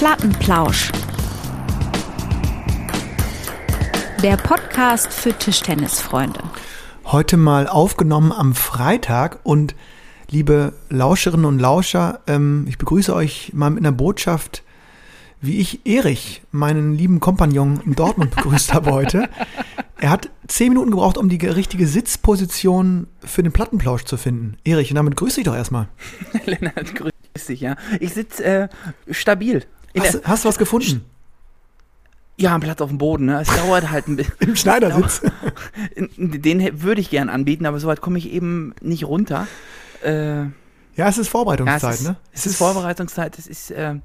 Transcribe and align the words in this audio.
Plattenplausch. 0.00 0.92
Der 4.22 4.38
Podcast 4.38 5.12
für 5.12 5.34
Tischtennisfreunde. 5.34 6.40
Heute 7.04 7.36
mal 7.36 7.68
aufgenommen 7.68 8.32
am 8.32 8.54
Freitag 8.54 9.40
und 9.42 9.74
liebe 10.30 10.72
Lauscherinnen 10.88 11.44
und 11.44 11.58
Lauscher, 11.58 12.20
ähm, 12.26 12.64
ich 12.66 12.78
begrüße 12.78 13.14
euch 13.14 13.52
mal 13.52 13.68
mit 13.68 13.80
einer 13.80 13.92
Botschaft, 13.92 14.62
wie 15.42 15.58
ich 15.58 15.84
Erich, 15.84 16.40
meinen 16.50 16.94
lieben 16.94 17.20
Kompagnon 17.20 17.82
in 17.84 17.94
Dortmund 17.94 18.34
begrüßt 18.34 18.72
habe 18.72 18.92
heute. 18.92 19.28
Er 20.00 20.08
hat 20.08 20.30
zehn 20.48 20.70
Minuten 20.70 20.92
gebraucht, 20.92 21.18
um 21.18 21.28
die 21.28 21.46
richtige 21.46 21.86
Sitzposition 21.86 23.06
für 23.22 23.42
den 23.42 23.52
Plattenplausch 23.52 24.04
zu 24.04 24.16
finden. 24.16 24.56
Erich, 24.64 24.90
und 24.90 24.94
damit 24.94 25.18
grüße 25.18 25.36
dich 25.36 25.44
doch 25.44 25.54
erstmal. 25.54 25.88
Lennart, 26.46 26.94
grüß 26.94 27.12
dich, 27.48 27.60
ja. 27.60 27.76
Ich 28.00 28.14
sitze 28.14 28.42
äh, 28.42 28.68
stabil. 29.10 29.66
Hast, 29.98 30.24
hast 30.24 30.44
du 30.44 30.48
was 30.48 30.58
gefunden? 30.58 31.04
ja, 32.40 32.54
ein 32.54 32.60
Platz 32.60 32.80
auf 32.80 32.88
dem 32.88 32.96
Boden, 32.96 33.26
ne? 33.26 33.40
Es 33.42 33.48
dauert 33.54 33.90
halt 33.90 34.08
ein 34.08 34.16
bisschen. 34.16 34.34
Im 34.40 34.56
Schneidersitz. 34.56 35.20
Den 36.16 36.82
würde 36.82 37.00
ich 37.00 37.10
gern 37.10 37.28
anbieten, 37.28 37.66
aber 37.66 37.78
soweit 37.78 38.00
komme 38.00 38.16
ich 38.18 38.30
eben 38.30 38.74
nicht 38.80 39.04
runter. 39.04 39.46
Äh, 40.02 40.44
Ja, 40.96 41.08
es 41.08 41.18
ist 41.18 41.26
ja, 41.26 41.32
Vorbereitungszeit, 41.32 41.94
es 41.94 42.00
ist, 42.00 42.06
ne? 42.06 42.16
Es 42.32 42.46
ist 42.46 42.56
Vorbereitungszeit, 42.56 43.38
es 43.38 43.46
ist, 43.46 43.70
äh, 43.72 43.96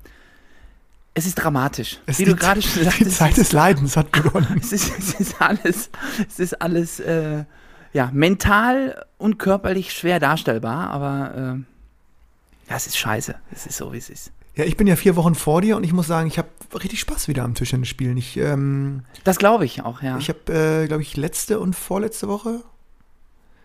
es 1.13 1.26
ist 1.26 1.35
dramatisch. 1.35 1.99
Es 2.05 2.20
Wie 2.20 2.26
die, 2.26 2.31
du 2.31 2.35
gerade 2.35 2.62
schon 2.62 2.84
Die 2.84 2.90
sagtest, 2.90 3.17
Zeit 3.17 3.38
des 3.38 3.54
Leidens 3.54 3.95
hat 3.95 4.12
begonnen. 4.12 4.59
es 4.62 4.73
ist, 4.73 4.91
es 4.99 5.13
ist 5.13 5.41
alles, 5.41 5.90
es 6.27 6.40
ist 6.40 6.62
alles, 6.62 6.99
äh, 6.99 7.45
ja, 7.93 8.09
mental 8.12 9.05
und 9.17 9.40
körperlich 9.40 9.93
schwer 9.93 10.20
darstellbar, 10.20 10.90
aber 10.90 11.34
äh, 11.55 12.70
ja, 12.70 12.76
es 12.76 12.88
ist 12.88 12.98
scheiße. 12.98 13.35
Es 13.52 13.65
ist 13.65 13.77
so, 13.77 13.93
wie 13.93 13.98
es 13.98 14.09
ist. 14.09 14.34
Ja, 14.55 14.64
ich 14.64 14.77
bin 14.77 14.88
ja 14.88 14.95
vier 14.95 15.16
Wochen 15.16 15.36
vor 15.36 15.62
dir 15.62 15.76
und 15.76 15.84
ich 15.84 15.91
muss 15.94 16.08
sagen, 16.08 16.27
ich 16.27 16.38
habe 16.38 16.48
richtig 16.82 17.00
Spaß 17.02 17.27
wieder 17.27 17.44
am 17.44 17.55
Tischtennis 17.55 17.90
spielen. 17.90 18.16
Ich, 18.18 18.38
ähm, 18.38 19.04
Das 19.26 19.38
glaube 19.38 19.66
ich 19.66 19.84
auch, 19.84 20.02
ja. 20.02 20.18
ich 20.18 20.29
habe, 20.29 20.54
äh, 20.84 20.88
glaube 20.88 21.02
ich, 21.04 21.18
letzte 21.18 21.60
und 21.60 21.76
vorletzte 21.76 22.27
Woche 22.27 22.62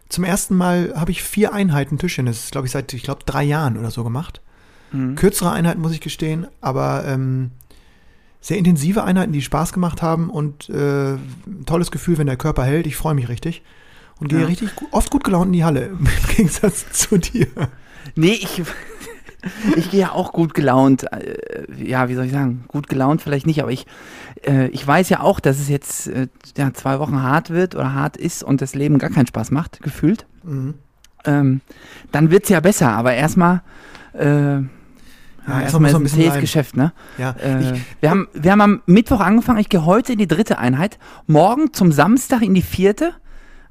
zum 0.08 0.24
ersten 0.24 0.56
Mal 0.56 0.92
habe 0.96 1.12
ich 1.12 1.22
vier 1.22 1.52
Einheiten 1.54 1.96
Tischtennis, 1.96 2.50
glaube 2.50 2.66
ich, 2.66 2.72
seit, 2.72 2.92
ich 2.92 3.04
glaube, 3.04 3.20
drei 3.24 3.44
Jahren 3.44 3.78
oder 3.78 3.92
so 3.92 4.02
gemacht. 4.02 4.40
Mhm. 4.90 5.14
Kürzere 5.14 5.52
Einheiten, 5.52 5.80
muss 5.80 5.92
ich 5.92 6.00
gestehen, 6.00 6.48
aber 6.60 7.04
ähm, 7.06 7.52
sehr 8.40 8.58
intensive 8.58 9.04
Einheiten, 9.04 9.32
die 9.32 9.42
Spaß 9.42 9.72
gemacht 9.72 10.02
haben 10.02 10.28
und 10.28 10.68
äh, 10.68 11.12
ein 11.14 11.64
tolles 11.66 11.92
Gefühl, 11.92 12.18
wenn 12.18 12.26
der 12.26 12.36
Körper 12.36 12.64
hält. 12.64 12.88
Ich 12.88 12.96
freue 12.96 13.14
mich 13.14 13.28
richtig 13.28 13.62
und 14.18 14.28
gehe 14.28 14.40
Ja. 14.40 14.46
richtig 14.46 14.70
oft 14.90 15.10
gut 15.12 15.22
gelaunt 15.22 15.46
in 15.46 15.52
die 15.52 15.64
Halle, 15.64 15.86
im 15.86 16.08
Gegensatz 16.36 16.90
zu 16.90 17.16
dir. 17.18 17.46
Nee, 18.16 18.32
ich, 18.32 18.62
ich 19.76 19.90
gehe 19.90 20.00
ja 20.00 20.12
auch 20.12 20.32
gut 20.32 20.54
gelaunt. 20.54 21.10
Äh, 21.12 21.36
ja, 21.76 22.08
wie 22.08 22.14
soll 22.14 22.26
ich 22.26 22.32
sagen? 22.32 22.64
Gut 22.68 22.88
gelaunt 22.88 23.22
vielleicht 23.22 23.46
nicht, 23.46 23.62
aber 23.62 23.72
ich, 23.72 23.86
äh, 24.46 24.68
ich 24.68 24.86
weiß 24.86 25.08
ja 25.08 25.20
auch, 25.20 25.40
dass 25.40 25.58
es 25.58 25.68
jetzt 25.68 26.08
äh, 26.08 26.28
ja, 26.56 26.72
zwei 26.74 26.98
Wochen 26.98 27.22
hart 27.22 27.50
wird 27.50 27.74
oder 27.74 27.94
hart 27.94 28.16
ist 28.16 28.42
und 28.42 28.60
das 28.60 28.74
Leben 28.74 28.98
gar 28.98 29.10
keinen 29.10 29.26
Spaß 29.26 29.50
macht, 29.50 29.82
gefühlt. 29.82 30.26
Mhm. 30.42 30.74
Ähm, 31.24 31.60
dann 32.12 32.30
wird 32.30 32.44
es 32.44 32.48
ja 32.48 32.60
besser, 32.60 32.90
aber 32.92 33.14
erstmal. 33.14 33.62
Äh, 34.14 34.60
ja, 35.46 35.62
erstmal 35.62 35.90
erstmal 35.90 36.02
ein 36.02 36.06
zähes. 36.06 36.38
Geschäft, 36.38 36.76
ne? 36.76 36.92
Ja, 37.18 37.30
Äh, 37.32 37.80
wir, 38.00 38.10
haben, 38.10 38.28
wir 38.34 38.52
haben 38.52 38.60
am 38.60 38.82
Mittwoch 38.86 39.20
angefangen, 39.20 39.58
ich 39.58 39.68
gehe 39.68 39.84
heute 39.84 40.12
in 40.12 40.18
die 40.18 40.28
dritte 40.28 40.58
Einheit, 40.58 40.98
morgen 41.26 41.72
zum 41.72 41.92
Samstag 41.92 42.42
in 42.42 42.54
die 42.54 42.62
vierte 42.62 43.14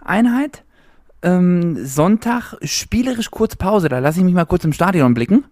Einheit, 0.03 0.63
ähm, 1.21 1.85
Sonntag 1.85 2.55
spielerisch 2.63 3.29
kurz 3.31 3.55
Pause, 3.55 3.89
da 3.89 3.99
lasse 3.99 4.19
ich 4.19 4.25
mich 4.25 4.33
mal 4.33 4.45
kurz 4.45 4.63
im 4.63 4.73
Stadion 4.73 5.13
blicken. 5.13 5.45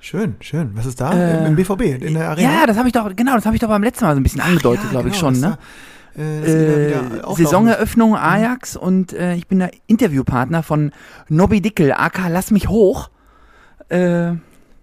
Schön, 0.00 0.36
schön. 0.40 0.70
Was 0.74 0.86
ist 0.86 1.00
da? 1.00 1.12
Äh, 1.12 1.46
Im 1.46 1.56
BVB, 1.56 2.02
in 2.02 2.14
der 2.14 2.30
Arena? 2.30 2.60
Ja, 2.60 2.66
das 2.66 2.76
habe 2.76 2.88
ich 2.88 2.92
doch, 2.92 3.14
genau, 3.14 3.34
das 3.34 3.46
habe 3.46 3.56
ich 3.56 3.60
doch 3.60 3.68
beim 3.68 3.82
letzten 3.82 4.04
Mal 4.04 4.14
so 4.14 4.20
ein 4.20 4.22
bisschen 4.22 4.40
angedeutet, 4.40 4.84
Ja, 4.84 4.90
glaube 4.90 5.08
ich 5.08 5.14
genau, 5.18 5.32
schon, 5.32 5.40
dass 5.40 5.50
ne? 5.50 5.58
Da, 6.16 6.22
äh, 6.22 6.92
Äh, 6.92 7.34
Saisoneröffnung 7.36 8.16
Ajax 8.16 8.76
und 8.76 9.12
äh, 9.12 9.34
ich 9.34 9.46
bin 9.46 9.60
der 9.60 9.70
Interviewpartner 9.86 10.62
von 10.62 10.92
Nobby 11.28 11.60
Dickel, 11.60 11.92
AK 11.92 12.28
Lass 12.28 12.50
mich 12.50 12.68
hoch. 12.68 13.10
Äh. 13.88 14.32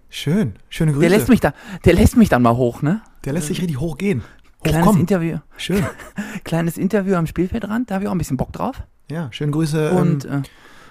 Schön, 0.08 0.54
schöne 0.70 0.92
Grüße. 0.92 1.00
der 1.00 1.10
lässt 1.10 1.28
mich 1.28 1.40
da, 1.40 1.52
der 1.84 1.94
lässt 1.94 2.16
mich 2.16 2.28
dann 2.28 2.40
mal 2.40 2.56
hoch, 2.56 2.80
ne? 2.80 3.02
Der 3.24 3.32
lässt 3.32 3.48
sich 3.48 3.60
richtig 3.60 3.80
hochgehen. 3.80 4.22
Kleines. 4.62 4.96
Interview, 4.96 5.38
Schön. 5.56 5.84
kleines 6.44 6.78
Interview 6.78 7.16
am 7.16 7.26
Spielfeldrand, 7.26 7.90
da 7.90 7.96
habe 7.96 8.04
ich 8.04 8.08
auch 8.08 8.14
ein 8.14 8.18
bisschen 8.18 8.36
Bock 8.36 8.52
drauf. 8.52 8.82
Ja, 9.10 9.28
schöne 9.32 9.52
Grüße. 9.52 9.90
Und 9.92 10.24
ähm, 10.24 10.42
äh, 10.42 10.42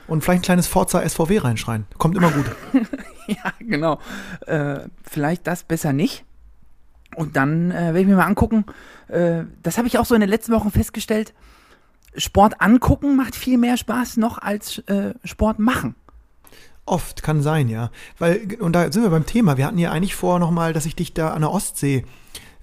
und 0.07 0.23
vielleicht 0.23 0.41
ein 0.41 0.45
kleines 0.45 0.67
Forza 0.67 1.07
SVW 1.07 1.39
reinschreien. 1.39 1.85
Kommt 1.97 2.15
immer 2.15 2.31
gut. 2.31 2.45
Ja, 3.27 3.53
genau. 3.59 3.99
Äh, 4.45 4.81
vielleicht 5.01 5.47
das 5.47 5.63
besser 5.63 5.93
nicht. 5.93 6.25
Und 7.15 7.35
dann 7.35 7.71
äh, 7.71 7.85
werde 7.85 8.01
ich 8.01 8.05
mir 8.05 8.17
mal 8.17 8.25
angucken. 8.25 8.65
Äh, 9.07 9.45
das 9.63 9.79
habe 9.79 9.87
ich 9.87 9.97
auch 9.97 10.05
so 10.05 10.13
in 10.13 10.21
den 10.21 10.29
letzten 10.29 10.51
Wochen 10.53 10.69
festgestellt. 10.69 11.33
Sport 12.17 12.61
angucken 12.61 13.15
macht 13.15 13.35
viel 13.35 13.57
mehr 13.57 13.77
Spaß 13.77 14.17
noch 14.17 14.37
als 14.37 14.77
äh, 14.87 15.13
Sport 15.23 15.57
machen. 15.57 15.95
Oft 16.85 17.23
kann 17.23 17.41
sein, 17.41 17.67
ja. 17.67 17.89
Weil, 18.19 18.57
und 18.59 18.73
da 18.73 18.91
sind 18.91 19.01
wir 19.01 19.09
beim 19.09 19.25
Thema. 19.25 19.57
Wir 19.57 19.65
hatten 19.65 19.79
ja 19.79 19.91
eigentlich 19.91 20.15
vor 20.15 20.37
nochmal, 20.37 20.71
dass 20.71 20.85
ich 20.85 20.95
dich 20.95 21.13
da 21.13 21.33
an 21.33 21.41
der 21.41 21.51
Ostsee 21.51 22.05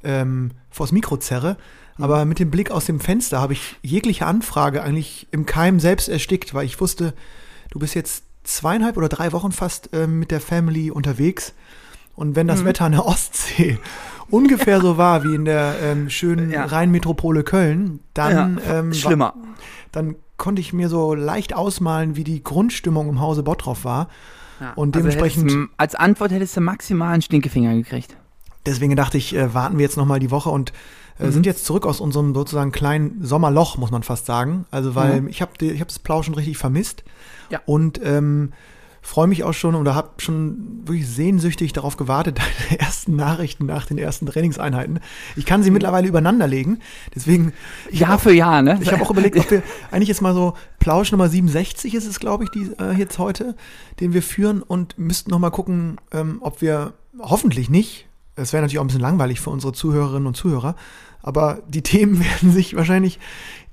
ähm, 0.04 0.52
vors 0.70 0.92
Mikro 0.92 1.16
zerre. 1.16 1.56
Aber 2.02 2.24
mit 2.24 2.38
dem 2.38 2.50
Blick 2.50 2.70
aus 2.70 2.86
dem 2.86 2.98
Fenster 3.00 3.40
habe 3.40 3.52
ich 3.52 3.76
jegliche 3.82 4.26
Anfrage 4.26 4.82
eigentlich 4.82 5.28
im 5.30 5.46
Keim 5.46 5.78
selbst 5.78 6.08
erstickt, 6.08 6.52
weil 6.52 6.64
ich 6.66 6.80
wusste, 6.80 7.14
du 7.70 7.78
bist 7.78 7.94
jetzt 7.94 8.24
zweieinhalb 8.44 8.96
oder 8.96 9.08
drei 9.08 9.30
Wochen 9.32 9.52
fast 9.52 9.90
ähm, 9.92 10.18
mit 10.18 10.30
der 10.32 10.40
Family 10.40 10.90
unterwegs. 10.90 11.52
Und 12.16 12.34
wenn 12.36 12.48
das 12.48 12.60
Mhm. 12.62 12.64
Wetter 12.66 12.84
an 12.86 12.92
der 12.92 13.06
Ostsee 13.06 13.78
ungefähr 14.30 14.80
so 14.80 14.96
war 14.98 15.22
wie 15.24 15.34
in 15.34 15.44
der 15.44 15.76
ähm, 15.82 16.10
schönen 16.10 16.50
Ja. 16.50 16.64
Rheinmetropole 16.64 17.44
Köln, 17.44 18.00
dann, 18.14 18.60
Ja, 18.66 18.78
ähm, 18.80 18.92
Schlimmer. 18.92 19.26
War, 19.26 19.34
dann 19.92 20.16
konnte 20.38 20.60
ich 20.60 20.72
mir 20.72 20.88
so 20.88 21.14
leicht 21.14 21.54
ausmalen, 21.54 22.16
wie 22.16 22.24
die 22.24 22.42
Grundstimmung 22.42 23.08
im 23.08 23.20
Hause 23.20 23.42
Bottroff 23.44 23.84
war. 23.84 24.08
Ja. 24.60 24.72
Und 24.74 24.96
Also 24.96 25.06
dementsprechend- 25.06 25.44
hättest 25.44 25.56
du- 25.56 25.68
als 25.76 25.94
Antwort 25.94 26.32
hättest 26.32 26.56
du 26.56 26.60
maximal 26.60 27.12
einen 27.12 27.22
Stinkefinger 27.22 27.74
gekriegt. 27.74 28.16
Deswegen 28.66 28.94
dachte 28.96 29.18
ich, 29.18 29.34
äh, 29.36 29.54
warten 29.54 29.78
wir 29.78 29.84
jetzt 29.84 29.96
nochmal 29.96 30.18
die 30.20 30.30
Woche 30.32 30.50
und 30.50 30.72
äh, 31.18 31.26
Mhm. 31.26 31.32
sind 31.32 31.46
jetzt 31.46 31.64
zurück 31.64 31.86
aus 31.86 32.00
unserem 32.00 32.34
sozusagen 32.34 32.72
kleinen 32.72 33.24
Sommerloch, 33.24 33.76
muss 33.78 33.90
man 33.90 34.02
fast 34.02 34.26
sagen. 34.26 34.66
Also, 34.70 34.94
weil 34.94 35.22
Mhm. 35.22 35.28
ich 35.28 35.42
habe 35.42 35.52
ich 35.64 35.80
hab 35.80 35.88
das 35.88 35.98
Plauschen 35.98 36.34
richtig 36.34 36.58
vermisst. 36.58 37.04
Ja. 37.50 37.60
Und 37.66 38.00
ähm, 38.04 38.52
freue 39.04 39.26
mich 39.26 39.42
auch 39.42 39.52
schon 39.52 39.74
oder 39.74 39.96
habe 39.96 40.10
schon 40.18 40.82
wirklich 40.86 41.08
sehnsüchtig 41.08 41.72
darauf 41.72 41.96
gewartet, 41.96 42.38
deine 42.68 42.78
ersten 42.80 43.16
Nachrichten 43.16 43.66
nach 43.66 43.84
den 43.84 43.98
ersten 43.98 44.26
Trainingseinheiten. 44.26 45.00
Ich 45.34 45.44
kann 45.44 45.62
sie 45.64 45.70
Mhm. 45.70 45.74
mittlerweile 45.74 46.06
übereinander 46.06 46.46
legen. 46.46 46.78
Deswegen, 47.12 47.52
Jahr 47.90 48.10
habe 48.10 48.22
für 48.22 48.32
Jahr, 48.32 48.62
ne? 48.62 48.78
ich 48.80 48.92
hab 48.92 49.00
auch 49.02 49.10
überlegt, 49.10 49.36
ob 49.38 49.50
wir 49.50 49.62
eigentlich 49.90 50.08
jetzt 50.08 50.22
mal 50.22 50.34
so 50.34 50.54
Plausch 50.78 51.10
Nummer 51.10 51.28
67 51.28 51.94
ist 51.96 52.06
es, 52.06 52.20
glaube 52.20 52.44
ich, 52.44 52.50
die 52.50 52.70
äh, 52.80 52.92
jetzt 52.92 53.18
heute, 53.18 53.56
den 53.98 54.12
wir 54.12 54.22
führen 54.22 54.62
und 54.62 54.96
müssten 54.98 55.30
noch 55.30 55.40
mal 55.40 55.50
gucken, 55.50 55.96
ähm, 56.12 56.38
ob 56.40 56.60
wir 56.62 56.92
hoffentlich 57.18 57.68
nicht. 57.70 58.06
Es 58.34 58.52
wäre 58.52 58.62
natürlich 58.62 58.78
auch 58.78 58.84
ein 58.84 58.88
bisschen 58.88 59.02
langweilig 59.02 59.40
für 59.40 59.50
unsere 59.50 59.72
Zuhörerinnen 59.72 60.26
und 60.26 60.36
Zuhörer, 60.36 60.74
aber 61.22 61.60
die 61.68 61.82
Themen 61.82 62.18
werden 62.24 62.50
sich 62.50 62.76
wahrscheinlich 62.76 63.18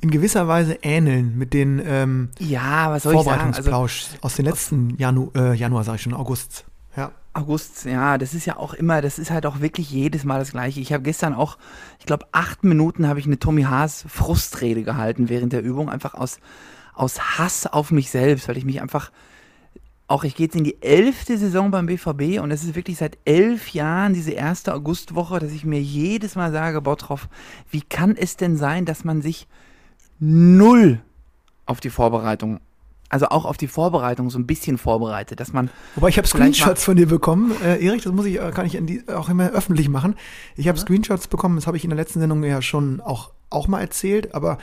in 0.01 0.11
gewisser 0.11 0.47
Weise 0.47 0.79
ähneln 0.81 1.37
mit 1.37 1.53
den 1.53 1.81
ähm, 1.85 2.29
ja, 2.39 2.91
was 2.91 3.03
soll? 3.03 3.15
Also 3.15 3.23
Vorbereitungsplausch 3.23 4.05
aus 4.21 4.35
den 4.35 4.45
letzten 4.45 4.97
Janu 4.97 5.31
äh, 5.35 5.53
Januar, 5.53 5.83
sage 5.83 5.97
ich 5.97 6.01
schon, 6.03 6.13
August. 6.13 6.65
Ja. 6.95 7.11
August, 7.33 7.85
ja, 7.85 8.17
das 8.17 8.33
ist 8.33 8.45
ja 8.45 8.57
auch 8.57 8.73
immer, 8.73 9.01
das 9.01 9.19
ist 9.19 9.31
halt 9.31 9.45
auch 9.45 9.61
wirklich 9.61 9.91
jedes 9.91 10.23
Mal 10.23 10.39
das 10.39 10.51
Gleiche. 10.51 10.79
Ich 10.79 10.91
habe 10.93 11.03
gestern 11.03 11.33
auch, 11.33 11.57
ich 11.99 12.05
glaube, 12.05 12.25
acht 12.31 12.63
Minuten 12.63 13.07
habe 13.07 13.19
ich 13.19 13.25
eine 13.25 13.39
Tommy 13.39 13.63
Haas 13.63 14.05
Frustrede 14.07 14.83
gehalten 14.83 15.29
während 15.29 15.53
der 15.53 15.61
Übung, 15.61 15.89
einfach 15.89 16.15
aus, 16.15 16.39
aus 16.93 17.37
Hass 17.37 17.67
auf 17.67 17.91
mich 17.91 18.09
selbst, 18.09 18.47
weil 18.47 18.57
ich 18.57 18.65
mich 18.65 18.81
einfach, 18.81 19.11
auch 20.09 20.23
ich 20.23 20.35
gehe 20.35 20.47
jetzt 20.47 20.55
in 20.55 20.63
die 20.63 20.81
elfte 20.81 21.37
Saison 21.37 21.69
beim 21.69 21.85
BVB 21.85 22.41
und 22.41 22.49
es 22.49 22.63
ist 22.63 22.75
wirklich 22.75 22.97
seit 22.97 23.17
elf 23.25 23.69
Jahren 23.69 24.13
diese 24.13 24.31
erste 24.31 24.73
Augustwoche, 24.73 25.39
dass 25.39 25.51
ich 25.51 25.65
mir 25.65 25.79
jedes 25.79 26.35
Mal 26.35 26.51
sage, 26.51 26.81
Bottroff, 26.81 27.29
wie 27.69 27.81
kann 27.81 28.15
es 28.17 28.35
denn 28.35 28.57
sein, 28.57 28.85
dass 28.85 29.03
man 29.03 29.21
sich 29.21 29.47
null 30.19 30.99
auf 31.67 31.79
die 31.79 31.91
Vorbereitung, 31.91 32.59
also 33.09 33.27
auch 33.27 33.45
auf 33.45 33.57
die 33.57 33.67
Vorbereitung 33.67 34.31
so 34.31 34.39
ein 34.39 34.47
bisschen 34.47 34.79
vorbereitet, 34.79 35.39
dass 35.39 35.53
man 35.53 35.69
Wobei 35.93 36.09
ich 36.09 36.17
habe 36.17 36.27
Screenshots 36.27 36.83
von 36.83 36.97
dir 36.97 37.07
bekommen, 37.07 37.51
äh, 37.63 37.85
Erik, 37.85 38.01
das 38.01 38.11
muss 38.11 38.25
ich, 38.25 38.41
äh, 38.41 38.51
kann 38.51 38.65
ich 38.65 38.79
die, 38.81 39.03
auch 39.09 39.29
immer 39.29 39.51
öffentlich 39.51 39.89
machen. 39.89 40.15
Ich 40.55 40.67
habe 40.67 40.79
Screenshots 40.79 41.27
bekommen, 41.27 41.55
das 41.55 41.67
habe 41.67 41.77
ich 41.77 41.83
in 41.83 41.91
der 41.91 41.97
letzten 41.97 42.19
Sendung 42.19 42.43
ja 42.43 42.63
schon 42.63 42.99
auch, 42.99 43.29
auch 43.51 43.67
mal 43.67 43.79
erzählt, 43.79 44.33
aber 44.33 44.57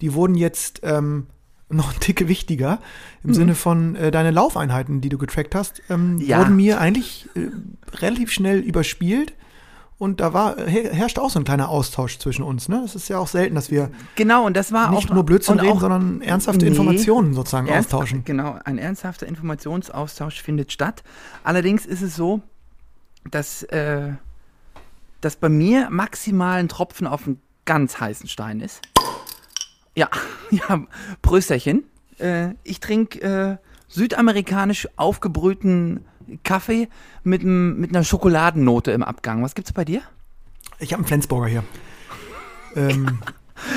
die 0.00 0.14
wurden 0.14 0.36
jetzt 0.36 0.80
ähm, 0.84 1.26
noch 1.68 1.92
ein 1.94 2.00
Ticke 2.00 2.28
wichtiger 2.28 2.78
im 3.24 3.30
Mhm. 3.30 3.34
Sinne 3.34 3.54
von 3.54 3.96
äh, 3.96 4.10
deine 4.10 4.30
Laufeinheiten, 4.30 5.00
die 5.00 5.08
du 5.08 5.18
getrackt 5.18 5.54
hast, 5.54 5.82
ähm, 5.90 6.18
Ja. 6.18 6.38
wurden 6.38 6.56
mir 6.56 6.80
eigentlich 6.80 7.28
äh, 7.34 7.48
relativ 7.96 8.30
schnell 8.30 8.60
überspielt. 8.60 9.34
Und 9.98 10.20
da 10.20 10.34
war, 10.34 10.56
her, 10.66 10.92
herrscht 10.92 11.18
auch 11.18 11.30
so 11.30 11.38
ein 11.38 11.44
kleiner 11.44 11.70
Austausch 11.70 12.18
zwischen 12.18 12.42
uns. 12.42 12.68
Ne? 12.68 12.82
Es 12.84 12.94
ist 12.94 13.08
ja 13.08 13.18
auch 13.18 13.28
selten, 13.28 13.54
dass 13.54 13.70
wir 13.70 13.90
Genau, 14.14 14.44
und 14.44 14.54
das 14.54 14.70
war 14.70 14.90
nicht 14.90 15.08
auch 15.10 15.14
nur 15.14 15.24
Blödsinn 15.24 15.58
reden, 15.58 15.72
auch 15.72 15.80
sondern 15.80 16.20
ernsthafte 16.20 16.66
Nee. 16.66 16.70
Informationen 16.72 17.32
sozusagen 17.32 17.66
ernst- 17.66 17.94
austauschen. 17.94 18.22
Genau, 18.26 18.58
ein 18.66 18.76
ernsthafter 18.76 19.26
Informationsaustausch 19.26 20.42
findet 20.42 20.70
statt. 20.70 21.02
Allerdings 21.44 21.86
ist 21.86 22.02
es 22.02 22.14
so, 22.14 22.42
dass 23.30 23.62
äh, 23.64 24.10
das 25.22 25.36
bei 25.36 25.48
mir 25.48 25.88
maximal 25.90 26.58
ein 26.60 26.68
Tropfen 26.68 27.06
auf 27.06 27.26
einen 27.26 27.40
ganz 27.64 27.98
heißen 27.98 28.28
Stein 28.28 28.60
ist. 28.60 28.82
Ja, 29.96 30.08
ja, 30.50 30.82
Prösterchen. 31.22 31.84
Äh, 32.18 32.50
ich 32.62 32.80
trinke 32.80 33.20
äh, 33.20 33.56
südamerikanisch 33.88 34.88
aufgebrühten 34.96 36.04
Kaffee 36.44 36.88
mit, 37.24 37.42
mit 37.44 37.90
einer 37.94 38.04
Schokoladennote 38.04 38.90
im 38.92 39.02
Abgang. 39.02 39.42
Was 39.42 39.54
gibt's 39.54 39.72
bei 39.72 39.84
dir? 39.84 40.02
Ich 40.78 40.92
habe 40.92 41.00
einen 41.00 41.06
Flensburger 41.08 41.46
hier. 41.48 41.64
Ähm, 42.74 43.18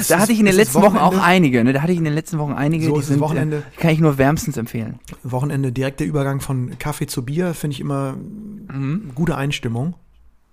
Da 0.09 0.19
hatte 0.19 0.33
ich 0.33 0.39
in 0.41 0.45
den 0.45 0.55
letzten 0.55 0.81
Wochen 0.81 0.97
auch 0.97 1.13
Wochenende. 1.13 1.23
einige. 1.25 1.63
Ne? 1.63 1.71
Da 1.71 1.81
hatte 1.81 1.93
ich 1.93 1.97
in 1.97 2.03
den 2.03 2.13
letzten 2.13 2.37
Wochen 2.37 2.51
einige. 2.51 2.85
So 2.87 2.97
die 2.97 3.01
sind, 3.01 3.21
Wochenende. 3.21 3.63
Äh, 3.77 3.79
kann 3.79 3.91
ich 3.91 4.01
nur 4.01 4.17
wärmstens 4.17 4.57
empfehlen. 4.57 4.99
Wochenende 5.23 5.71
direkter 5.71 6.03
Übergang 6.03 6.41
von 6.41 6.77
Kaffee 6.79 7.07
zu 7.07 7.23
Bier 7.23 7.53
finde 7.53 7.75
ich 7.75 7.79
immer 7.79 8.15
Mhm. 8.17 9.11
gute 9.15 9.37
Einstimmung. 9.37 9.95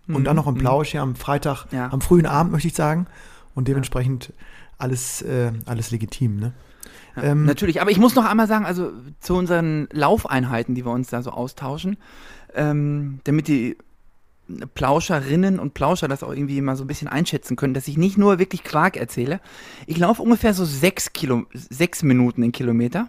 Und 0.06 0.22
dann 0.24 0.36
noch 0.36 0.46
ein 0.46 0.54
Plausch 0.54 0.90
hier 0.92 1.02
am 1.02 1.16
Freitag, 1.16 1.66
Ja. 1.72 1.88
am 1.90 2.00
frühen 2.02 2.26
Abend, 2.26 2.52
möchte 2.52 2.68
ich 2.68 2.74
sagen. 2.74 3.08
Und 3.56 3.66
dementsprechend 3.66 4.32
alles, 4.78 5.22
äh, 5.22 5.52
alles 5.64 5.90
legitim. 5.90 6.36
Ne? 6.36 6.52
Ähm, 7.22 7.44
Natürlich, 7.44 7.80
aber 7.80 7.90
ich 7.90 7.98
muss 7.98 8.14
noch 8.14 8.24
einmal 8.24 8.46
sagen, 8.46 8.66
also 8.66 8.92
zu 9.20 9.34
unseren 9.34 9.88
Laufeinheiten, 9.92 10.74
die 10.74 10.84
wir 10.84 10.92
uns 10.92 11.08
da 11.08 11.22
so 11.22 11.30
austauschen, 11.30 11.96
ähm, 12.54 13.20
damit 13.24 13.48
die 13.48 13.76
Plauscherinnen 14.74 15.58
und 15.58 15.74
Plauscher 15.74 16.08
das 16.08 16.22
auch 16.22 16.30
irgendwie 16.30 16.60
mal 16.60 16.76
so 16.76 16.84
ein 16.84 16.86
bisschen 16.86 17.08
einschätzen 17.08 17.56
können, 17.56 17.74
dass 17.74 17.88
ich 17.88 17.96
nicht 17.96 18.16
nur 18.16 18.38
wirklich 18.38 18.62
Quark 18.62 18.96
erzähle. 18.96 19.40
Ich 19.86 19.98
laufe 19.98 20.22
ungefähr 20.22 20.54
so 20.54 20.64
sechs, 20.64 21.12
Kilo, 21.12 21.46
sechs 21.52 22.02
Minuten 22.02 22.42
in 22.42 22.52
Kilometer. 22.52 23.08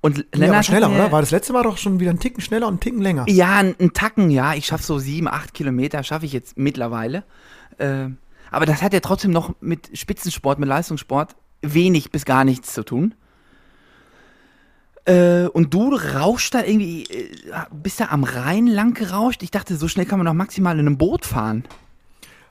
Und 0.00 0.26
Lennart 0.32 0.48
aber 0.48 0.58
hat 0.58 0.66
schneller, 0.66 0.88
mir- 0.88 0.96
oder? 0.96 1.12
War 1.12 1.20
das 1.22 1.30
letzte 1.30 1.52
Mal 1.52 1.62
doch 1.62 1.78
schon 1.78 2.00
wieder 2.00 2.10
ein 2.10 2.18
Ticken 2.18 2.42
schneller 2.42 2.66
und 2.66 2.74
ein 2.74 2.80
Ticken 2.80 3.00
länger. 3.00 3.24
Ja, 3.28 3.56
ein, 3.56 3.74
ein 3.80 3.92
Tacken, 3.92 4.30
ja. 4.30 4.54
Ich 4.54 4.66
schaffe 4.66 4.82
so 4.84 4.98
sieben, 4.98 5.28
acht 5.28 5.54
Kilometer, 5.54 6.02
schaffe 6.02 6.26
ich 6.26 6.32
jetzt 6.32 6.58
mittlerweile. 6.58 7.24
Äh, 7.78 8.08
aber 8.54 8.66
das 8.66 8.82
hat 8.82 8.92
ja 8.92 9.00
trotzdem 9.00 9.30
noch 9.30 9.54
mit 9.60 9.96
Spitzensport, 9.98 10.58
mit 10.58 10.68
Leistungssport 10.68 11.36
wenig 11.62 12.10
bis 12.10 12.24
gar 12.24 12.44
nichts 12.44 12.74
zu 12.74 12.84
tun. 12.84 13.14
Äh, 15.06 15.46
und 15.48 15.74
du 15.74 15.94
rauschst 15.94 16.54
da 16.54 16.62
irgendwie, 16.62 17.04
äh, 17.04 17.30
bist 17.72 18.00
da 18.00 18.06
am 18.06 18.24
Rhein 18.24 18.66
lang 18.66 18.94
gerauscht. 18.94 19.42
Ich 19.42 19.50
dachte, 19.50 19.76
so 19.76 19.86
schnell 19.88 20.06
kann 20.06 20.18
man 20.18 20.26
doch 20.26 20.32
maximal 20.32 20.74
in 20.78 20.86
einem 20.86 20.96
Boot 20.96 21.26
fahren. 21.26 21.64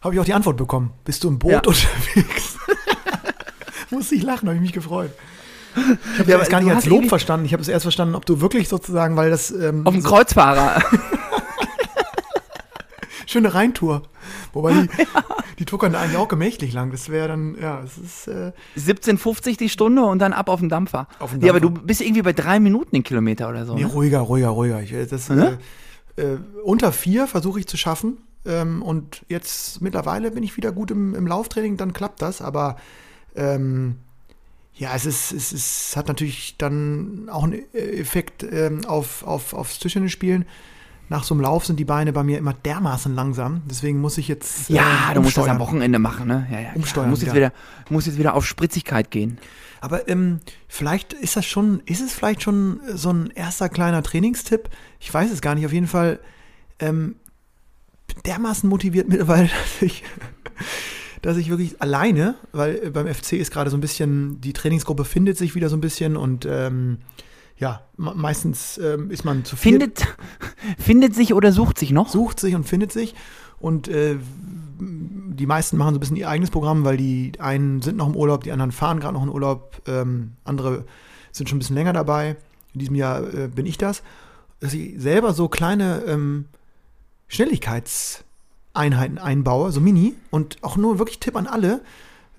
Habe 0.02 0.14
ich 0.16 0.20
auch 0.22 0.26
die 0.26 0.34
Antwort 0.34 0.58
bekommen. 0.58 0.92
Bist 1.06 1.24
du 1.24 1.30
im 1.30 1.40
Boot 1.40 1.52
Ja. 1.52 1.58
unterwegs? 1.66 2.58
Musste 3.90 4.16
ich 4.16 4.24
lachen, 4.24 4.48
habe 4.48 4.56
ich 4.56 4.62
mich 4.62 4.74
gefreut. 4.74 5.12
Ich 5.76 6.20
habe 6.20 6.32
Ja, 6.32 6.38
es 6.40 6.50
gar 6.50 6.62
nicht 6.62 6.72
als 6.72 6.86
Lob 6.86 7.08
verstanden. 7.08 7.48
Ich 7.48 7.54
habe 7.54 7.62
es 7.64 7.68
erst 7.68 7.84
verstanden, 7.84 8.14
ob 8.14 8.26
du 8.28 8.42
wirklich 8.42 8.70
sozusagen, 8.70 9.16
weil 9.16 9.32
das 9.32 9.50
ähm, 9.50 9.88
Auf 9.88 9.94
dem 9.94 10.02
so, 10.02 10.10
Kreuzfahrer. 10.10 10.84
schöne 13.28 13.54
Rheintour. 13.54 14.04
Wobei 14.54 14.74
die, 14.74 14.90
die 15.60 15.66
tuckern 15.66 15.94
da 15.94 16.00
eigentlich 16.02 16.18
auch 16.18 16.28
gemächlich 16.28 16.74
lang. 16.74 16.92
Das 16.92 17.10
wäre 17.10 17.28
dann, 17.28 17.56
ja, 17.62 17.82
es 17.84 17.98
ist 17.98 18.28
äh, 18.28 18.52
17,50 18.78 19.58
die 19.58 19.70
Stunde 19.70 20.04
und 20.06 20.20
dann 20.20 20.34
ab 20.34 20.50
auf 20.50 20.60
den 20.60 20.70
Dampfer. 20.70 21.08
Auf 21.20 21.32
den 21.32 21.42
Ja, 21.42 21.52
aber 21.52 21.60
du 21.60 21.70
Dampfer. 21.70 21.86
bist 21.86 22.02
irgendwie 22.02 22.22
bei 22.22 22.34
drei 22.34 22.60
Minuten 22.60 22.92
den 22.96 23.04
Kilometer 23.04 23.50
oder 23.50 23.66
so. 23.66 23.76
nee, 23.76 23.82
Ne? 23.84 23.88
ruhiger, 23.88 24.20
ruhiger, 24.20 24.50
ruhiger. 24.50 24.82
Ich, 24.82 24.94
äh, 24.94 25.06
das, 25.06 25.30
Ne? 25.30 25.58
äh, 26.16 26.38
unter 26.64 26.92
vier 26.92 27.28
versuche 27.28 27.60
ich 27.60 27.68
zu 27.68 27.78
schaffen. 27.78 28.18
Ähm, 28.46 28.82
und 28.82 29.24
jetzt 29.30 29.82
mittlerweile 29.82 30.30
bin 30.32 30.44
ich 30.44 30.58
wieder 30.58 30.72
gut 30.72 30.92
im, 30.92 31.16
im 31.16 31.28
Lauftraining, 31.28 31.78
dann 31.78 31.94
klappt 31.94 32.22
das. 32.22 32.42
Aber 32.42 32.76
ähm, 33.36 33.96
ja, 34.76 34.90
es 34.96 35.06
ist, 35.06 35.32
es 35.32 35.54
ist, 35.54 35.90
es 35.90 35.96
hat 35.98 36.08
natürlich 36.08 36.56
dann 36.58 37.30
auch 37.32 37.44
einen 37.44 37.62
äh, 37.74 37.78
Effekt 38.00 38.44
ähm, 38.44 38.86
auf, 38.86 39.24
auf, 39.24 39.54
aufs 39.54 39.80
Tischtennisspielen. 39.80 40.46
Nach 41.10 41.24
so 41.24 41.34
einem 41.36 41.42
Lauf 41.42 41.66
sind 41.66 41.80
die 41.80 41.86
Beine 41.86 42.14
bei 42.14 42.24
mir 42.24 42.38
immer 42.38 42.54
dermaßen 42.54 43.14
langsam. 43.14 43.62
Deswegen 43.70 44.00
muss 44.02 44.18
ich 44.18 44.28
jetzt. 44.28 44.70
äh, 44.70 44.74
Ja, 44.76 45.14
du 45.14 45.22
musst 45.22 45.38
das 45.38 45.44
am 45.46 45.52
umsteuern. 45.52 45.60
Wochenende 45.60 46.00
machen, 46.00 46.28
ne? 46.28 46.48
Ja, 46.52 46.60
ja. 46.60 46.70
Umsteuern 46.76 47.10
Muss 47.10 47.22
jetzt 47.22 47.36
wieder. 47.36 47.48
wieder, 47.50 47.54
muss 47.90 48.06
jetzt 48.06 48.18
wieder 48.18 48.34
auf 48.36 48.46
Spritzigkeit 48.46 49.12
gehen. 49.12 49.38
Aber 49.82 50.08
ähm, 50.08 50.40
vielleicht 50.70 51.12
ist 51.14 51.36
das 51.36 51.46
schon, 51.46 51.82
ist 51.86 52.02
es 52.02 52.14
vielleicht 52.14 52.42
schon 52.42 52.80
so 52.96 53.12
ein 53.12 53.32
erster 53.36 53.68
kleiner 53.70 54.02
Trainingstipp? 54.02 54.70
Ich 55.00 55.14
weiß 55.14 55.30
es 55.32 55.42
gar 55.42 55.56
nicht. 55.56 55.66
Auf 55.66 55.74
jeden 55.74 55.88
Fall 55.88 56.20
ähm, 56.80 57.16
dermaßen 58.26 58.70
motiviert 58.70 59.08
mittlerweile, 59.10 59.48
dass 59.50 59.82
ich, 59.82 60.04
dass 61.22 61.38
ich 61.38 61.50
wirklich 61.50 61.82
alleine, 61.82 62.36
weil 62.54 62.80
äh, 62.86 62.90
beim 62.90 63.08
FC 63.14 63.34
ist 63.34 63.52
gerade 63.52 63.70
so 63.70 63.78
ein 63.78 63.82
bisschen, 63.82 64.40
die 64.42 64.54
Trainingsgruppe 64.54 65.04
findet 65.06 65.38
sich 65.38 65.54
wieder 65.54 65.70
so 65.70 65.76
ein 65.76 65.82
bisschen 65.82 66.16
und 66.16 66.48
ähm, 66.50 67.00
ja, 67.58 67.82
me- 67.98 68.14
meistens 68.16 68.78
ähm, 68.78 69.12
ist 69.12 69.24
man 69.26 69.46
zu 69.46 69.56
viel. 69.56 69.74
Findet, 69.74 70.06
findet 70.78 71.16
sich 71.16 71.34
oder 71.34 71.52
sucht 71.52 71.78
sich 71.78 71.92
noch? 71.92 72.10
sucht 72.10 72.40
sich 72.40 72.56
und 72.56 72.64
findet 72.66 72.92
sich. 72.92 73.16
Und 73.60 73.88
äh, 73.88 74.18
die 74.80 75.46
meisten 75.46 75.78
machen 75.78 75.94
so 75.94 75.98
ein 75.98 76.00
bisschen 76.02 76.18
ihr 76.18 76.28
eigenes 76.30 76.52
Programm, 76.52 76.84
weil 76.84 76.98
die 76.98 77.32
einen 77.40 77.82
sind 77.82 77.96
noch 77.98 78.08
im 78.08 78.16
Urlaub, 78.16 78.44
die 78.44 78.52
anderen 78.52 78.72
fahren 78.74 79.00
gerade 79.00 79.14
noch 79.14 79.24
in 79.24 79.30
Urlaub, 79.30 79.82
ähm, 79.88 80.34
andere 80.44 80.86
sind 81.32 81.48
schon 81.48 81.58
ein 81.58 81.60
bisschen 81.60 81.76
länger 81.76 81.94
dabei. 81.94 82.36
In 82.74 82.80
diesem 82.80 82.96
Jahr 82.96 83.22
äh, 83.34 83.48
bin 83.48 83.66
ich 83.66 83.78
das. 83.78 84.04
Dass 84.60 84.74
ich 84.74 85.00
selber 85.00 85.34
so 85.34 85.48
kleine 85.48 86.04
ähm, 86.08 86.46
Schnelligkeitseinheiten 87.28 89.18
einbaue, 89.18 89.72
so 89.72 89.80
mini. 89.82 90.16
Und 90.32 90.58
auch 90.62 90.78
nur 90.78 91.00
wirklich 91.00 91.20
Tipp 91.20 91.36
an 91.36 91.48
alle, 91.48 91.82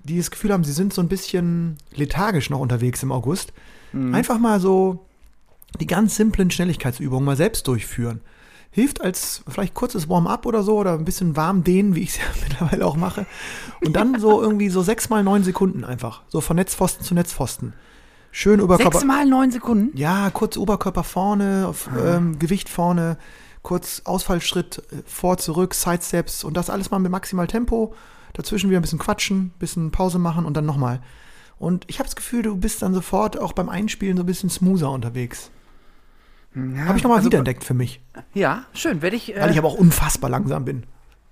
die 0.03 0.17
das 0.17 0.31
Gefühl 0.31 0.51
haben, 0.53 0.63
sie 0.63 0.71
sind 0.73 0.93
so 0.93 1.01
ein 1.01 1.07
bisschen 1.07 1.77
lethargisch 1.93 2.49
noch 2.49 2.59
unterwegs 2.59 3.01
im 3.03 3.11
August. 3.11 3.53
Einfach 4.13 4.39
mal 4.39 4.59
so 4.59 5.05
die 5.79 5.87
ganz 5.87 6.15
simplen 6.15 6.51
Schnelligkeitsübungen 6.51 7.25
mal 7.25 7.37
selbst 7.37 7.67
durchführen. 7.67 8.21
Hilft 8.71 8.99
als 8.99 9.41
vielleicht 9.47 9.73
kurzes 9.73 10.09
Warm-up 10.09 10.45
oder 10.45 10.61
so 10.63 10.77
oder 10.77 10.93
ein 10.93 11.05
bisschen 11.05 11.37
warm 11.37 11.63
dehnen, 11.63 11.95
wie 11.95 12.01
ich 12.01 12.09
es 12.09 12.17
ja 12.17 12.23
mittlerweile 12.43 12.85
auch 12.85 12.97
mache. 12.97 13.25
Und 13.85 13.95
dann 13.95 14.19
so 14.19 14.41
irgendwie 14.41 14.69
so 14.69 14.81
sechs 14.81 15.09
mal 15.09 15.23
neun 15.23 15.43
Sekunden 15.43 15.83
einfach. 15.85 16.23
So 16.27 16.41
von 16.41 16.57
Netzpfosten 16.57 17.05
zu 17.05 17.13
Netzpfosten. 17.13 17.73
Schön 18.31 18.59
Oberkörper. 18.59 18.99
Sechs 18.99 19.05
mal 19.05 19.25
neun 19.25 19.49
Sekunden? 19.51 19.97
Ja, 19.97 20.29
kurz 20.29 20.57
Oberkörper 20.57 21.05
vorne, 21.05 21.67
auf, 21.69 21.89
ähm, 21.97 22.37
Gewicht 22.37 22.67
vorne, 22.67 23.17
kurz 23.61 24.01
Ausfallschritt 24.03 24.79
äh, 24.91 25.03
vor, 25.05 25.37
zurück, 25.37 25.73
Sidesteps 25.73 26.43
und 26.43 26.57
das 26.57 26.69
alles 26.69 26.91
mal 26.91 26.99
mit 26.99 27.11
maximal 27.11 27.47
Tempo. 27.47 27.93
Dazwischen 28.33 28.69
wieder 28.69 28.79
ein 28.79 28.81
bisschen 28.81 28.99
quatschen, 28.99 29.53
bisschen 29.57 29.91
Pause 29.91 30.19
machen 30.19 30.43
und 30.43 30.57
dann 30.57 30.65
nochmal. 30.65 30.99
Und 31.65 31.85
ich 31.87 31.97
habe 31.97 32.05
das 32.05 32.15
Gefühl, 32.15 32.43
du 32.43 32.55
bist 32.55 32.83
dann 32.83 32.93
sofort 32.93 33.39
auch 33.39 33.51
beim 33.51 33.69
Einspielen 33.69 34.17
so 34.17 34.21
ein 34.21 34.27
bisschen 34.27 34.51
smoother 34.51 34.91
unterwegs. 34.91 35.49
Ja, 36.53 36.85
Habe 36.85 36.99
ich 36.99 37.03
nochmal 37.03 37.17
also- 37.17 37.25
wiederentdeckt 37.25 37.63
für 37.63 37.73
mich. 37.73 38.01
Ja, 38.35 38.65
schön. 38.75 39.01
Werde 39.01 39.15
ich, 39.15 39.29
Weil 39.29 39.49
äh, 39.49 39.51
ich 39.51 39.57
aber 39.57 39.69
auch 39.69 39.73
unfassbar 39.73 40.29
langsam 40.29 40.63
bin. 40.63 40.83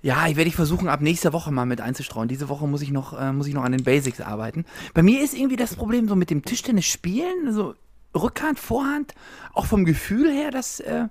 ja, 0.02 0.26
ich 0.26 0.34
werde 0.34 0.48
ich 0.48 0.56
versuchen, 0.56 0.88
ab 0.88 1.02
nächster 1.02 1.32
Woche 1.32 1.52
mal 1.52 1.66
mit 1.66 1.80
einzustreuen. 1.80 2.26
Diese 2.26 2.48
Woche 2.48 2.66
muss 2.66 2.82
ich 2.82 2.90
noch, 2.90 3.16
äh, 3.16 3.32
muss 3.32 3.46
ich 3.46 3.54
noch 3.54 3.62
an 3.62 3.70
den 3.70 3.84
Basics 3.84 4.20
arbeiten. 4.20 4.64
Bei 4.92 5.04
mir 5.04 5.22
ist 5.22 5.34
irgendwie 5.34 5.54
das 5.54 5.76
Problem 5.76 6.08
so 6.08 6.16
mit 6.16 6.30
dem 6.30 6.44
Tischtennis 6.44 6.86
spielen, 6.86 7.52
so 7.52 7.76
Rückhand, 8.12 8.58
Vorhand, 8.58 9.14
auch 9.52 9.66
vom 9.66 9.84
Gefühl 9.84 10.32
her, 10.32 10.50
das, 10.50 10.80
äh, 10.80 11.04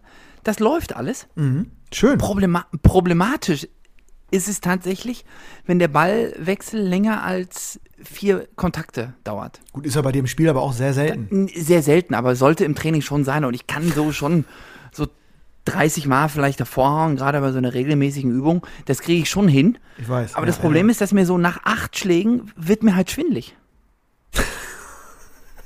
das 0.44 0.60
läuft 0.60 0.98
alles. 0.98 1.28
Schön. 1.94 2.18
Problema 2.18 2.66
problematisch 2.82 3.70
ist 4.34 4.48
es 4.48 4.62
tatsächlich, 4.62 5.26
wenn 5.66 5.78
der 5.78 5.88
Ballwechsel 5.88 6.82
länger 6.82 7.24
als 7.24 7.80
vier 8.04 8.48
Kontakte 8.56 9.14
dauert. 9.24 9.62
Gut, 9.72 9.86
ist 9.86 9.96
ja 9.96 10.02
bei 10.02 10.12
dem 10.12 10.26
Spiel 10.26 10.50
aber 10.50 10.62
auch 10.62 10.74
sehr 10.74 10.94
selten. 10.94 11.48
Sehr 11.56 11.84
selten, 11.84 12.16
aber 12.16 12.36
sollte 12.36 12.66
im 12.66 12.74
Training 12.74 13.02
schon 13.02 13.24
sein. 13.24 13.46
Und 13.46 13.54
ich 13.54 13.68
kann 13.68 13.88
so 13.92 14.12
schon 14.12 14.46
so 14.92 15.08
30 15.66 16.08
Mal 16.08 16.30
vielleicht 16.30 16.60
davor 16.60 16.90
hauen, 16.90 17.16
gerade 17.16 17.40
bei 17.40 17.52
so 17.52 17.60
einer 17.60 17.76
regelmäßigen 17.76 18.32
Übung. 18.32 18.66
Das 18.86 19.02
kriege 19.02 19.22
ich 19.22 19.30
schon 19.30 19.48
hin. 19.48 19.78
Ich 20.00 20.10
weiß. 20.10 20.34
Aber 20.34 20.46
ja, 20.46 20.48
das 20.48 20.58
Problem 20.60 20.88
ja. 20.88 20.92
ist, 20.92 21.00
dass 21.00 21.14
mir 21.14 21.28
so 21.28 21.38
nach 21.38 21.60
acht 21.64 21.96
Schlägen 21.96 22.52
wird 22.56 22.82
mir 22.82 22.96
halt 22.96 23.12
schwindlig. 23.12 23.56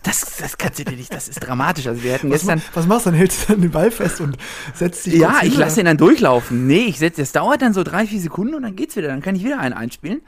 Das, 0.07 0.37
das 0.37 0.57
kannst 0.57 0.79
du 0.79 0.85
dir 0.85 0.95
nicht, 0.95 1.13
das 1.13 1.27
ist 1.27 1.39
dramatisch. 1.39 1.87
Also 1.87 2.01
wir 2.03 2.13
hätten 2.13 2.29
Was, 2.29 2.41
gestern. 2.41 2.61
was 2.73 2.87
machst 2.87 3.05
du 3.05 3.09
dann? 3.11 3.19
Hältst 3.19 3.43
du 3.49 3.53
dann 3.53 3.61
den 3.61 3.71
Ball 3.71 3.91
fest 3.91 4.21
und 4.21 4.37
setzt 4.73 5.05
dich 5.05 5.15
Ja, 5.15 5.39
ich 5.43 5.57
lasse 5.57 5.77
den 5.77 5.85
dann 5.85 5.97
durchlaufen. 5.97 6.65
Nee, 6.67 6.85
ich 6.87 6.99
setze, 6.99 7.21
das 7.21 7.31
dauert 7.31 7.61
dann 7.61 7.73
so 7.73 7.83
drei, 7.83 8.07
vier 8.07 8.19
Sekunden 8.21 8.55
und 8.55 8.63
dann 8.63 8.75
geht's 8.75 8.95
wieder. 8.95 9.07
Dann 9.09 9.21
kann 9.21 9.35
ich 9.35 9.43
wieder 9.43 9.59
einen 9.59 9.73
einspielen. 9.73 10.21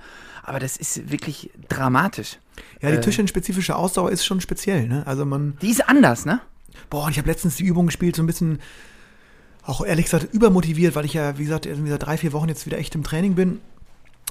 Aber 0.43 0.59
das 0.59 0.77
ist 0.77 1.11
wirklich 1.11 1.51
dramatisch. 1.69 2.39
Ja, 2.81 2.89
die 2.91 2.97
äh, 2.97 3.01
Tischtennisspezifische 3.01 3.75
Ausdauer 3.75 4.11
ist 4.11 4.25
schon 4.25 4.41
speziell, 4.41 4.87
ne? 4.87 5.05
Also 5.05 5.25
man, 5.25 5.57
Die 5.61 5.69
ist 5.69 5.87
anders, 5.87 6.25
ne? 6.25 6.41
boah, 6.89 7.05
und 7.05 7.11
ich 7.11 7.17
habe 7.17 7.29
letztens 7.29 7.55
die 7.55 7.65
Übung 7.65 7.85
gespielt, 7.85 8.15
so 8.15 8.23
ein 8.23 8.25
bisschen, 8.25 8.59
auch 9.63 9.85
ehrlich 9.85 10.05
gesagt, 10.05 10.33
übermotiviert, 10.33 10.95
weil 10.95 11.05
ich 11.05 11.13
ja, 11.13 11.37
wie 11.37 11.43
gesagt, 11.43 11.67
seit 11.85 12.05
drei, 12.05 12.17
vier 12.17 12.33
Wochen 12.33 12.49
jetzt 12.49 12.65
wieder 12.65 12.77
echt 12.79 12.95
im 12.95 13.03
Training 13.03 13.35
bin. 13.35 13.59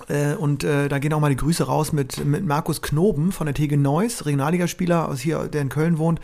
Äh, 0.09 0.35
und 0.35 0.65
äh, 0.65 0.89
da 0.89 0.99
gehen 0.99 1.13
auch 1.13 1.21
mal 1.21 1.31
die 1.31 1.37
Grüße 1.37 1.65
raus 1.65 1.93
mit, 1.93 2.25
mit 2.25 2.45
Markus 2.45 2.83
Knoben 2.83 3.33
von 3.33 3.47
der 3.47 3.55
TG 3.55 3.77
Neuss, 3.77 4.27
Regionalligaspieler 4.27 5.09
aus 5.09 5.21
hier, 5.21 5.49
der 5.49 5.63
in 5.63 5.69
Köln 5.69 5.99
wohnt, 5.99 6.21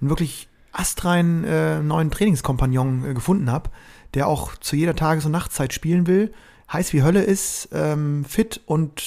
einen 0.00 0.10
wirklich 0.10 0.48
astreinen 0.72 1.44
äh, 1.44 1.80
neuen 1.80 2.10
Trainingskompagnon 2.10 3.10
äh, 3.10 3.14
gefunden 3.14 3.50
habe, 3.50 3.70
der 4.14 4.26
auch 4.26 4.56
zu 4.56 4.76
jeder 4.76 4.96
Tages- 4.96 5.24
und 5.24 5.32
Nachtzeit 5.32 5.72
spielen 5.72 6.06
will, 6.06 6.32
heiß 6.72 6.92
wie 6.92 7.02
Hölle 7.02 7.22
ist, 7.22 7.68
ähm, 7.72 8.24
fit 8.24 8.60
und 8.66 9.02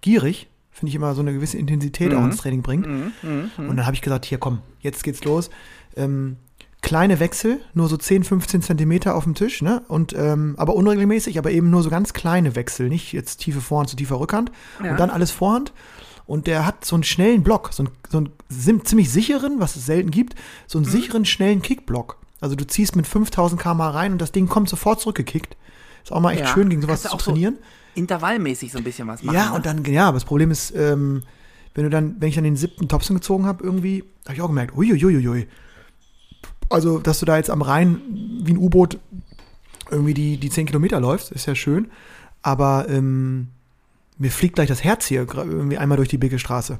gierig. 0.00 0.48
Finde 0.70 0.88
ich 0.88 0.96
immer 0.96 1.14
so 1.14 1.20
eine 1.20 1.32
gewisse 1.32 1.56
Intensität 1.56 2.12
auch 2.12 2.24
ins 2.24 2.38
Training 2.38 2.62
bringt. 2.62 2.86
Und 3.56 3.76
dann 3.76 3.86
habe 3.86 3.94
ich 3.94 4.02
gesagt, 4.02 4.24
hier 4.24 4.38
komm, 4.38 4.58
jetzt 4.80 5.04
geht's 5.04 5.22
los. 5.22 5.48
Ähm, 5.96 6.36
kleine 6.84 7.18
Wechsel, 7.18 7.60
nur 7.74 7.88
so 7.88 7.96
10, 7.96 8.22
15 8.22 8.62
Zentimeter 8.62 9.16
auf 9.16 9.24
dem 9.24 9.34
Tisch, 9.34 9.60
ne? 9.62 9.82
Und 9.88 10.12
ähm, 10.16 10.54
aber 10.58 10.76
unregelmäßig, 10.76 11.38
aber 11.38 11.50
eben 11.50 11.70
nur 11.70 11.82
so 11.82 11.90
ganz 11.90 12.12
kleine 12.12 12.54
Wechsel, 12.54 12.88
nicht 12.88 13.12
jetzt 13.12 13.38
tiefe 13.38 13.60
Vorhand 13.60 13.90
zu 13.90 13.96
tiefer 13.96 14.20
Rückhand. 14.20 14.52
Ja. 14.82 14.92
Und 14.92 15.00
dann 15.00 15.10
alles 15.10 15.30
Vorhand. 15.32 15.72
Und 16.26 16.46
der 16.46 16.64
hat 16.64 16.84
so 16.84 16.94
einen 16.96 17.02
schnellen 17.02 17.42
Block, 17.42 17.70
so 17.72 17.82
einen, 17.82 17.92
so 18.08 18.18
einen 18.70 18.84
ziemlich 18.84 19.10
sicheren, 19.10 19.60
was 19.60 19.74
es 19.76 19.84
selten 19.86 20.10
gibt, 20.10 20.34
so 20.66 20.78
Mhm. 20.78 20.84
einen 20.84 20.92
sicheren, 20.92 21.24
schnellen 21.24 21.60
Kickblock. 21.62 22.16
Also 22.40 22.54
du 22.56 22.66
ziehst 22.66 22.94
mit 22.96 23.06
5000 23.06 23.60
km 23.60 23.80
rein 23.80 24.12
und 24.12 24.18
das 24.20 24.30
Ding 24.32 24.46
kommt 24.48 24.68
sofort 24.68 25.00
zurückgekickt. 25.00 25.56
Ist 26.02 26.12
auch 26.12 26.20
mal 26.20 26.32
echt 26.32 26.40
Ja. 26.42 26.46
schön, 26.48 26.68
gegen 26.68 26.82
sowas 26.82 27.02
zu 27.02 27.08
auch 27.12 27.20
so 27.20 27.30
trainieren. 27.32 27.56
Intervallmäßig 27.94 28.72
so 28.72 28.78
ein 28.78 28.84
bisschen 28.84 29.08
was 29.08 29.22
machen. 29.22 29.34
Ja, 29.36 29.50
ne? 29.50 29.54
und 29.56 29.66
dann, 29.66 29.84
ja, 29.84 30.08
aber 30.08 30.16
das 30.16 30.24
Problem 30.24 30.50
ist, 30.50 30.74
ähm, 30.76 31.22
wenn 31.74 31.84
du 31.84 31.90
dann, 31.90 32.16
wenn 32.20 32.28
ich 32.28 32.34
dann 32.34 32.44
den 32.44 32.56
siebten 32.56 32.88
Topsen 32.88 33.16
gezogen 33.16 33.46
habe, 33.46 33.64
irgendwie, 33.64 34.04
habe 34.24 34.34
ich 34.34 34.42
auch 34.42 34.48
gemerkt, 34.48 34.76
uiuiuiui. 34.76 35.46
Also, 36.68 36.98
dass 36.98 37.20
du 37.20 37.26
da 37.26 37.36
jetzt 37.36 37.50
am 37.50 37.62
Rhein 37.62 38.00
wie 38.42 38.52
ein 38.52 38.58
U-Boot 38.58 38.98
irgendwie 39.90 40.14
die, 40.14 40.36
die 40.38 40.50
10 40.50 40.66
Kilometer 40.66 41.00
läufst, 41.00 41.32
ist 41.32 41.46
ja 41.46 41.54
schön. 41.54 41.90
Aber 42.42 42.86
ähm, 42.88 43.48
mir 44.18 44.30
fliegt 44.30 44.56
gleich 44.56 44.68
das 44.68 44.84
Herz 44.84 45.06
hier 45.06 45.26
irgendwie 45.34 45.78
einmal 45.78 45.96
durch 45.96 46.08
die 46.08 46.18
Bicke 46.18 46.38
Straße. 46.38 46.78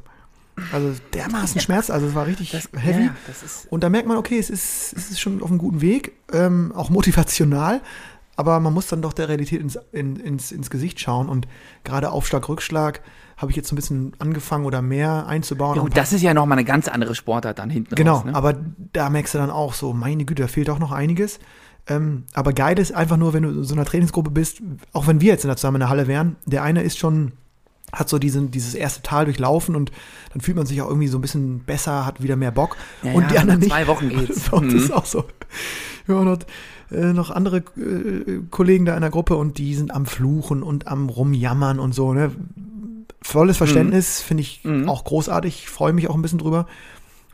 Also 0.72 0.94
dermaßen 1.12 1.60
Schmerz, 1.60 1.90
also 1.90 2.06
es 2.06 2.14
war 2.14 2.26
richtig 2.26 2.52
das, 2.52 2.68
heavy. 2.76 3.06
Ja, 3.06 3.14
Und 3.70 3.82
da 3.82 3.88
merkt 3.88 4.06
man, 4.06 4.16
okay, 4.16 4.38
es 4.38 4.50
ist, 4.50 4.92
es 4.96 5.10
ist 5.10 5.20
schon 5.20 5.42
auf 5.42 5.50
einem 5.50 5.58
guten 5.58 5.80
Weg, 5.80 6.12
ähm, 6.32 6.70
auch 6.76 6.90
motivational, 6.90 7.80
aber 8.36 8.60
man 8.60 8.72
muss 8.72 8.86
dann 8.86 9.02
doch 9.02 9.12
der 9.12 9.28
Realität 9.28 9.60
ins, 9.60 9.78
in, 9.90 10.16
ins, 10.16 10.52
ins 10.52 10.70
Gesicht 10.70 11.00
schauen. 11.00 11.28
Und 11.28 11.48
gerade 11.82 12.10
Aufschlag, 12.10 12.48
Rückschlag 12.48 13.00
habe 13.36 13.50
ich 13.50 13.56
jetzt 13.56 13.68
so 13.68 13.74
ein 13.74 13.76
bisschen 13.76 14.12
angefangen 14.18 14.64
oder 14.64 14.80
mehr 14.82 15.26
einzubauen. 15.26 15.76
ja, 15.76 15.82
gut, 15.82 15.96
das 15.96 16.12
ist 16.12 16.22
ja 16.22 16.34
nochmal 16.34 16.58
eine 16.58 16.64
ganz 16.64 16.88
andere 16.88 17.14
Sportart 17.14 17.58
dann 17.58 17.70
hinten 17.70 17.94
genau, 17.94 18.16
raus. 18.16 18.24
Ne? 18.26 18.34
aber 18.34 18.54
da 18.92 19.10
merkst 19.10 19.34
du 19.34 19.38
dann 19.38 19.50
auch 19.50 19.74
so, 19.74 19.92
meine 19.92 20.24
Güte, 20.24 20.42
da 20.42 20.48
fehlt 20.48 20.70
auch 20.70 20.78
noch 20.78 20.92
einiges. 20.92 21.38
Ähm, 21.86 22.24
aber 22.32 22.52
geil 22.54 22.78
ist 22.78 22.94
einfach 22.94 23.16
nur, 23.18 23.32
wenn 23.34 23.42
du 23.42 23.50
in 23.50 23.64
so 23.64 23.74
einer 23.74 23.84
Trainingsgruppe 23.84 24.30
bist, 24.30 24.62
auch 24.92 25.06
wenn 25.06 25.20
wir 25.20 25.28
jetzt 25.32 25.44
in 25.44 25.48
der 25.48 25.56
zusammen 25.56 25.76
in 25.76 25.80
der 25.80 25.88
Halle 25.90 26.06
wären, 26.08 26.36
der 26.46 26.62
eine 26.62 26.82
ist 26.82 26.96
schon, 26.98 27.32
hat 27.92 28.08
so 28.08 28.18
diesen, 28.18 28.50
dieses 28.50 28.74
erste 28.74 29.02
Tal 29.02 29.26
durchlaufen 29.26 29.76
und 29.76 29.92
dann 30.32 30.40
fühlt 30.40 30.56
man 30.56 30.64
sich 30.66 30.80
auch 30.80 30.88
irgendwie 30.88 31.08
so 31.08 31.18
ein 31.18 31.20
bisschen 31.20 31.58
besser, 31.60 32.06
hat 32.06 32.22
wieder 32.22 32.36
mehr 32.36 32.52
Bock. 32.52 32.76
Ja, 33.02 33.12
und 33.12 33.22
ja, 33.24 33.28
die 33.28 33.38
anderen 33.38 33.60
nicht. 33.60 33.70
zwei 33.70 33.86
Wochen 33.86 34.08
geht's. 34.10 34.48
Bei 34.48 34.56
uns 34.56 34.72
Mhm. 34.72 34.78
ist 34.78 34.92
auch 34.92 35.04
so. 35.04 35.24
Wir 36.06 36.16
haben 36.16 36.24
noch, 36.24 36.38
äh, 36.90 37.12
noch 37.12 37.30
andere 37.30 37.58
äh, 37.58 38.40
Kollegen 38.50 38.86
da 38.86 38.94
in 38.94 39.02
der 39.02 39.10
Gruppe 39.10 39.36
und 39.36 39.58
die 39.58 39.74
sind 39.74 39.92
am 39.94 40.06
Fluchen 40.06 40.62
und 40.62 40.88
am 40.88 41.08
Rumjammern 41.10 41.78
und 41.78 41.94
so. 41.94 42.14
Ne? 42.14 42.30
Volles 43.22 43.56
Verständnis, 43.56 44.20
finde 44.20 44.42
ich 44.42 44.60
Mhm. 44.64 44.88
auch 44.88 45.04
großartig, 45.04 45.68
freue 45.68 45.92
mich 45.92 46.08
auch 46.08 46.14
ein 46.14 46.22
bisschen 46.22 46.38
drüber. 46.38 46.66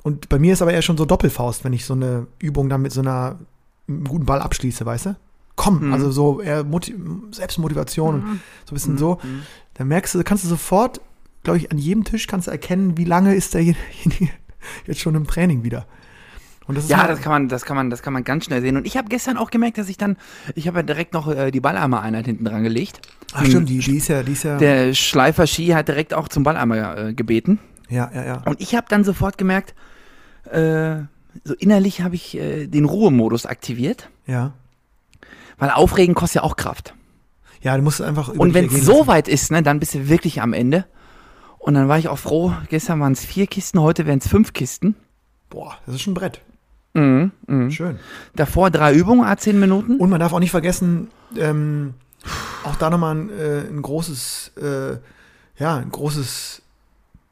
Und 0.02 0.28
bei 0.28 0.38
mir 0.38 0.52
ist 0.52 0.62
aber 0.62 0.72
eher 0.72 0.82
schon 0.82 0.96
so 0.96 1.04
Doppelfaust, 1.04 1.64
wenn 1.64 1.72
ich 1.72 1.84
so 1.84 1.94
eine 1.94 2.26
Übung 2.38 2.68
dann 2.68 2.82
mit 2.82 2.92
so 2.92 3.00
einer 3.00 3.38
mit 3.86 3.96
einem 3.98 4.08
guten 4.08 4.24
Ball 4.26 4.40
abschließe, 4.40 4.86
weißt 4.86 5.06
du? 5.06 5.16
Komm, 5.56 5.88
Mhm. 5.88 5.92
also 5.92 6.10
so 6.10 6.40
eher 6.40 6.64
Moti 6.64 6.94
Selbstmotivation 7.32 8.14
und 8.14 8.22
so 8.66 8.72
ein 8.72 8.74
bisschen 8.74 8.98
so. 8.98 9.18
Mhm. 9.22 9.42
Da 9.74 9.84
merkst 9.84 10.14
du, 10.14 10.22
kannst 10.24 10.44
du 10.44 10.48
sofort, 10.48 11.00
glaube 11.42 11.58
ich, 11.58 11.70
an 11.72 11.78
jedem 11.78 12.04
Tisch 12.04 12.26
kannst 12.26 12.46
du 12.46 12.50
erkennen, 12.50 12.96
wie 12.96 13.04
lange 13.04 13.34
ist 13.34 13.54
derjenige 13.54 13.76
jetzt 14.86 15.00
schon 15.00 15.14
im 15.14 15.26
Training 15.26 15.62
wieder. 15.64 15.86
Ja, 16.86 16.98
halt- 16.98 17.10
das 17.10 17.20
kann 17.20 17.32
man, 17.32 17.48
das 17.48 17.64
kann 17.64 17.76
man, 17.76 17.90
das 17.90 18.00
kann 18.00 18.12
man 18.12 18.22
ganz 18.22 18.44
schnell 18.44 18.60
sehen. 18.60 18.76
Und 18.76 18.86
ich 18.86 18.96
habe 18.96 19.08
gestern 19.08 19.36
auch 19.36 19.50
gemerkt, 19.50 19.76
dass 19.78 19.88
ich 19.88 19.96
dann, 19.96 20.16
ich 20.54 20.68
habe 20.68 20.78
ja 20.78 20.82
direkt 20.84 21.14
noch 21.14 21.26
äh, 21.26 21.50
die 21.50 21.58
Balleimer-Einheit 21.60 22.26
hinten 22.26 22.44
dran 22.44 22.62
gelegt. 22.62 23.00
Ach 23.32 23.44
stimmt, 23.44 23.68
die, 23.68 23.78
die 23.78 23.96
ist 23.96 24.08
ja, 24.08 24.22
die 24.22 24.32
ist 24.32 24.42
ja, 24.42 24.56
Der 24.58 24.92
Schleifer 24.94 25.46
Ski 25.46 25.68
hat 25.68 25.88
direkt 25.88 26.14
auch 26.14 26.28
zum 26.28 26.42
Balleimer 26.42 26.96
äh, 26.98 27.14
gebeten. 27.14 27.58
ja, 27.88 28.10
ja, 28.14 28.24
ja. 28.24 28.42
Und 28.46 28.60
ich 28.60 28.74
habe 28.74 28.86
dann 28.88 29.04
sofort 29.04 29.38
gemerkt, 29.38 29.74
äh, 30.50 30.96
so 31.44 31.54
innerlich 31.58 32.00
habe 32.02 32.14
ich 32.16 32.36
äh, 32.36 32.66
den 32.66 32.84
Ruhemodus 32.84 33.46
aktiviert, 33.46 34.08
Ja, 34.26 34.52
weil 35.58 35.70
Aufregen 35.70 36.14
kostet 36.14 36.42
ja 36.42 36.42
auch 36.42 36.56
Kraft. 36.56 36.94
ja, 37.62 37.76
du 37.76 37.82
musst 37.82 38.00
einfach 38.02 38.28
Und 38.30 38.54
wenn 38.54 38.66
es 38.66 38.84
so 38.84 39.06
weit 39.06 39.28
ist, 39.28 39.50
ne, 39.52 39.62
dann 39.62 39.78
bist 39.78 39.94
du 39.94 40.08
wirklich 40.08 40.40
am 40.42 40.52
Ende. 40.52 40.86
Und 41.58 41.74
dann 41.74 41.88
war 41.88 41.98
ich 41.98 42.08
auch 42.08 42.18
froh, 42.18 42.54
gestern 42.70 42.98
waren 43.00 43.12
es 43.12 43.24
vier 43.24 43.46
Kisten, 43.46 43.80
heute 43.80 44.06
wären 44.06 44.18
es 44.18 44.26
fünf 44.26 44.54
Kisten. 44.54 44.96
Boah, 45.50 45.76
das 45.84 45.96
ist 45.96 46.00
schon 46.02 46.12
ein 46.12 46.14
Brett. 46.14 46.40
Mhm, 46.94 47.30
mhm. 47.46 47.70
Schön. 47.70 47.98
Davor 48.34 48.70
drei 48.70 48.94
Übungen, 48.94 49.24
a 49.24 49.36
zehn 49.36 49.60
Minuten. 49.60 49.96
Und 49.98 50.08
man 50.10 50.18
darf 50.18 50.32
auch 50.32 50.40
nicht 50.40 50.50
vergessen, 50.50 51.08
ähm, 51.36 51.94
auch 52.64 52.76
da 52.76 52.90
nochmal 52.90 53.14
ein, 53.16 53.30
äh, 53.30 53.60
ein 53.68 53.82
großes, 53.82 54.52
äh, 54.60 54.98
ja, 55.58 55.76
ein 55.76 55.90
großes 55.90 56.62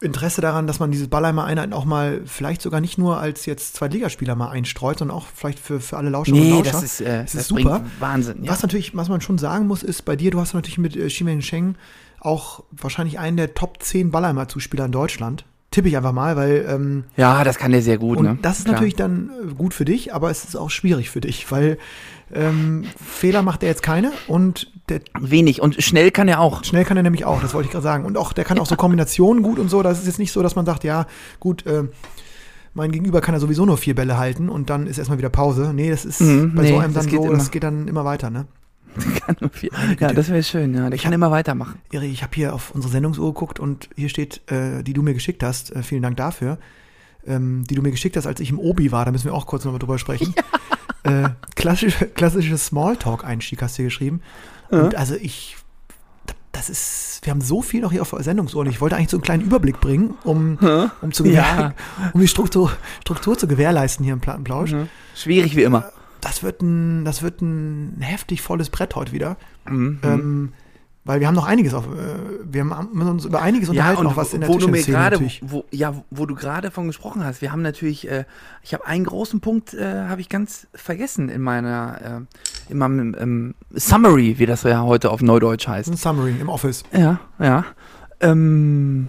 Interesse 0.01 0.39
daran, 0.39 0.65
dass 0.65 0.79
man 0.79 0.91
dieses 0.91 1.09
Ballheimer 1.09 1.43
Einheiten 1.43 1.73
auch 1.73 1.83
mal 1.83 2.21
vielleicht 2.25 2.61
sogar 2.61 2.79
nicht 2.79 2.97
nur 2.97 3.19
als 3.19 3.45
jetzt 3.45 3.75
Zweitligaspieler 3.75 4.33
mal 4.35 4.49
einstreut, 4.49 4.99
sondern 4.99 5.17
auch 5.17 5.25
vielleicht 5.33 5.59
für, 5.59 5.81
für 5.81 5.97
alle 5.97 6.09
Lauscherinnen 6.09 6.43
und 6.45 6.49
Nee, 6.51 6.57
Lauscher. 6.59 6.71
das 6.71 6.83
ist, 6.83 7.01
äh, 7.01 7.21
Das 7.23 7.33
das 7.33 7.41
ist 7.41 7.47
super. 7.49 7.83
Wahnsinn. 7.99 8.43
Ja. 8.43 8.51
Was 8.51 8.61
natürlich, 8.61 8.95
was 8.95 9.09
man 9.09 9.19
schon 9.19 9.37
sagen 9.37 9.67
muss, 9.67 9.83
ist, 9.83 10.05
bei 10.05 10.15
dir, 10.15 10.31
du 10.31 10.39
hast 10.39 10.53
natürlich 10.53 10.77
mit 10.77 10.95
äh, 10.95 11.07
Ximen 11.07 11.41
Sheng 11.41 11.75
auch 12.21 12.63
wahrscheinlich 12.71 13.19
einen 13.19 13.37
der 13.37 13.53
Top 13.53 13.81
10 13.83 14.11
Ballheimer-Zuspieler 14.11 14.85
in 14.85 14.91
Deutschland. 14.93 15.45
Tippe 15.71 15.87
ich 15.87 15.97
einfach 15.97 16.13
mal, 16.13 16.35
weil 16.35 16.65
ähm, 16.67 17.03
Ja, 17.15 17.43
das 17.43 17.57
kann 17.57 17.71
der 17.71 17.81
sehr 17.83 17.97
gut. 17.99 18.17
und 18.17 18.25
ne? 18.25 18.37
das 18.41 18.57
ist 18.59 18.63
Klar. 18.65 18.73
natürlich 18.75 18.95
dann 18.95 19.29
äh, 19.49 19.53
gut 19.53 19.73
für 19.73 19.85
dich, 19.85 20.13
aber 20.13 20.31
es 20.31 20.43
ist 20.43 20.55
auch 20.55 20.69
schwierig 20.71 21.09
für 21.11 21.21
dich, 21.21 21.51
weil 21.51 21.77
ähm, 22.33 22.85
Fehler 23.03 23.41
macht 23.43 23.61
er 23.63 23.69
jetzt 23.69 23.83
keine 23.83 24.11
und 24.27 24.71
der 24.89 25.01
wenig 25.19 25.61
und 25.61 25.81
schnell 25.83 26.09
kann 26.11 26.27
er 26.27 26.39
auch. 26.39 26.63
schnell 26.63 26.85
kann 26.85 26.97
er 26.97 27.03
nämlich 27.03 27.25
auch, 27.25 27.41
das 27.41 27.53
wollte 27.53 27.67
ich 27.67 27.71
gerade 27.71 27.83
sagen. 27.83 28.05
Und 28.05 28.17
auch 28.17 28.33
der 28.33 28.43
kann 28.45 28.57
auch 28.59 28.65
so 28.65 28.75
Kombinationen 28.75 29.43
gut 29.43 29.59
und 29.59 29.69
so. 29.69 29.83
Das 29.83 29.99
ist 29.99 30.07
jetzt 30.07 30.17
nicht 30.19 30.31
so, 30.31 30.41
dass 30.41 30.55
man 30.55 30.65
sagt, 30.65 30.83
ja, 30.83 31.05
gut, 31.39 31.65
äh, 31.67 31.83
mein 32.73 32.91
Gegenüber 32.91 33.21
kann 33.21 33.33
ja 33.35 33.39
sowieso 33.39 33.65
nur 33.65 33.77
vier 33.77 33.93
Bälle 33.95 34.17
halten 34.17 34.49
und 34.49 34.69
dann 34.71 34.87
ist 34.87 34.97
erstmal 34.97 35.17
wieder 35.19 35.29
Pause. 35.29 35.71
Nee, 35.73 35.89
das 35.91 36.05
ist 36.05 36.21
Mhm, 36.21 36.55
bei 36.55 36.63
nee, 36.63 36.69
so 36.69 36.77
einem 36.79 36.93
das 36.93 37.03
dann 37.05 37.11
geht 37.11 37.21
so, 37.21 37.27
immer. 37.27 37.37
das 37.37 37.51
geht 37.51 37.63
dann 37.63 37.87
immer 37.87 38.05
weiter, 38.05 38.29
ne? 38.29 38.45
Ja, 39.99 40.13
das 40.13 40.29
wäre 40.29 40.43
schön. 40.43 40.73
Ja, 40.73 40.89
der 40.89 40.99
kann 40.99 41.13
immer 41.13 41.31
weitermachen. 41.31 41.79
Iri, 41.91 42.07
ich 42.07 42.23
habe 42.23 42.35
hier 42.35 42.53
auf 42.53 42.71
unsere 42.71 42.91
Sendungsuhr 42.91 43.33
geguckt 43.33 43.59
und 43.59 43.89
hier 43.95 44.09
steht, 44.09 44.41
äh, 44.51 44.83
die 44.83 44.93
du 44.93 45.01
mir 45.01 45.13
geschickt 45.13 45.43
hast. 45.43 45.75
Äh, 45.75 45.83
vielen 45.83 46.01
Dank 46.01 46.17
dafür. 46.17 46.57
Ähm, 47.25 47.63
die 47.69 47.75
du 47.75 47.81
mir 47.81 47.91
geschickt 47.91 48.15
hast, 48.17 48.27
als 48.27 48.39
ich 48.39 48.49
im 48.49 48.59
Obi 48.59 48.91
war. 48.91 49.05
Da 49.05 49.11
müssen 49.11 49.25
wir 49.25 49.33
auch 49.33 49.45
kurz 49.45 49.65
nochmal 49.65 49.79
drüber 49.79 49.99
sprechen. 49.99 50.33
Äh, 51.03 51.29
klassische, 51.55 52.07
klassisches 52.07 52.65
Smalltalk-Einstieg 52.65 53.61
hast 53.61 53.77
du 53.77 53.83
hier 53.83 53.85
geschrieben. 53.85 54.21
Und 54.69 54.95
also 54.95 55.15
ich, 55.15 55.55
das 56.51 56.69
ist, 56.69 57.21
wir 57.23 57.31
haben 57.31 57.39
so 57.39 57.61
viel 57.61 57.79
noch 57.79 57.93
hier 57.93 58.01
auf 58.01 58.09
der 58.09 58.21
Sendungsuhr 58.21 58.59
und 58.61 58.67
ich 58.67 58.81
wollte 58.81 58.97
eigentlich 58.97 59.09
so 59.09 59.15
einen 59.15 59.23
kleinen 59.23 59.43
Überblick 59.43 59.79
bringen, 59.79 60.15
um, 60.25 60.57
um, 61.01 61.13
zu 61.13 61.25
Ja. 61.25 61.73
um 62.13 62.19
die 62.19 62.27
Struktur, 62.27 62.73
Struktur 62.99 63.37
zu 63.37 63.47
gewährleisten 63.47 64.03
hier 64.03 64.11
im 64.13 64.19
Plattenplausch. 64.19 64.75
Schwierig 65.15 65.55
wie 65.55 65.63
immer. 65.63 65.89
Das 66.21 66.43
wird 66.43 66.61
ein, 66.61 67.05
das 67.05 67.21
wird 67.21 67.41
ein 67.41 67.97
heftig 68.01 68.41
volles 68.41 68.69
Brett 68.69 68.95
heute 68.95 69.11
wieder. 69.11 69.37
Mhm. 69.67 69.99
Ähm, 70.03 70.53
weil 71.09 71.21
wir 71.21 71.27
haben 71.27 71.33
noch 71.33 71.47
einiges 71.47 71.73
auf, 71.73 71.85
äh, 71.85 71.89
wir 72.43 72.63
haben 72.69 73.01
uns 73.01 73.25
über 73.25 73.41
einiges 73.41 73.69
unterhalten, 73.69 74.03
noch 74.03 74.15
was 74.15 74.33
in 74.33 74.41
der 74.41 74.49
wo 74.49 74.59
du 74.59 74.67
mir 74.67 74.83
natürlich. 74.87 75.41
wo, 75.43 75.65
ja, 75.71 76.03
wo 76.11 76.27
du 76.27 76.35
gerade 76.35 76.69
von 76.69 76.85
gesprochen 76.85 77.23
hast, 77.23 77.41
wir 77.41 77.51
haben 77.51 77.63
natürlich, 77.63 78.07
äh, 78.07 78.25
ich 78.61 78.75
habe 78.75 78.85
einen 78.85 79.05
großen 79.05 79.39
Punkt, 79.39 79.73
äh, 79.73 80.07
habe 80.07 80.21
ich 80.21 80.29
ganz 80.29 80.67
vergessen 80.75 81.29
in 81.29 81.41
meiner, 81.41 82.27
äh, 82.69 82.71
in 82.71 82.77
meinem 82.77 83.15
ähm, 83.17 83.55
Summary, 83.73 84.37
wie 84.37 84.45
das 84.45 84.61
ja 84.63 84.83
heute 84.83 85.09
auf 85.09 85.21
Neudeutsch 85.21 85.67
heißt. 85.67 85.89
Ein 85.89 85.97
Summary 85.97 86.35
im 86.39 86.47
Office. 86.47 86.83
Ja, 86.91 87.19
ja. 87.39 87.65
Ähm, 88.19 89.07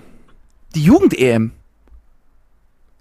die 0.75 0.85
Jugend-EM. 0.85 1.53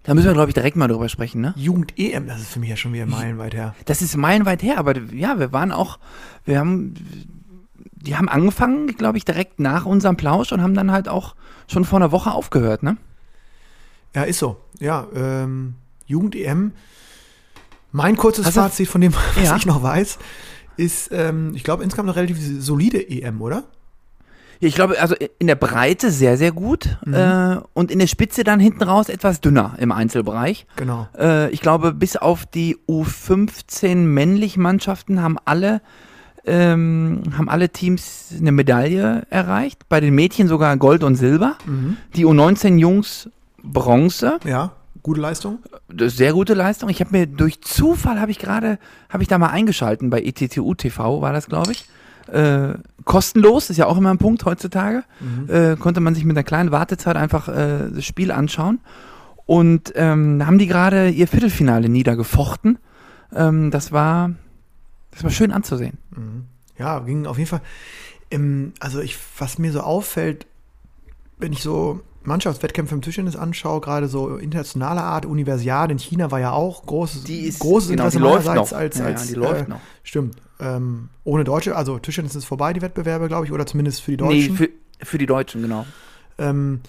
Da 0.10 0.16
müssen 0.16 0.26
wir, 0.26 0.34
glaube 0.34 0.50
ich, 0.50 0.56
direkt 0.56 0.76
mal 0.76 0.88
drüber 0.88 1.08
sprechen, 1.08 1.40
ne? 1.40 1.54
Jugend-EM, 1.56 2.26
das 2.26 2.40
ist 2.42 2.52
für 2.54 2.60
mich 2.60 2.70
ja 2.70 2.76
schon 2.76 2.94
wieder 2.94 3.06
meilenweit 3.06 3.54
her. 3.54 3.76
Das 3.86 4.02
ist 4.02 4.18
meilenweit 4.18 4.64
her, 4.64 4.80
aber 4.80 4.98
ja, 5.14 5.38
wir 5.38 5.52
waren 5.54 5.72
auch, 5.72 6.00
wir 6.46 6.58
haben, 6.58 6.96
die 7.94 8.18
haben 8.18 8.28
angefangen, 8.28 8.88
glaube 8.88 9.20
ich, 9.20 9.26
direkt 9.26 9.60
nach 9.60 9.86
unserem 9.86 10.18
Plausch 10.18 10.52
und 10.52 10.64
haben 10.64 10.74
dann 10.74 10.92
halt 10.92 11.08
auch 11.08 11.36
schon 11.68 11.86
vor 11.86 12.00
einer 12.00 12.12
Woche 12.12 12.32
aufgehört, 12.32 12.82
ne? 12.82 12.98
Ja, 14.16 14.24
ist 14.24 14.40
so. 14.40 14.58
Ja, 14.80 15.06
ähm, 15.14 15.76
Jugend-EM. 16.08 16.72
Mein 17.92 18.18
kurzes 18.18 18.48
Also- 18.48 18.62
Fazit 18.62 18.88
von 18.88 19.02
dem, 19.02 19.14
was 19.36 19.46
Ja. 19.46 19.56
ich 19.58 19.68
noch 19.68 19.84
weiß, 19.84 20.18
ist, 20.76 21.10
ähm, 21.12 21.52
ich 21.54 21.64
glaube, 21.64 21.84
insgesamt 21.84 22.10
eine 22.10 22.16
relativ 22.16 22.40
solide 22.64 22.98
EM, 23.12 23.44
oder? 23.44 23.66
Ich 24.62 24.76
glaube, 24.76 25.00
also 25.00 25.16
in 25.38 25.48
der 25.48 25.56
Breite 25.56 26.12
sehr, 26.12 26.38
sehr 26.38 26.52
gut 26.52 26.98
äh, 27.06 27.58
und 27.74 27.92
in 27.92 28.00
der 28.00 28.08
Spitze 28.08 28.44
dann 28.44 28.60
hinten 28.60 28.84
raus 28.84 29.08
etwas 29.08 29.40
dünner 29.40 29.76
im 29.80 29.92
Einzelbereich. 29.92 30.66
Genau. 30.76 31.08
Äh, 31.18 31.50
ich 31.52 31.62
glaube, 31.62 31.94
bis 31.94 32.18
auf 32.18 32.46
die 32.46 32.78
U15 32.88 33.96
männlichen 33.96 34.62
Mannschaften 34.62 35.22
haben 35.22 35.38
alle, 35.46 35.82
ähm, 36.46 37.24
haben 37.38 37.48
alle 37.48 37.70
Teams 37.70 38.34
eine 38.38 38.52
Medaille 38.52 39.26
erreicht. 39.30 39.88
Bei 39.88 40.02
den 40.02 40.14
Mädchen 40.14 40.50
sogar 40.50 40.76
Gold 40.76 41.04
und 41.04 41.16
Silber. 41.16 41.56
Die 42.16 42.26
U19 42.26 42.78
Jungs 42.80 43.30
Bronze. 43.64 44.40
Ja, 44.46 44.74
gute 45.04 45.22
Leistung. 45.22 45.60
Ist 45.98 46.18
sehr 46.18 46.34
gute 46.34 46.54
Leistung. 46.54 46.90
Ich 46.90 47.00
habe 47.00 47.12
mir 47.12 47.28
durch 47.28 47.62
Zufall 47.62 48.20
habe 48.20 48.32
ich 48.32 48.40
gerade, 48.40 48.78
habe 49.10 49.24
ich 49.24 49.30
da 49.30 49.38
mal 49.38 49.48
eingeschalten 49.48 50.10
bei 50.10 50.22
ETTU 50.22 50.74
TV 50.74 51.22
war 51.22 51.34
das, 51.34 51.48
glaube 51.48 51.72
ich. 51.72 51.86
Äh, 52.32 52.78
kostenlos 53.06 53.70
ist 53.70 53.78
ja 53.78 53.86
auch 53.88 53.98
immer 53.98 54.12
ein 54.12 54.18
Punkt 54.18 54.46
heutzutage. 54.46 55.04
Äh, 55.48 55.76
konnte 55.78 56.00
man 56.00 56.14
sich 56.16 56.26
mit 56.26 56.36
einer 56.38 56.44
kleinen 56.44 56.72
Wartezeit 56.72 57.16
einfach 57.16 57.48
äh, 57.48 57.90
das 57.94 58.06
Spiel 58.06 58.32
anschauen. 58.32 58.80
Und 59.46 59.94
ähm, 59.96 60.46
haben 60.46 60.60
die 60.60 60.68
gerade 60.68 61.10
ihr 61.10 61.28
Viertelfinale 61.28 61.90
niedergefochten. 61.90 62.78
Ähm, 63.36 63.72
das 63.72 63.92
war, 63.92 64.32
das 65.12 65.24
war 65.24 65.32
schön 65.32 65.52
anzusehen. 65.52 65.98
Ja, 66.78 67.00
ging 67.00 67.26
auf 67.26 67.38
jeden 67.38 67.50
Fall. 67.50 67.62
Ähm, 68.32 68.74
also 68.80 69.00
ich, 69.02 69.18
was 69.40 69.58
mir 69.58 69.72
so 69.72 69.82
auffällt, 69.82 70.46
wenn 71.40 71.52
ich 71.52 71.64
so 71.64 72.02
Mannschaftswettkämpfe 72.24 72.94
im 72.94 73.02
Tischtennis 73.02 73.36
anschaue, 73.36 73.82
gerade 73.82 74.08
so 74.08 74.36
internationaler 74.38 75.04
Art, 75.04 75.26
Universiade 75.26 75.94
in 75.94 75.98
China 76.00 76.30
war 76.32 76.40
ja 76.40 76.52
auch 76.52 76.86
großes, 76.86 77.24
Die 77.24 77.40
ist- 77.42 77.60
großes 77.60 77.90
genau, 77.90 78.04
die 78.10 78.18
Interesse 78.18 78.20
läuft 78.20 78.46
meinerseits 78.46 78.72
noch. 78.72 78.78
als, 78.78 78.98
Ja, 78.98 79.04
ja, 79.06 79.10
als 79.12 79.28
die 79.28 79.34
läuft 79.36 79.66
äh, 79.68 79.70
noch. 79.70 79.80
Stimmt. 80.04 80.36
Ähm, 80.60 81.10
ohne 81.24 81.44
Deutsche, 81.44 81.76
also 81.76 82.00
Tischtennis 82.00 82.36
ist 82.36 82.46
vorbei, 82.46 82.74
die 82.74 82.82
Wettbewerbe, 82.82 83.28
glaube 83.28 83.46
ich, 83.46 83.52
oder 83.52 83.66
zumindest 83.66 84.02
für 84.02 84.18
die 84.18 84.24
Nee, 84.24 84.48
Deutschen. 84.48 84.58
für, 84.58 84.70
für 85.02 85.18
die 85.18 85.26
Deutschen, 85.26 85.62
genau. 85.62 85.86
Ähm, 86.38 86.82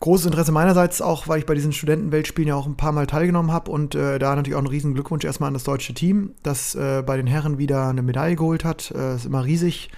großes 0.00 0.26
Interesse 0.26 0.52
meinerseits 0.52 1.00
auch, 1.00 1.28
weil 1.28 1.38
ich 1.38 1.46
bei 1.46 1.54
diesen 1.54 1.72
Studentenweltspielen 1.72 2.48
ja 2.48 2.56
auch 2.56 2.66
ein 2.66 2.76
paar 2.76 2.92
Mal 2.92 3.06
teilgenommen 3.06 3.52
habe 3.52 3.70
und 3.70 3.94
äh, 3.94 4.18
da 4.18 4.36
natürlich 4.36 4.54
auch 4.54 4.58
einen 4.58 4.66
riesen 4.66 4.92
Glückwunsch 4.92 5.24
erstmal 5.24 5.48
an 5.48 5.54
das 5.54 5.64
deutsche 5.64 5.94
Team, 5.94 6.32
das 6.42 6.74
äh, 6.74 7.02
bei 7.04 7.16
den 7.16 7.26
Herren 7.26 7.56
wieder 7.56 7.88
eine 7.88 8.02
Medaille 8.02 8.36
geholt 8.36 8.64
hat. 8.64 8.90
Äh, 8.90 9.16
ist 9.16 9.24
immer 9.24 9.44
riesig, 9.44 9.90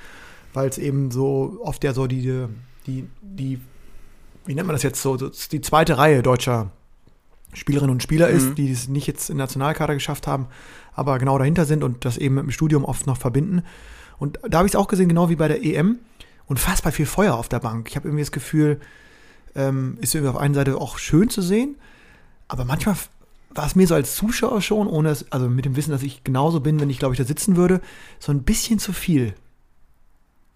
weil 0.54 0.68
es 0.68 0.78
eben 0.78 1.10
so 1.10 1.58
oft 1.62 1.82
ja 1.82 1.92
so 1.92 2.06
die, 2.06 2.46
die, 2.86 3.08
die, 3.20 3.60
wie 4.44 4.54
nennt 4.54 4.68
man 4.68 4.76
das 4.76 4.84
jetzt 4.84 5.02
so 5.02 5.16
die 5.16 5.60
zweite 5.60 5.98
Reihe 5.98 6.22
deutscher 6.22 6.70
Spielerinnen 7.56 7.90
und 7.92 8.02
Spieler 8.02 8.28
Mhm. 8.30 8.36
ist, 8.36 8.54
die 8.58 8.70
es 8.70 8.88
nicht 8.88 9.06
jetzt 9.06 9.30
in 9.30 9.36
Nationalkader 9.36 9.94
geschafft 9.94 10.26
haben, 10.26 10.46
aber 10.94 11.18
genau 11.18 11.38
dahinter 11.38 11.64
sind 11.64 11.82
und 11.82 12.04
das 12.04 12.16
eben 12.18 12.36
mit 12.36 12.44
dem 12.44 12.50
Studium 12.50 12.84
oft 12.84 13.06
noch 13.06 13.16
verbinden. 13.16 13.62
Und 14.18 14.38
da 14.48 14.58
habe 14.58 14.66
ich 14.68 14.72
es 14.72 14.76
auch 14.76 14.88
gesehen, 14.88 15.08
genau 15.08 15.28
wie 15.30 15.36
bei 15.36 15.48
der 15.48 15.64
EM. 15.64 15.98
Unfassbar 16.46 16.92
viel 16.92 17.06
Feuer 17.06 17.34
auf 17.34 17.48
der 17.48 17.58
Bank. 17.60 17.88
Ich 17.90 17.96
habe 17.96 18.08
irgendwie 18.08 18.22
das 18.22 18.32
Gefühl, 18.32 18.80
ähm, 19.54 19.98
ist 20.00 20.14
irgendwie 20.14 20.30
auf 20.30 20.36
einer 20.40 20.54
Seite 20.54 20.76
auch 20.80 20.98
schön 20.98 21.28
zu 21.28 21.42
sehen, 21.42 21.76
aber 22.48 22.64
manchmal 22.64 22.94
war 23.50 23.66
es 23.66 23.74
mir 23.74 23.86
so 23.86 23.94
als 23.94 24.14
Zuschauer 24.14 24.60
schon, 24.60 24.86
ohne 24.86 25.08
es, 25.08 25.30
also 25.32 25.48
mit 25.48 25.64
dem 25.64 25.76
Wissen, 25.76 25.90
dass 25.90 26.02
ich 26.02 26.22
genauso 26.24 26.60
bin, 26.60 26.78
wenn 26.78 26.90
ich, 26.90 26.98
glaube 26.98 27.14
ich, 27.14 27.18
da 27.18 27.24
sitzen 27.24 27.56
würde, 27.56 27.80
so 28.18 28.30
ein 28.32 28.42
bisschen 28.42 28.78
zu 28.78 28.92
viel. 28.92 29.34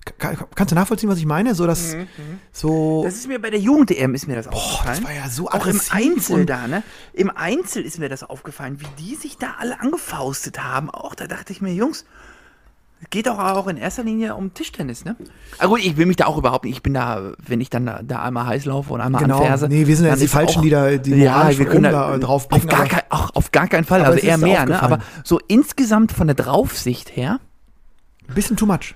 Ka- 0.05 0.35
ka- 0.35 0.49
kannst 0.55 0.71
du 0.73 0.75
nachvollziehen, 0.75 1.11
was 1.11 1.19
ich 1.19 1.27
meine? 1.27 1.55
So, 1.55 1.67
dass 1.67 1.95
so. 2.53 3.03
Das 3.05 3.15
ist 3.17 3.29
mir 3.29 3.39
bei 3.41 3.51
der 3.51 3.61
Jugend-EM 3.61 4.15
ist 4.15 4.27
mir 4.27 4.35
das 4.37 4.47
boah, 4.49 4.55
aufgefallen. 4.57 4.97
das 4.97 5.05
war 5.05 5.13
ja 5.15 5.29
so 5.29 5.49
auch 5.51 5.67
im 5.67 5.81
Einzel 5.91 6.47
da, 6.47 6.67
ne? 6.67 6.83
Im 7.13 7.31
Einzel 7.31 7.83
ist 7.83 7.99
mir 7.99 8.09
das 8.09 8.23
aufgefallen, 8.25 8.81
wie 8.81 8.87
die 9.03 9.15
sich 9.15 9.37
da 9.37 9.57
alle 9.59 9.79
angefaustet 9.81 10.63
haben. 10.65 10.89
Auch 10.91 11.15
da 11.15 11.27
dachte 11.27 11.53
ich 11.53 11.61
mir, 11.61 11.75
Jungs, 11.75 12.07
geht 13.11 13.27
doch 13.27 13.39
auch 13.39 13.67
in 13.67 13.77
erster 13.77 14.03
Linie 14.03 14.35
um 14.37 14.55
Tischtennis, 14.55 15.05
ne? 15.05 15.17
Aber 15.59 15.69
gut, 15.77 15.81
ich 15.85 15.97
will 15.99 16.07
mich 16.07 16.17
da 16.17 16.27
auch 16.27 16.39
überhaupt 16.39 16.65
nicht, 16.65 16.77
ich 16.77 16.83
bin 16.83 16.95
da, 16.95 17.33
wenn 17.47 17.61
ich 17.61 17.69
dann 17.69 17.85
da, 17.85 18.01
da 18.03 18.23
einmal 18.23 18.47
heiß 18.47 18.65
laufe 18.65 18.95
und 18.95 19.03
einmal 19.03 19.23
Genau. 19.23 19.39
anferse. 19.41 19.69
Nee, 19.69 19.87
wir 19.87 19.97
sind 19.97 20.07
ja 20.07 20.17
die 20.17 20.29
Falschen, 20.29 20.59
auch- 20.61 20.63
die 20.63 20.71
da 20.71 20.97
die 20.97 21.11
ja, 21.17 21.57
wir 21.59 21.67
können 21.67 21.85
da, 21.85 22.17
drauf 22.19 22.47
auf 22.51 22.67
gar, 22.67 22.87
kein, 22.87 23.03
auch, 23.11 23.35
auf 23.35 23.53
gar 23.53 23.69
keinen 23.69 23.85
Fall, 23.85 24.01
Aber 24.01 24.15
also 24.15 24.27
eher 24.27 24.39
mehr, 24.39 24.65
ne? 24.65 24.83
Aber 24.83 25.01
so 25.25 25.39
insgesamt 25.47 26.11
von 26.13 26.27
der 26.27 26.37
Draufsicht 26.37 27.15
her, 27.17 27.39
Ein 28.29 28.35
bisschen 28.35 28.57
too 28.57 28.65
much. 28.67 28.95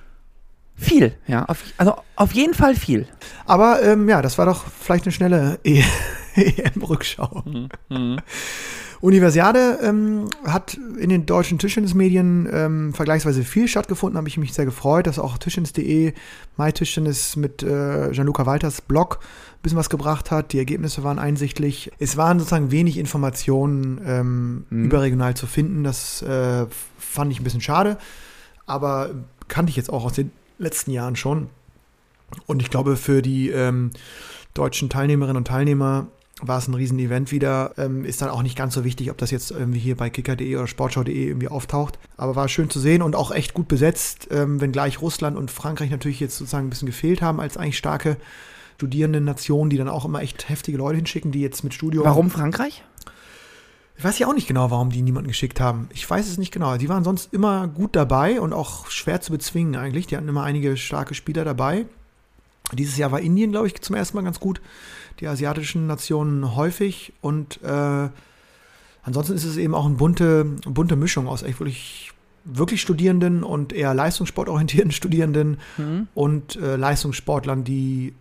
Viel, 0.76 1.14
ja. 1.26 1.44
Auf, 1.44 1.62
also 1.76 1.94
auf 2.16 2.32
jeden 2.32 2.54
Fall 2.54 2.74
viel. 2.74 3.06
Aber 3.46 3.82
ähm, 3.82 4.08
ja, 4.08 4.22
das 4.22 4.38
war 4.38 4.46
doch 4.46 4.64
vielleicht 4.66 5.04
eine 5.04 5.12
schnelle 5.12 5.58
EM-Rückschau. 6.34 7.44
Universiade 9.04 9.80
ähm, 9.82 10.30
hat 10.46 10.78
in 10.98 11.10
den 11.10 11.26
deutschen 11.26 11.58
Tischtennismedien 11.58 12.48
ähm, 12.50 12.94
vergleichsweise 12.94 13.44
viel 13.44 13.68
stattgefunden, 13.68 14.16
habe 14.16 14.28
ich 14.28 14.38
mich 14.38 14.54
sehr 14.54 14.64
gefreut, 14.64 15.06
dass 15.06 15.18
auch 15.18 15.36
Tischtennis.de, 15.36 16.14
MyTischtennis 16.56 17.36
mit 17.36 17.62
äh, 17.62 18.08
Gianluca 18.12 18.46
Walters 18.46 18.80
Blog 18.80 19.18
ein 19.20 19.62
bisschen 19.62 19.76
was 19.76 19.90
gebracht 19.90 20.30
hat. 20.30 20.54
Die 20.54 20.58
Ergebnisse 20.58 21.04
waren 21.04 21.18
einsichtlich. 21.18 21.92
Es 21.98 22.16
waren 22.16 22.38
sozusagen 22.38 22.70
wenig 22.70 22.96
Informationen 22.96 24.00
ähm, 24.06 24.64
überregional 24.70 25.34
zu 25.34 25.46
finden. 25.46 25.84
Das 25.84 26.22
äh, 26.22 26.64
fand 26.98 27.30
ich 27.30 27.40
ein 27.40 27.44
bisschen 27.44 27.60
schade, 27.60 27.98
aber 28.64 29.10
kannte 29.48 29.68
ich 29.68 29.76
jetzt 29.76 29.92
auch 29.92 30.06
aus 30.06 30.14
den 30.14 30.32
letzten 30.58 30.90
Jahren 30.90 31.16
schon. 31.16 31.49
Und 32.46 32.62
ich 32.62 32.70
glaube, 32.70 32.96
für 32.96 33.22
die 33.22 33.50
ähm, 33.50 33.90
deutschen 34.55 34.88
Teilnehmerinnen 34.88 35.37
und 35.37 35.46
Teilnehmer 35.46 36.09
war 36.40 36.59
es 36.59 36.68
ein 36.68 36.74
Riesenevent 36.74 37.31
wieder. 37.33 37.72
Ähm, 37.78 38.05
ist 38.05 38.20
dann 38.22 38.31
auch 38.31 38.42
nicht 38.42 38.57
ganz 38.57 38.74
so 38.74 38.85
wichtig, 38.85 39.11
ob 39.11 39.18
das 39.18 39.31
jetzt 39.31 39.50
irgendwie 39.50 39.78
hier 39.78 39.96
bei 39.96 40.11
kicker.de 40.11 40.57
oder 40.57 40.66
sportschau.de 40.66 41.28
irgendwie 41.28 41.48
auftaucht. 41.48 41.98
Aber 42.16 42.37
war 42.37 42.48
schön 42.48 42.70
zu 42.70 42.81
sehen 42.81 43.02
und 43.02 43.14
auch 43.14 43.31
echt 43.31 43.55
gut 43.55 43.68
besetzt, 43.68 44.28
ähm, 44.31 44.61
wenngleich 44.61 45.00
Russland 45.00 45.37
und 45.37 45.50
Frankreich 45.50 45.90
natürlich 45.90 46.20
jetzt 46.20 46.37
sozusagen 46.37 46.66
ein 46.66 46.70
bisschen 46.70 46.87
gefehlt 46.87 47.22
haben 47.22 47.40
als 47.40 47.57
eigentlich 47.57 47.78
starke 47.78 48.16
Studierenden-Nationen, 48.76 49.70
die 49.70 49.76
dann 49.76 49.88
auch 49.88 50.05
immer 50.05 50.20
echt 50.20 50.48
heftige 50.48 50.78
Leute 50.78 50.96
hinschicken, 50.96 51.31
die 51.31 51.40
jetzt 51.40 51.62
mit 51.62 51.72
Studium. 51.74 52.05
Warum 52.05 52.31
Frankreich? 52.31 52.83
Ich 53.96 54.02
weiß 54.02 54.18
ja 54.18 54.26
auch 54.26 54.35
nicht 54.35 54.48
genau, 54.48 54.70
warum 54.70 54.90
die 54.90 55.02
niemanden 55.02 55.28
geschickt 55.28 55.61
haben. 55.61 55.88
Ich 55.92 56.09
weiß 56.09 56.28
es 56.28 56.37
nicht 56.37 56.52
genau. 56.52 56.76
Die 56.76 56.88
waren 56.88 57.04
sonst 57.04 57.33
immer 57.33 57.68
gut 57.68 57.94
dabei 57.94 58.40
und 58.40 58.52
auch 58.52 58.90
schwer 58.90 59.20
zu 59.20 59.30
bezwingen 59.30 59.76
eigentlich. 59.76 60.07
Die 60.09 60.16
hatten 60.16 60.28
immer 60.28 60.42
einige 60.42 60.76
starke 60.76 61.14
Spieler 61.14 61.44
dabei. 61.44 61.87
Dieses 62.72 62.96
Jahr 62.96 63.12
war 63.12 63.20
Indien, 63.20 63.52
glaube 63.52 63.68
ich, 63.68 63.80
zum 63.80 63.94
ersten 63.94 64.16
Mal 64.16 64.24
ganz 64.24 64.40
gut. 64.40 64.61
Die 65.20 65.28
asiatischen 65.28 65.87
Nationen 65.87 66.57
häufig. 66.57 67.12
Und 67.20 67.62
äh, 67.62 68.09
ansonsten 69.04 69.35
ist 69.35 69.44
es 69.44 69.57
eben 69.57 69.74
auch 69.74 69.87
eine 69.87 69.94
bunte, 69.94 70.44
bunte 70.44 70.96
Mischung 70.96 71.28
aus 71.28 71.44
echt 71.44 71.61
wirklich, 71.61 72.11
wirklich 72.44 72.80
Studierenden 72.80 73.44
und 73.44 73.72
eher 73.72 73.94
leistungssportorientierten 73.94 74.90
Studierenden 74.92 75.59
und 76.14 76.57
äh, 76.57 76.74
Leistungssportlern, 76.74 77.62
die 77.62 78.14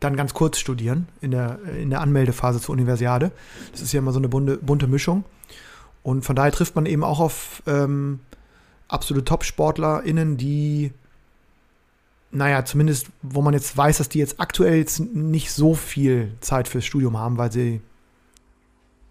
dann 0.00 0.16
ganz 0.16 0.34
kurz 0.34 0.58
studieren 0.58 1.08
in 1.20 1.30
der, 1.30 1.58
in 1.80 1.90
der 1.90 2.00
Anmeldephase 2.00 2.60
zur 2.60 2.72
Universiade. 2.74 3.32
Das 3.72 3.80
ist 3.82 3.92
ja 3.92 3.98
immer 4.00 4.12
so 4.12 4.18
eine 4.18 4.28
bunte, 4.28 4.58
bunte 4.58 4.86
Mischung. 4.86 5.24
Und 6.02 6.24
von 6.24 6.36
daher 6.36 6.52
trifft 6.52 6.74
man 6.76 6.86
eben 6.86 7.02
auch 7.02 7.18
auf 7.18 7.62
ähm, 7.66 8.20
absolute 8.88 9.24
Top-SportlerInnen, 9.24 10.36
die, 10.36 10.92
naja, 12.30 12.64
zumindest, 12.64 13.08
wo 13.22 13.42
man 13.42 13.54
jetzt 13.54 13.76
weiß, 13.76 13.98
dass 13.98 14.08
die 14.08 14.18
jetzt 14.18 14.38
aktuell 14.38 14.76
jetzt 14.76 15.00
nicht 15.00 15.50
so 15.52 15.74
viel 15.74 16.32
Zeit 16.40 16.68
fürs 16.68 16.84
Studium 16.84 17.16
haben, 17.18 17.38
weil 17.38 17.50
sie 17.50 17.80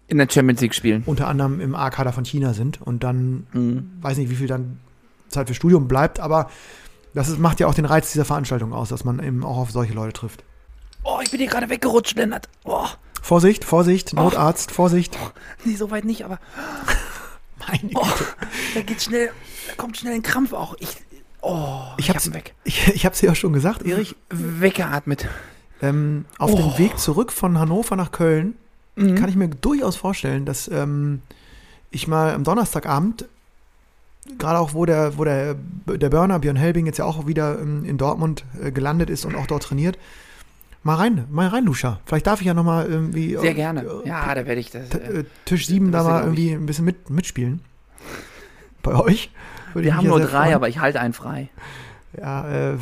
In 0.08 0.18
der 0.18 0.28
Champions 0.30 0.60
League 0.60 0.74
spielen. 0.74 1.02
unter 1.06 1.26
anderem 1.28 1.60
im 1.60 1.74
A-Kader 1.74 2.12
von 2.12 2.24
China 2.24 2.54
sind 2.54 2.80
und 2.80 3.02
dann 3.02 3.46
Mhm. 3.52 3.90
weiß 4.00 4.16
nicht, 4.18 4.30
wie 4.30 4.36
viel 4.36 4.46
dann 4.46 4.78
Zeit 5.28 5.48
für 5.48 5.54
Studium 5.54 5.88
bleibt, 5.88 6.20
aber 6.20 6.48
das 7.12 7.28
ist, 7.28 7.38
macht 7.40 7.58
ja 7.60 7.66
auch 7.66 7.74
den 7.74 7.86
Reiz 7.86 8.12
dieser 8.12 8.24
Veranstaltung 8.24 8.72
aus, 8.72 8.88
dass 8.90 9.04
man 9.04 9.18
eben 9.22 9.44
auch 9.44 9.56
auf 9.56 9.70
solche 9.72 9.92
Leute 9.94 10.12
trifft. 10.12 10.44
Oh, 11.08 11.20
ich 11.22 11.30
bin 11.30 11.38
hier 11.40 11.48
gerade 11.48 11.68
weggerutscht, 11.68 12.16
Lennart. 12.16 12.48
Oh, 12.64 12.86
Vorsicht, 13.22 13.64
Vorsicht, 13.64 14.12
Notarzt, 14.14 14.70
Vorsicht. 14.72 15.16
nee, 15.64 15.76
so 15.76 15.90
weit 15.90 16.04
nicht, 16.04 16.24
aber 16.24 16.38
Meine 17.68 17.90
oh, 17.94 18.02
Güte. 18.02 18.24
da 18.74 18.80
geht 18.82 19.02
schnell, 19.02 19.30
da 19.68 19.74
kommt 19.76 19.96
schnell 19.96 20.14
ein 20.14 20.22
Krampf 20.22 20.52
auch. 20.52 20.74
Ich, 20.78 20.96
oh, 21.42 21.82
Ich 21.96 22.04
ich, 22.04 22.10
hab's- 22.10 22.26
hab's 22.26 22.34
weg. 22.34 22.54
Ich, 22.64 22.88
ich 22.88 23.04
habe 23.04 23.14
es 23.14 23.20
ja 23.20 23.32
auch 23.32 23.36
schon 23.36 23.52
gesagt, 23.52 23.82
Erich. 23.84 24.14
Weggeatmet. 24.30 25.28
Ähm, 25.82 26.24
auf 26.38 26.52
Oh. 26.52 26.56
dem 26.56 26.78
Weg 26.78 26.98
zurück 26.98 27.32
von 27.32 27.58
Hannover 27.58 27.96
nach 27.96 28.12
Köln 28.12 28.54
Mhm. 28.98 29.14
kann 29.16 29.28
ich 29.28 29.36
mir 29.36 29.48
durchaus 29.48 29.94
vorstellen, 29.94 30.46
dass 30.46 30.68
ähm, 30.68 31.20
ich 31.90 32.08
mal 32.08 32.32
am 32.32 32.44
Donnerstagabend, 32.44 33.26
gerade 34.38 34.58
auch 34.58 34.72
wo 34.72 34.86
der, 34.86 35.18
wo 35.18 35.24
der, 35.24 35.54
der 35.54 36.08
Burner, 36.08 36.38
Björn 36.38 36.56
Helbing, 36.56 36.86
jetzt 36.86 36.96
ja 36.98 37.04
auch 37.04 37.26
wieder 37.26 37.58
ähm, 37.60 37.84
in 37.84 37.98
Dortmund 37.98 38.44
äh, 38.62 38.70
gelandet 38.72 39.10
ist 39.10 39.26
und 39.26 39.34
auch 39.36 39.46
dort 39.46 39.64
trainiert, 39.64 39.98
mal 40.86 40.94
rein, 40.96 41.26
mal 41.30 41.48
rein, 41.48 41.64
Lucia. 41.64 42.00
Vielleicht 42.06 42.26
darf 42.26 42.40
ich 42.40 42.46
ja 42.46 42.54
nochmal 42.54 42.86
irgendwie 42.86 43.36
Sehr 43.36 43.50
äh, 43.50 43.54
gerne. 43.54 43.82
äh, 43.82 44.08
Ja, 44.08 44.34
da 44.34 44.46
werde 44.46 44.60
ich 44.60 44.70
das. 44.70 44.88
Äh, 44.90 45.24
Tisch 45.44 45.66
7 45.66 45.92
da 45.92 45.98
ja, 45.98 46.04
mal 46.04 46.22
irgendwie 46.22 46.52
ein 46.52 46.64
bisschen 46.66 46.84
mit, 46.84 47.10
mitspielen. 47.10 47.60
Bei 48.82 48.94
euch. 48.94 49.30
Würde 49.74 49.86
wir 49.86 49.96
haben 49.96 50.04
ja 50.04 50.10
nur 50.10 50.20
drei, 50.20 50.44
freuen. 50.44 50.54
aber 50.54 50.68
ich 50.68 50.78
halte 50.78 51.00
einen 51.00 51.12
frei. 51.12 51.48
Ja, 52.18 52.72
äh, 52.72 52.76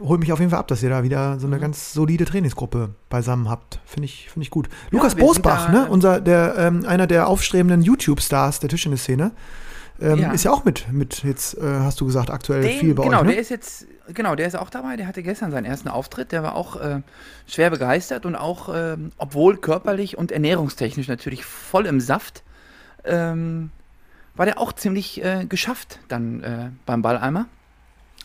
hol 0.00 0.18
mich 0.18 0.32
auf 0.32 0.38
jeden 0.38 0.50
Fall 0.50 0.60
ab, 0.60 0.68
dass 0.68 0.82
ihr 0.82 0.88
da 0.90 1.02
wieder 1.02 1.38
so 1.38 1.46
eine 1.46 1.56
Mhm. 1.56 1.60
ganz 1.60 1.92
solide 1.92 2.24
Trainingsgruppe 2.24 2.90
beisammen 3.10 3.50
habt. 3.50 3.80
Finde 3.84 4.06
ich, 4.06 4.30
finde 4.30 4.44
ich 4.44 4.50
gut. 4.50 4.68
Lukas 4.90 5.16
wir 5.16 5.20
sind 5.20 5.42
Bosbach, 5.42 5.66
da, 5.66 5.72
ne? 5.72 5.86
äh, 5.86 5.90
Unser, 5.90 6.20
der, 6.20 6.54
ähm, 6.58 6.86
einer 6.86 7.06
der 7.06 7.26
aufstrebenden 7.28 7.82
YouTube-Stars 7.82 8.60
der 8.60 8.68
Tischtennis-Szene. 8.70 9.32
Ähm, 10.00 10.18
Ja. 10.18 10.32
Ist 10.32 10.44
ja 10.44 10.52
auch 10.52 10.64
mit, 10.64 10.90
mit 10.92 11.22
jetzt, 11.24 11.58
äh, 11.58 11.62
hast 11.80 12.00
du 12.00 12.06
gesagt, 12.06 12.30
aktuell 12.30 12.62
Den, 12.62 12.78
viel 12.80 12.94
bei 12.94 13.04
genau, 13.04 13.18
euch. 13.18 13.24
Ne? 13.24 13.32
der 13.32 13.40
ist 13.40 13.50
jetzt, 13.50 13.86
genau, 14.14 14.34
der 14.34 14.46
ist 14.46 14.56
auch 14.56 14.70
dabei. 14.70 14.96
Der 14.96 15.06
hatte 15.06 15.22
gestern 15.22 15.50
seinen 15.50 15.64
ersten 15.64 15.88
Auftritt. 15.88 16.32
Der 16.32 16.42
war 16.42 16.54
auch 16.54 16.76
äh, 16.80 17.00
schwer 17.46 17.70
begeistert 17.70 18.26
und 18.26 18.36
auch, 18.36 18.68
ähm, 18.74 19.12
obwohl 19.18 19.56
körperlich 19.56 20.16
und 20.16 20.32
ernährungstechnisch 20.32 21.08
natürlich 21.08 21.44
voll 21.44 21.86
im 21.86 22.00
Saft, 22.00 22.42
ähm, 23.04 23.70
war 24.34 24.46
der 24.46 24.58
auch 24.58 24.72
ziemlich 24.72 25.22
äh, 25.24 25.44
geschafft 25.46 25.98
dann 26.08 26.42
äh, 26.42 26.70
beim 26.86 27.02
Balleimer. 27.02 27.46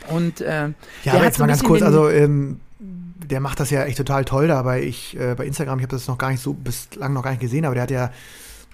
Und 0.09 0.41
äh, 0.41 0.69
ja, 1.03 1.13
aber 1.13 1.23
jetzt 1.23 1.39
mal 1.39 1.47
ganz 1.47 1.63
kurz, 1.63 1.81
also 1.81 2.09
ähm, 2.09 2.59
der 2.79 3.39
macht 3.39 3.59
das 3.59 3.71
ja 3.71 3.83
echt 3.83 3.97
total 3.97 4.25
toll 4.25 4.47
da 4.47 4.61
bei 4.61 4.83
ich, 4.83 5.19
äh, 5.19 5.35
bei 5.35 5.45
Instagram, 5.45 5.79
ich 5.79 5.83
habe 5.83 5.95
das 5.95 6.07
noch 6.07 6.17
gar 6.17 6.29
nicht 6.29 6.41
so 6.41 6.53
bislang 6.53 7.13
noch 7.13 7.23
gar 7.23 7.31
nicht 7.31 7.41
gesehen, 7.41 7.65
aber 7.65 7.73
der 7.73 7.83
hat 7.83 7.91
ja 7.91 8.11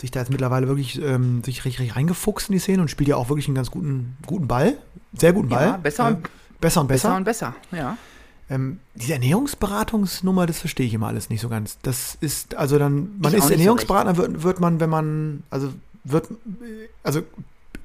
sich 0.02 0.12
da 0.12 0.20
jetzt 0.20 0.30
mittlerweile 0.30 0.68
wirklich 0.68 1.02
ähm, 1.02 1.44
sich 1.44 1.64
richtig, 1.66 1.80
richtig 1.80 1.96
reingefuchst 1.96 2.50
in 2.50 2.54
die 2.54 2.60
Szene 2.60 2.82
und 2.82 2.90
spielt 2.90 3.08
ja 3.08 3.16
auch 3.16 3.30
wirklich 3.30 3.48
einen 3.48 3.56
ganz 3.56 3.72
guten, 3.72 4.18
guten 4.26 4.48
Ball. 4.48 4.78
Sehr 5.18 5.34
guten 5.34 5.50
Ball. 5.50 5.68
ja, 5.68 5.78
besser, 5.78 6.10
Äh, 6.10 6.14
und, 6.14 6.30
besser 6.64 6.82
und 6.82 6.88
besser. 6.88 7.10
besser 7.10 7.18
und 7.18 7.24
besser. 7.24 7.56
Ja. 7.72 7.98
Ähm, 8.50 8.80
diese 8.96 9.14
Ernährungsberatungsnummer, 9.14 10.46
das 10.46 10.60
verstehe 10.60 10.86
ich 10.86 10.94
immer 10.94 11.08
alles 11.08 11.30
nicht 11.30 11.42
so 11.42 11.50
ganz. 11.50 11.78
Das 11.82 12.18
ist, 12.20 12.56
also 12.56 12.78
dann, 12.78 13.20
man 13.20 13.32
Ich 13.32 13.38
ist 13.38 13.44
nicht 13.44 13.44
so 13.44 13.52
Ernährungsberater, 13.54 14.18
wird, 14.18 14.44
wird 14.44 14.60
man, 14.60 14.80
wenn 14.80 14.90
man, 14.90 15.44
also 15.50 15.74
wird, 16.04 16.28
also 17.04 17.22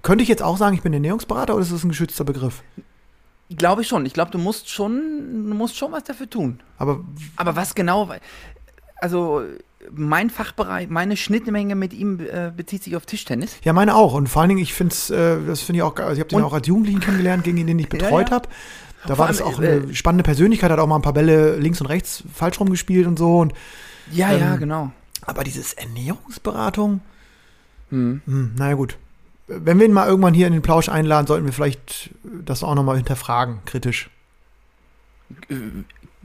könnte 0.03 0.23
ich 0.23 0.29
jetzt 0.29 0.43
auch 0.43 0.57
sagen, 0.57 0.75
ich 0.75 0.83
bin 0.83 0.93
Ernährungsberater 0.93 1.55
oder 1.55 1.63
ist 1.63 1.73
das 1.73 1.85
ein 1.85 1.91
geschützter 1.91 2.25
Begriff? 2.25 2.63
Glaube 3.51 3.83
ich 3.83 3.89
schon. 3.89 4.05
Ich 4.05 4.13
glaube, 4.13 4.31
du 4.31 4.39
musst 4.39 4.69
schon, 4.69 5.49
du 5.49 5.55
musst 5.55 5.77
schon 5.77 5.93
was 5.93 6.05
dafür 6.05 6.29
tun. 6.29 6.61
Aber 6.77 7.01
Aber 7.37 7.57
was 7.57 7.75
genau, 7.75 8.11
also 8.97 9.43
mein 9.93 10.29
Fachbereich, 10.31 10.89
meine 10.89 11.17
Schnittmenge 11.17 11.75
mit 11.75 11.93
ihm 11.93 12.21
äh, 12.21 12.51
bezieht 12.55 12.83
sich 12.83 12.97
auf 12.97 13.07
Tischtennis. 13.07 13.57
ja, 13.65 13.73
meine 13.73 13.95
auch. 13.95 14.15
Und 14.15 14.29
vor 14.29 14.43
allen 14.43 14.49
Dingen, 14.51 14.61
ich 14.61 14.75
finde 14.75 14.93
es, 14.93 15.09
äh, 15.11 15.39
das 15.47 15.61
finde 15.61 15.79
ich 15.79 15.83
auch, 15.83 15.97
also 15.97 16.13
ich 16.15 16.19
habe 16.21 16.29
den 16.29 16.39
Und- 16.39 16.45
auch 16.45 16.53
als 16.53 16.67
Jugendlichen 16.67 17.01
kennengelernt, 17.01 17.45
gegen 17.45 17.65
den 17.67 17.79
ich 17.79 17.89
betreut 17.91 18.29
ja. 18.31 18.35
habe. 18.37 18.49
Da 19.03 19.15
Vor 19.15 19.19
war 19.19 19.29
das 19.29 19.41
allem, 19.41 19.55
auch 19.55 19.61
äh, 19.61 19.69
eine 19.83 19.95
spannende 19.95 20.25
Persönlichkeit, 20.25 20.71
hat 20.73 20.79
auch 20.81 20.87
mal 20.89 20.97
ein 20.97 21.03
paar 21.03 21.13
Bälle 21.13 21.57
links 21.57 21.81
und 21.81 21.87
rechts 21.87 22.25
falsch 22.35 22.59
rumgespielt 22.59 23.07
und 23.07 23.19
so. 23.19 23.39
Und, 23.39 23.53
Ja, 24.11 24.33
ja, 24.33 24.55
Ähm, 24.55 24.59
genau. 24.61 24.91
aber 25.23 25.45
dieses 25.45 25.73
Ernährungsberatung, 25.75 27.01
Hm. 27.91 28.21
hm, 28.27 28.53
naja 28.57 28.75
gut. 28.75 28.97
Wenn 29.47 29.79
wir 29.79 29.87
ihn 29.87 29.93
mal 29.93 30.09
irgendwann 30.09 30.35
hier 30.35 30.47
in 30.49 30.53
den 30.53 30.61
Plausch 30.63 30.89
einladen, 30.91 31.27
sollten 31.27 31.47
wir 31.47 31.53
vielleicht 31.55 32.11
das 32.45 32.63
auch 32.63 32.75
nochmal 32.75 32.97
hinterfragen, 32.97 33.61
kritisch. 33.65 34.11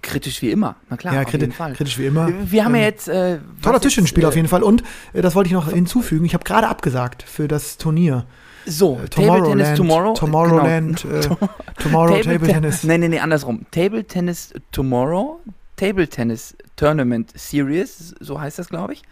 Äh, 0.03 0.07
Kritisch 0.07 0.41
wie 0.41 0.51
immer, 0.51 0.75
na 0.89 0.97
klar, 0.97 1.13
ja, 1.13 1.21
auf 1.21 1.27
kriti 1.27 1.41
jeden 1.45 1.53
Fall. 1.53 1.73
kritisch 1.73 1.97
wie 1.97 2.05
immer. 2.07 2.27
Wir 2.45 2.65
haben 2.65 2.75
ja 2.75 2.81
Ähm, 2.81 2.85
jetzt. 2.87 3.07
Äh, 3.07 3.39
Toller 3.61 3.79
Tischtennisspieler 3.79 4.27
jetzt, 4.27 4.33
auf 4.33 4.35
jeden 4.35 4.47
Fall. 4.49 4.63
Und 4.63 4.83
äh, 5.13 5.21
das 5.21 5.33
wollte 5.35 5.47
ich 5.47 5.53
noch 5.53 5.69
hinzufügen. 5.71 6.25
Ich 6.25 6.33
habe 6.33 6.43
gerade 6.43 6.67
abgesagt 6.67 7.23
für 7.23 7.47
das 7.47 7.77
Turnier. 7.77 8.25
So, 8.65 8.99
Äh, 9.03 9.07
Table 9.09 9.43
Tennis 9.49 9.77
Tomorrow. 9.77 10.13
Tomorrowland, 10.13 11.01
genau. 11.03 11.15
äh, 11.15 11.47
Tomorrow 11.83 12.17
Table, 12.21 12.39
Ten- 12.47 12.53
Tennis. 12.61 12.83
Nee, 12.83 12.97
nee, 12.97 13.07
nee, 13.09 13.19
andersrum. 13.19 13.65
Table 13.71 14.03
Tennis 14.05 14.53
Tomorrow, 14.71 15.39
Table 15.75 16.07
Tennis 16.07 16.55
Tournament 16.75 17.31
Series, 17.35 18.13
so 18.19 18.39
heißt 18.39 18.59
das, 18.59 18.69
glaube 18.69 18.93
ich. 18.93 19.03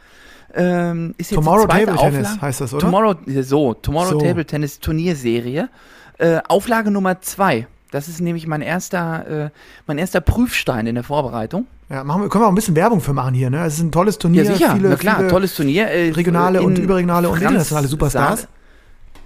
Ähm, 0.54 1.16
ist 1.18 1.32
jetzt 1.32 1.36
Tomorrow 1.38 1.66
Table 1.68 1.86
Tennis 1.96 2.00
Auflage. 2.28 2.42
heißt 2.42 2.62
das, 2.62 2.74
oder? 2.74 2.82
Tomorrow, 2.82 3.16
so, 3.42 3.74
Tomorrow 3.76 4.12
So. 4.12 4.20
Table 4.20 4.46
Tennis 4.46 4.80
Turnierserie. 4.80 5.70
Äh, 6.18 6.40
Auflage 6.48 6.92
Nummer 6.92 7.22
zwei. 7.22 7.68
Das 7.92 8.08
ist 8.08 8.22
nämlich 8.22 8.48
mein 8.48 8.62
erster, 8.62 9.46
äh, 9.46 9.50
mein 9.86 9.98
erster 9.98 10.22
Prüfstein 10.22 10.88
in 10.88 10.96
der 10.96 11.04
Vorbereitung. 11.04 11.68
Ja, 11.90 12.04
machen 12.06 12.22
wir, 12.22 12.30
können 12.30 12.44
wir 12.44 12.48
auch 12.48 12.52
ein 12.52 12.56
bisschen 12.56 12.76
Werbung 12.76 13.02
für 13.02 13.12
machen 13.14 13.34
hier. 13.34 13.50
Ne? 13.50 13.64
Es 13.66 13.74
ist 13.76 13.82
ein 13.82 13.92
tolles 13.92 14.18
Turnier. 14.18 14.44
Ja, 14.44 14.54
sicher, 14.54 14.74
viele, 14.76 14.90
na 14.90 14.96
klar, 14.96 15.28
tolles 15.28 15.54
Turnier. 15.56 15.88
Äh, 15.88 16.12
regionale 16.12 16.62
und 16.62 16.78
überregionale 16.80 17.28
und 17.28 17.36
Franz 17.36 17.44
internationale 17.50 17.88
Superstars. 17.88 18.40
Saal- 18.42 18.50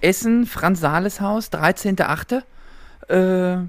Essen, 0.02 0.46
Franz 0.46 0.80
Sales 0.80 1.20
Haus, 1.20 1.50
13.8. 1.52 2.42
Äh, 3.08 3.14
ja, 3.54 3.66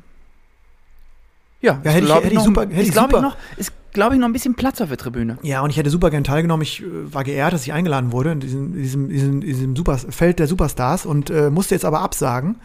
Ja, 1.61 1.73
hätte 1.83 2.05
ich- 2.05 2.13
hätte 2.13 2.27
ich 2.33 2.39
super- 2.39 2.61
hätte 2.61 2.81
ich 2.81 2.93
super- 2.93 3.17
Ich 3.17 3.21
noch, 3.21 3.37
ist, 3.57 3.71
glaube 3.93 4.15
ich, 4.15 4.19
noch 4.21 4.27
ein 4.27 4.33
bisschen 4.33 4.55
Platz 4.55 4.79
auf 4.81 4.89
der 4.89 4.97
Tribüne. 4.97 5.37
Ja, 5.41 5.61
und 5.61 5.69
ich 5.69 5.77
hätte 5.77 5.89
super 5.89 6.09
gern 6.09 6.23
teilgenommen. 6.23 6.61
Ich 6.63 6.81
äh, 6.83 6.85
war 7.13 7.23
geehrt, 7.23 7.53
dass 7.53 7.63
ich 7.63 7.73
eingeladen 7.73 8.11
wurde 8.11 8.31
in 8.31 8.39
diesem, 8.39 8.73
diesem, 8.73 9.09
diesem, 9.09 9.41
diesem 9.41 9.75
Super 9.75 9.97
Feld 9.97 10.39
der 10.39 10.47
Superstars 10.47 11.05
und 11.05 11.29
äh, 11.29 11.49
musste 11.49 11.75
jetzt 11.75 11.85
aber 11.85 12.01
absagen. 12.01 12.55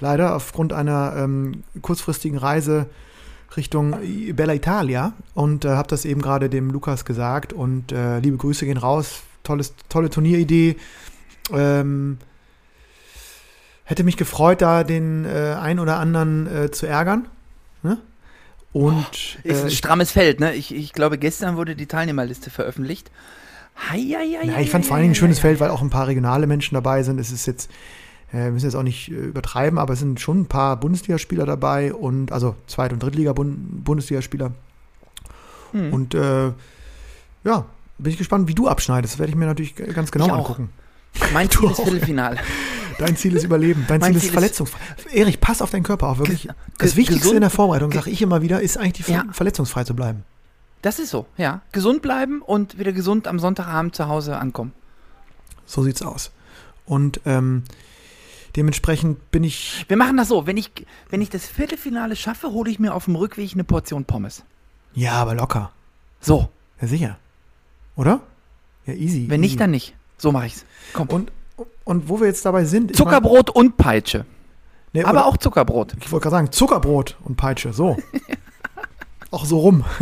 Leider 0.00 0.34
aufgrund 0.34 0.72
einer 0.72 1.14
ähm, 1.16 1.62
kurzfristigen 1.82 2.38
Reise 2.38 2.86
Richtung 3.56 3.96
Bella 4.32 4.54
Italia 4.54 5.12
und 5.34 5.64
äh, 5.64 5.68
habe 5.68 5.88
das 5.88 6.04
eben 6.04 6.20
gerade 6.20 6.48
dem 6.48 6.70
Lukas 6.70 7.04
gesagt 7.04 7.52
und 7.52 7.92
äh, 7.92 8.18
liebe 8.18 8.36
Grüße 8.36 8.66
gehen 8.66 8.78
raus. 8.78 9.22
Tolles, 9.44 9.74
tolle 9.88 10.10
Turnieridee. 10.10 10.76
Ähm, 11.52 12.18
hätte 13.84 14.02
mich 14.02 14.16
gefreut, 14.16 14.62
da 14.62 14.84
den 14.84 15.24
äh, 15.24 15.56
ein 15.60 15.78
oder 15.78 15.98
anderen 15.98 16.46
äh, 16.46 16.70
zu 16.70 16.86
ärgern. 16.86 17.28
Ne? 17.82 17.98
Und 18.72 19.38
Ist 19.44 19.60
äh, 19.60 19.64
ein 19.64 19.70
strammes 19.70 20.10
Feld, 20.10 20.40
ne? 20.40 20.54
Ich, 20.54 20.74
ich 20.74 20.92
glaube, 20.92 21.18
gestern 21.18 21.56
wurde 21.56 21.76
die 21.76 21.86
Teilnehmerliste 21.86 22.50
veröffentlicht. 22.50 23.10
Hei, 23.76 23.98
hei, 23.98 24.38
hei, 24.40 24.52
hei, 24.52 24.62
ich 24.62 24.70
fand 24.70 24.84
es 24.84 24.88
vor 24.88 24.96
allen 24.96 25.02
Dingen 25.02 25.12
ein 25.12 25.16
schönes 25.16 25.38
Feld, 25.38 25.60
weil 25.60 25.70
auch 25.70 25.82
ein 25.82 25.90
paar 25.90 26.06
regionale 26.06 26.46
Menschen 26.46 26.74
dabei 26.74 27.02
sind. 27.02 27.20
Es 27.20 27.30
ist 27.30 27.46
jetzt, 27.46 27.70
äh, 28.34 28.44
wir 28.44 28.50
müssen 28.52 28.66
jetzt 28.66 28.74
auch 28.74 28.82
nicht 28.82 29.08
äh, 29.10 29.14
übertreiben, 29.14 29.78
aber 29.78 29.92
es 29.94 30.00
sind 30.00 30.20
schon 30.20 30.40
ein 30.42 30.46
paar 30.46 30.76
Bundesligaspieler 30.78 31.46
dabei 31.46 31.94
und 31.94 32.32
also 32.32 32.54
Zweit- 32.66 32.92
und 32.92 33.02
Drittliga-Bundesligaspieler. 33.02 34.52
Hm. 35.72 35.92
Und 35.92 36.14
äh, 36.14 36.52
ja, 37.44 37.66
bin 37.98 38.12
ich 38.12 38.18
gespannt, 38.18 38.48
wie 38.48 38.54
du 38.54 38.68
abschneidest. 38.68 39.14
Das 39.14 39.18
werde 39.18 39.30
ich 39.30 39.36
mir 39.36 39.46
natürlich 39.46 39.74
ganz 39.76 40.10
genau 40.10 40.26
Ich 40.26 40.32
auch. 40.32 40.38
angucken. 40.38 40.70
Mein 41.32 41.48
Du 41.50 41.60
Ziel 41.60 41.70
ist 41.70 41.78
auch. 41.80 41.84
Viertelfinale. 41.84 42.38
Dein 42.98 43.16
Ziel 43.16 43.34
ist 43.34 43.42
Überleben, 43.42 43.84
dein 43.88 43.98
Mein 44.00 44.10
Ziel 44.12 44.16
ist 44.18 44.20
Ziel 44.22 44.28
ist- 44.28 44.32
verletzungsfrei. 44.34 44.78
Erich, 45.12 45.40
pass 45.40 45.60
auf 45.62 45.70
deinen 45.70 45.82
Körper 45.82 46.06
auf, 46.08 46.18
wirklich. 46.18 46.48
Das 46.78 46.94
Wichtigste 46.94 47.34
in 47.34 47.40
der 47.40 47.50
Vorbereitung, 47.50 47.90
ge- 47.90 47.98
sage 47.98 48.10
ich 48.12 48.22
immer 48.22 48.40
wieder, 48.40 48.60
ist 48.60 48.76
eigentlich 48.78 49.08
Ja. 49.08 49.24
verletzungsfrei 49.32 49.82
zu 49.82 49.94
bleiben. 49.96 50.22
Das 50.80 51.00
ist 51.00 51.10
so, 51.10 51.26
ja. 51.36 51.62
Gesund 51.72 52.02
bleiben 52.02 52.40
und 52.40 52.78
wieder 52.78 52.92
gesund 52.92 53.26
am 53.26 53.40
Sonntagabend 53.40 53.96
zu 53.96 54.06
Hause 54.06 54.36
ankommen. 54.38 54.70
So 55.66 55.82
sieht's 55.82 56.02
aus. 56.02 56.30
Und 56.86 57.20
ähm, 57.26 57.64
dementsprechend 58.56 59.30
bin 59.30 59.44
ich 59.44 59.84
Wir 59.88 59.96
machen 59.96 60.16
das 60.16 60.28
so, 60.28 60.46
wenn 60.46 60.56
ich, 60.56 60.70
wenn 61.10 61.20
ich 61.20 61.30
das 61.30 61.46
Viertelfinale 61.46 62.16
schaffe, 62.16 62.50
hole 62.52 62.70
ich 62.70 62.78
mir 62.78 62.94
auf 62.94 63.04
dem 63.06 63.16
Rückweg 63.16 63.52
eine 63.52 63.64
Portion 63.64 64.04
Pommes. 64.04 64.44
ja, 64.94 65.12
aber 65.12 65.34
locker. 65.34 65.72
So, 66.20 66.48
Ja, 66.80 66.86
sicher. 66.88 67.18
Oder? 67.96 68.20
Ja, 68.86 68.94
easy. 68.94 69.26
wenn 69.28 69.40
easy. 69.42 69.50
nicht, 69.52 69.60
dann 69.60 69.70
nicht. 69.70 69.94
So 70.18 70.32
mache 70.32 70.46
ich's. 70.46 70.64
Komm. 70.92 71.08
Und, 71.08 71.32
und 71.84 72.08
wo 72.08 72.18
wir 72.20 72.26
jetzt 72.26 72.44
dabei 72.44 72.64
sind. 72.64 72.90
ich 72.92 72.96
Zuckerbrot 72.96 73.50
und 73.50 73.76
Peitsche. 73.76 74.18
mein- 74.18 74.26
nee, 74.92 75.04
Aber 75.04 75.26
auch 75.26 75.36
Zuckerbrot. 75.36 75.94
Ich 76.00 76.10
wollte 76.12 76.24
gerade 76.24 76.36
sagen, 76.36 76.52
Zuckerbrot 76.52 77.16
und 77.24 77.36
Peitsche, 77.36 77.72
so. 77.72 77.96
auch 79.30 79.44
so 79.44 79.58
rum. 79.58 79.84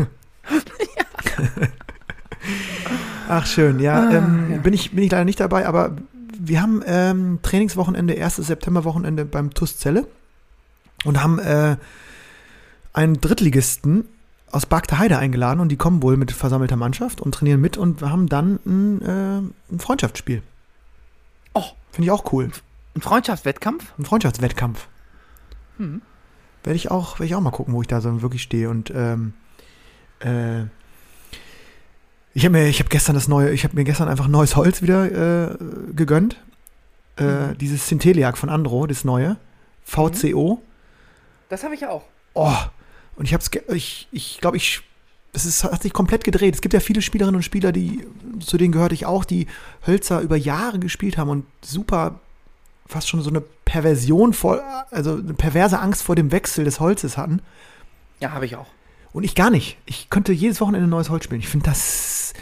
Ach, 3.29 3.47
schön, 3.47 3.79
ja. 3.81 4.09
Ah, 4.09 4.13
ähm, 4.13 4.51
ja. 4.53 4.59
Bin, 4.59 4.75
ich, 4.75 4.91
bin 4.91 5.05
ich 5.05 5.11
leider 5.11 5.25
nicht 5.25 5.41
dabei, 5.41 5.67
aber 5.67 5.97
wir 6.45 6.61
haben 6.61 6.83
ähm, 6.87 7.39
Trainingswochenende, 7.43 8.15
erstes 8.15 8.49
Septemberwochenende 8.49 9.25
beim 9.25 9.55
TUS 9.55 9.79
Celle 9.79 10.07
und 11.05 11.23
haben 11.23 11.39
äh, 11.39 11.77
einen 12.93 13.21
Drittligisten 13.21 14.05
aus 14.51 14.67
Bagde 14.67 14.99
Heide 14.99 15.19
eingeladen 15.19 15.61
und 15.61 15.69
die 15.69 15.77
kommen 15.77 16.03
wohl 16.03 16.17
mit 16.17 16.33
versammelter 16.33 16.77
Mannschaft 16.77 17.21
und 17.21 17.33
trainieren 17.33 17.61
mit 17.61 17.77
und 17.77 18.01
wir 18.01 18.11
haben 18.11 18.29
dann 18.29 18.59
ein, 18.67 19.03
äh, 19.03 19.73
ein 19.73 19.79
Freundschaftsspiel. 19.79 20.43
Oh. 21.55 21.65
Finde 21.93 22.07
ich 22.07 22.11
auch 22.11 22.33
cool. 22.33 22.51
Ein 22.97 23.01
Freundschaftswettkampf? 23.01 23.93
Ein 23.99 24.05
Freundschaftswettkampf. 24.05 24.89
Hm. 25.79 26.03
Werde 26.65 26.77
ich 26.77 26.91
auch, 26.91 27.19
werde 27.19 27.27
ich 27.27 27.35
auch 27.35 27.41
mal 27.41 27.51
gucken, 27.51 27.73
wo 27.73 27.83
ich 27.83 27.89
da 27.89 28.01
so 28.01 28.21
wirklich 28.21 28.43
stehe. 28.43 28.69
Und 28.69 28.91
ähm, 28.95 29.35
äh, 30.21 30.65
ich 32.35 32.45
habe 32.45 32.53
mir, 32.53 32.69
ich 32.69 32.79
habe 32.79 32.89
gestern 32.89 33.15
das 33.15 33.29
neue, 33.29 33.51
ich 33.51 33.65
habe 33.65 33.75
mir 33.75 33.85
gestern 33.85 34.09
einfach 34.09 34.29
neues 34.29 34.57
Holz 34.57 34.83
wieder 34.83 35.51
äh, 35.51 35.57
gegönnt. 35.95 36.37
Äh, 37.17 37.23
Mhm. 37.23 37.59
Dieses 37.59 37.87
Centeliac 37.87 38.39
von 38.39 38.49
Andro, 38.49 38.87
das 38.87 39.05
neue. 39.05 39.37
VCO. 39.85 40.63
Das 41.51 41.63
habe 41.63 41.75
ich 41.75 41.87
auch. 41.87 42.05
Oh, 42.35 42.57
und 43.17 43.27
ich 43.27 43.35
habe 43.35 43.43
es, 43.43 43.51
ich, 43.75 44.09
ich 44.11 44.39
glaube, 44.41 44.57
ich, 44.57 44.81
es 45.35 45.45
ist, 45.45 45.65
hat 45.65 45.83
sich 45.83 45.93
komplett 45.93 46.25
gedreht. 46.25 46.55
Es 46.55 46.63
gibt 46.63 46.73
ja 46.73 46.81
viele 46.81 47.03
Spielerinnen 47.03 47.37
und 47.37 47.43
Spieler, 47.43 47.73
die, 47.73 48.07
zu 48.41 48.57
denen 48.57 48.73
gehörte 48.73 48.95
ich 48.95 49.05
auch, 49.05 49.25
die 49.25 49.47
Hölzer 49.87 50.21
über 50.21 50.37
Jahre 50.37 50.79
gespielt 50.79 51.19
haben 51.19 51.29
und 51.29 51.45
super, 51.63 52.21
fast 52.87 53.09
schon 53.09 53.21
so 53.21 53.29
eine 53.31 53.43
Perversion 53.65 54.33
vor, 54.33 54.63
also 54.91 55.17
eine 55.17 55.35
perverse 55.35 55.79
Angst 55.79 56.03
vor 56.03 56.17
dem 56.17 56.33
Wechsel 56.33 56.65
des 56.65 56.81
Holzes 56.81 57.19
hatten. 57.19 57.43
Ja, 58.21 58.33
habe 58.33 58.47
ich 58.47 58.57
auch. 58.57 58.67
Und 59.13 59.25
ich 59.25 59.35
gar 59.35 59.51
nicht. 59.51 59.77
Ich 59.85 60.09
könnte 60.11 60.33
jedes 60.33 60.61
Wochenende 60.61 60.89
neues 60.89 61.11
Holz 61.11 61.25
spielen. 61.25 61.41
Ich 61.41 61.49
finde 61.49 61.69
das, 61.71 62.33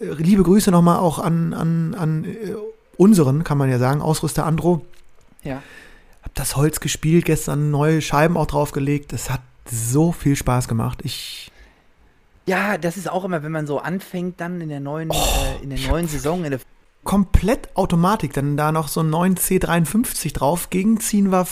äh, 0.00 0.06
liebe 0.06 0.42
Grüße 0.42 0.70
nochmal 0.70 0.98
auch 0.98 1.18
an, 1.18 1.54
an, 1.54 1.94
an 1.94 2.24
äh, 2.24 2.54
unseren, 2.96 3.44
kann 3.44 3.58
man 3.58 3.70
ja 3.70 3.78
sagen, 3.78 4.02
Ausrüster 4.02 4.44
Andro. 4.44 4.84
Ja. 5.42 5.62
Hab 6.22 6.34
das 6.34 6.56
Holz 6.56 6.80
gespielt, 6.80 7.26
gestern 7.26 7.70
neue 7.70 8.00
Scheiben 8.00 8.36
auch 8.36 8.46
draufgelegt. 8.46 9.12
Das 9.12 9.30
hat 9.30 9.40
so 9.70 10.10
viel 10.10 10.36
Spaß 10.36 10.66
gemacht. 10.68 11.00
Ich, 11.04 11.52
Ja, 12.46 12.76
das 12.76 12.96
ist 12.96 13.08
auch 13.08 13.24
immer, 13.24 13.42
wenn 13.42 13.52
man 13.52 13.66
so 13.66 13.78
anfängt, 13.78 14.40
dann 14.40 14.60
in 14.60 14.70
der 14.70 14.80
neuen, 14.80 15.10
Oh, 15.12 15.14
äh, 15.14 15.62
in 15.62 15.70
der 15.70 15.78
neuen 15.88 16.08
Saison, 16.08 16.44
in 16.44 16.50
der 16.50 16.60
komplett 17.04 17.68
Automatik, 17.76 18.32
dann 18.32 18.56
da 18.56 18.72
noch 18.72 18.88
so 18.88 19.00
einen 19.00 19.10
neuen 19.10 19.36
C53 19.36 20.32
drauf. 20.32 20.70
Gegenziehen 20.70 21.30
war, 21.30 21.46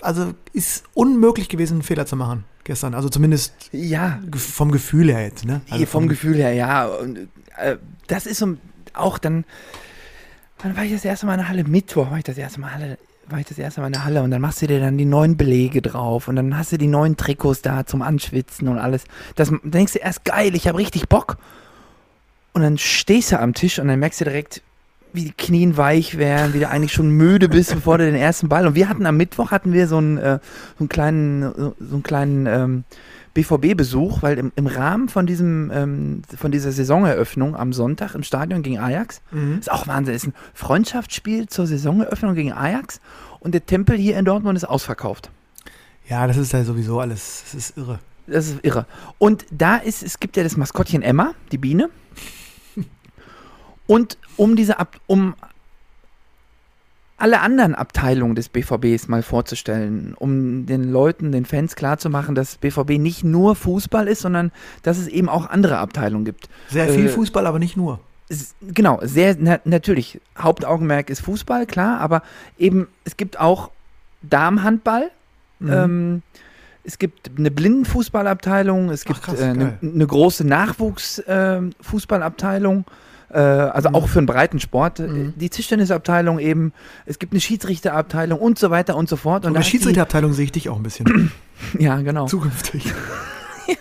also 0.00 0.32
ist 0.52 0.84
unmöglich 0.94 1.48
gewesen, 1.48 1.74
einen 1.74 1.82
Fehler 1.82 2.06
zu 2.06 2.16
machen 2.16 2.44
gestern. 2.64 2.94
Also 2.94 3.08
zumindest 3.08 3.52
Ja, 3.72 4.20
vom 4.34 4.70
Gefühl 4.70 5.10
her 5.10 5.22
jetzt, 5.22 5.44
ne? 5.44 5.60
Also 5.66 5.76
Hier 5.76 5.86
vom 5.86 6.08
Gefühl 6.08 6.36
her, 6.36 6.52
ja. 6.52 6.86
Und, 6.86 7.28
äh, 7.56 7.76
das 8.06 8.26
ist 8.26 8.38
so 8.38 8.56
auch 8.94 9.18
dann, 9.18 9.44
wann 10.62 10.76
war 10.76 10.84
ich 10.84 10.92
das 10.92 11.04
erste 11.04 11.26
Mal 11.26 11.34
in 11.34 11.40
der 11.40 11.48
Halle? 11.48 11.64
Mittwoch 11.64 12.10
war 12.10 12.18
ich 12.18 12.24
das 12.24 12.38
erste 12.38 12.60
Mal 12.60 12.72
Halle, 12.72 12.98
war 13.28 13.38
ich 13.38 13.46
das 13.46 13.58
erste 13.58 13.80
Mal 13.80 13.88
in 13.88 13.92
der 13.94 14.04
Halle 14.04 14.22
und 14.22 14.30
dann 14.30 14.40
machst 14.40 14.62
du 14.62 14.66
dir 14.66 14.80
dann 14.80 14.98
die 14.98 15.04
neuen 15.04 15.36
Belege 15.36 15.82
drauf 15.82 16.28
und 16.28 16.36
dann 16.36 16.56
hast 16.56 16.72
du 16.72 16.78
die 16.78 16.86
neuen 16.88 17.16
Trikots 17.16 17.62
da 17.62 17.86
zum 17.86 18.02
Anschwitzen 18.02 18.68
und 18.68 18.78
alles. 18.78 19.04
Das 19.36 19.48
dann 19.48 19.60
denkst 19.64 19.94
du 19.94 19.98
erst 20.00 20.24
geil, 20.24 20.54
ich 20.54 20.68
habe 20.68 20.78
richtig 20.78 21.08
Bock. 21.08 21.38
Und 22.54 22.62
dann 22.62 22.76
stehst 22.76 23.32
du 23.32 23.40
am 23.40 23.54
Tisch 23.54 23.78
und 23.78 23.88
dann 23.88 23.98
merkst 23.98 24.20
du 24.20 24.24
direkt, 24.24 24.62
wie 25.12 25.24
die 25.24 25.32
Knien 25.32 25.76
weich 25.76 26.18
wären, 26.18 26.54
wie 26.54 26.60
du 26.60 26.68
eigentlich 26.68 26.92
schon 26.92 27.10
müde 27.10 27.48
bist, 27.48 27.74
bevor 27.74 27.98
du 27.98 28.04
den 28.04 28.14
ersten 28.14 28.48
Ball. 28.48 28.66
Und 28.66 28.74
wir 28.74 28.88
hatten 28.88 29.06
am 29.06 29.16
Mittwoch 29.16 29.50
hatten 29.50 29.72
wir 29.72 29.86
so 29.88 29.98
einen, 29.98 30.16
äh, 30.18 30.38
so 30.78 30.80
einen 30.84 30.88
kleinen, 30.88 31.52
so 31.52 31.74
einen 31.94 32.02
kleinen 32.02 32.46
ähm, 32.46 32.84
BVB-Besuch, 33.34 34.22
weil 34.22 34.38
im, 34.38 34.52
im 34.56 34.66
Rahmen 34.66 35.08
von 35.08 35.26
diesem, 35.26 35.70
ähm, 35.74 36.22
von 36.36 36.52
dieser 36.52 36.70
Saisoneröffnung 36.72 37.56
am 37.56 37.72
Sonntag 37.72 38.14
im 38.14 38.22
Stadion 38.22 38.62
gegen 38.62 38.78
Ajax, 38.78 39.20
Mhm. 39.30 39.58
ist 39.58 39.70
auch 39.70 39.86
Wahnsinn, 39.86 40.14
ist 40.14 40.26
ein 40.26 40.34
Freundschaftsspiel 40.54 41.48
zur 41.48 41.66
Saisoneröffnung 41.66 42.34
gegen 42.34 42.52
Ajax 42.52 43.00
und 43.40 43.52
der 43.52 43.64
Tempel 43.64 43.96
hier 43.96 44.18
in 44.18 44.24
Dortmund 44.24 44.56
ist 44.56 44.64
ausverkauft. 44.64 45.30
Ja, 46.08 46.26
das 46.26 46.36
ist 46.36 46.52
ja 46.52 46.62
sowieso 46.64 47.00
alles, 47.00 47.42
das 47.44 47.54
ist 47.54 47.76
irre. 47.78 47.98
Das 48.26 48.48
ist 48.48 48.58
irre. 48.64 48.86
Und 49.18 49.46
da 49.50 49.76
ist, 49.76 50.02
es 50.02 50.20
gibt 50.20 50.36
ja 50.36 50.42
das 50.42 50.56
Maskottchen 50.56 51.02
Emma, 51.02 51.32
die 51.52 51.58
Biene. 51.58 51.88
Und 53.86 54.18
um 54.36 54.56
diese 54.56 54.78
Ab 54.78 55.00
um 55.06 55.34
alle 57.22 57.40
anderen 57.40 57.74
Abteilungen 57.76 58.34
des 58.34 58.48
BVBs 58.48 59.06
mal 59.06 59.22
vorzustellen, 59.22 60.16
um 60.18 60.66
den 60.66 60.90
Leuten, 60.90 61.30
den 61.30 61.44
Fans 61.44 61.76
klarzumachen, 61.76 62.34
dass 62.34 62.56
BVB 62.56 62.98
nicht 62.98 63.22
nur 63.22 63.54
Fußball 63.54 64.08
ist, 64.08 64.22
sondern 64.22 64.50
dass 64.82 64.98
es 64.98 65.06
eben 65.06 65.28
auch 65.28 65.48
andere 65.48 65.78
Abteilungen 65.78 66.24
gibt. 66.24 66.48
Sehr 66.68 66.88
viel 66.88 67.06
Äh, 67.06 67.10
Fußball, 67.10 67.46
aber 67.46 67.60
nicht 67.60 67.76
nur. 67.76 68.00
Genau, 68.60 68.98
sehr 69.02 69.36
na, 69.38 69.60
natürlich. 69.64 70.20
Hauptaugenmerk 70.36 71.10
ist 71.10 71.20
Fußball, 71.20 71.66
klar, 71.66 72.00
aber 72.00 72.24
eben 72.58 72.88
es 73.04 73.16
gibt 73.16 73.38
auch 73.38 73.70
Damenhandball. 74.22 75.12
Mhm. 75.60 75.72
Ähm, 75.72 76.22
es 76.82 76.98
gibt 76.98 77.30
eine 77.38 77.52
Blindenfußballabteilung, 77.52 78.90
es 78.90 79.04
gibt 79.04 79.22
krass, 79.22 79.40
äh, 79.40 79.44
eine, 79.44 79.78
eine 79.80 80.06
große 80.06 80.44
Nachwuchsfußballabteilung, 80.44 82.80
äh, 82.80 82.84
also 83.38 83.88
Mhm. 83.88 83.94
auch 83.94 84.08
für 84.08 84.18
einen 84.18 84.26
Breitensport. 84.26 85.00
Äh, 85.00 85.06
Mhm. 85.08 85.34
Die 85.36 85.48
Tischtennisabteilung 85.50 86.38
eben, 86.38 86.72
es 87.06 87.18
gibt 87.18 87.32
eine 87.32 87.40
Schiedsrichterabteilung 87.40 88.38
und 88.38 88.58
so 88.58 88.70
weiter 88.70 88.96
und 88.96 89.08
so 89.08 89.16
fort. 89.16 89.44
Und 89.46 89.54
ist 89.56 89.64
die- 89.66 89.70
Schiedsrichterabteilung 89.70 90.32
sehe 90.32 90.44
ich 90.44 90.52
dich 90.52 90.68
auch 90.68 90.76
ein 90.76 90.82
bisschen 90.82 91.32
Ja, 91.78 92.00
genau. 92.00 92.26
zukünftig. 92.26 92.84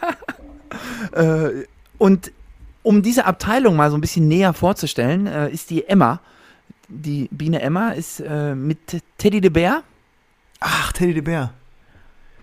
Äh, 1.14 1.66
und 1.98 2.32
um 2.84 3.02
diese 3.02 3.26
Abteilung 3.26 3.76
mal 3.76 3.90
so 3.92 3.98
ein 3.98 4.02
bisschen 4.02 4.28
näher 4.28 4.54
vorzustellen, 4.54 5.28
äh, 5.28 5.50
ist 5.50 5.70
die 5.70 5.88
Emma, 5.88 6.20
die 6.88 7.28
Biene 7.32 7.62
Emma, 7.62 7.90
ist 7.92 8.20
äh, 8.22 8.56
mit 8.56 8.80
Teddy 9.18 9.42
de 9.42 9.50
Bär, 9.50 9.84
Ach, 10.60 10.92
Teddy 10.94 11.14
de 11.16 11.22
Bär. 11.22 11.52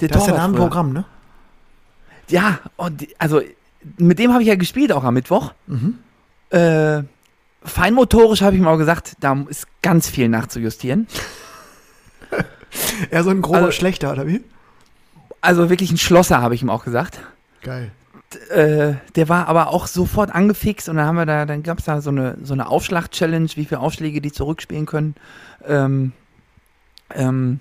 der 0.00 0.08
Das 0.08 0.22
ist 0.22 0.28
Torwart 0.28 0.44
im 0.48 0.54
früher. 0.54 0.60
Programm, 0.60 0.92
ne? 0.92 1.04
Ja, 2.28 2.58
und 2.76 3.06
also 3.18 3.40
mit 3.96 4.18
dem 4.18 4.32
habe 4.32 4.42
ich 4.42 4.48
ja 4.48 4.56
gespielt 4.56 4.92
auch 4.92 5.04
am 5.04 5.14
Mittwoch. 5.14 5.52
Mhm. 5.66 5.98
Äh, 6.50 7.02
feinmotorisch 7.62 8.42
habe 8.42 8.54
ich 8.56 8.60
ihm 8.62 8.68
auch 8.68 8.78
gesagt, 8.78 9.16
da 9.20 9.44
ist 9.48 9.66
ganz 9.82 10.08
viel 10.08 10.28
nachzujustieren. 10.28 11.06
Er 13.10 13.24
so 13.24 13.30
ein 13.30 13.40
grober 13.40 13.58
Also- 13.58 13.70
Schlechter, 13.72 14.12
oder 14.12 14.26
wie? 14.26 14.42
Also 15.40 15.70
wirklich 15.70 15.90
ein 15.90 15.96
Schlosser, 15.98 16.42
habe 16.42 16.54
ich 16.54 16.62
ihm 16.62 16.68
auch 16.70 16.84
gesagt. 16.84 17.18
Geil. 17.62 17.90
äh, 18.50 18.94
der 19.14 19.28
war 19.30 19.48
aber 19.48 19.68
auch 19.68 19.86
sofort 19.86 20.34
angefixt 20.34 20.88
und 20.90 20.96
dann 20.96 21.06
haben 21.06 21.16
wir 21.16 21.24
da, 21.24 21.46
dann 21.46 21.62
gab 21.62 21.78
es 21.78 21.86
da 21.86 22.02
so 22.02 22.10
eine, 22.10 22.36
so 22.42 22.52
eine 22.52 22.68
Aufschlag-Challenge, 22.68 23.48
wie 23.54 23.64
viele 23.64 23.80
Aufschläge 23.80 24.20
die 24.20 24.32
zurückspielen 24.32 24.84
können. 24.84 25.14
Ähm, 25.66 26.12
ähm, 27.14 27.60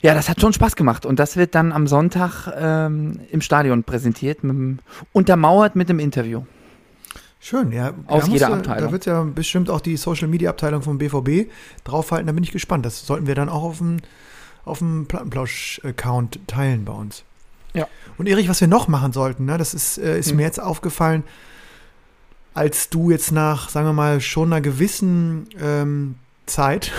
ja, 0.00 0.14
das 0.14 0.30
hat 0.30 0.40
schon 0.40 0.54
Spaß 0.54 0.74
gemacht 0.76 1.04
und 1.04 1.18
das 1.18 1.36
wird 1.36 1.54
dann 1.54 1.72
am 1.72 1.86
Sonntag 1.86 2.50
ähm, 2.58 3.20
im 3.30 3.42
Stadion 3.42 3.84
präsentiert, 3.84 4.42
mit, 4.42 4.78
untermauert 5.12 5.76
mit 5.76 5.90
einem 5.90 5.98
Interview. 5.98 6.44
Schön, 7.42 7.72
ja. 7.72 7.94
Aus 8.06 8.26
da 8.26 8.30
jeder 8.32 8.48
du- 8.48 8.52
Abteilung. 8.54 8.84
Da 8.86 8.92
wird 8.92 9.06
ja 9.06 9.22
bestimmt 9.22 9.70
auch 9.70 9.80
die 9.80 9.96
Social 9.96 10.28
Media 10.28 10.50
Abteilung 10.50 10.82
vom 10.82 10.98
BVB 10.98 11.50
draufhalten, 11.84 12.26
da 12.26 12.32
bin 12.32 12.44
ich 12.44 12.52
gespannt. 12.52 12.84
Das 12.84 13.06
sollten 13.06 13.26
wir 13.26 13.34
dann 13.34 13.48
auch 13.48 13.62
auf 13.62 13.78
dem, 13.78 13.96
auf 14.64 14.78
dem 14.78 15.06
Plattenplausch-Account 15.06 16.40
teilen 16.46 16.84
bei 16.84 16.92
uns. 16.92 17.24
Ja. 17.72 17.86
Und 18.18 18.28
Erich, 18.28 18.48
was 18.48 18.60
wir 18.60 18.68
noch 18.68 18.88
machen 18.88 19.12
sollten, 19.12 19.46
ne, 19.46 19.56
das 19.56 19.72
ist, 19.74 19.96
äh, 19.98 20.18
ist 20.18 20.30
Hm. 20.30 20.36
mir 20.36 20.42
jetzt 20.42 20.60
aufgefallen, 20.60 21.22
als 22.52 22.90
du 22.90 23.10
jetzt 23.10 23.32
nach, 23.32 23.68
sagen 23.70 23.86
wir 23.86 23.92
mal, 23.92 24.20
schon 24.20 24.52
einer 24.52 24.60
gewissen 24.60 25.48
ähm, 25.60 26.16
Zeit 26.46 26.92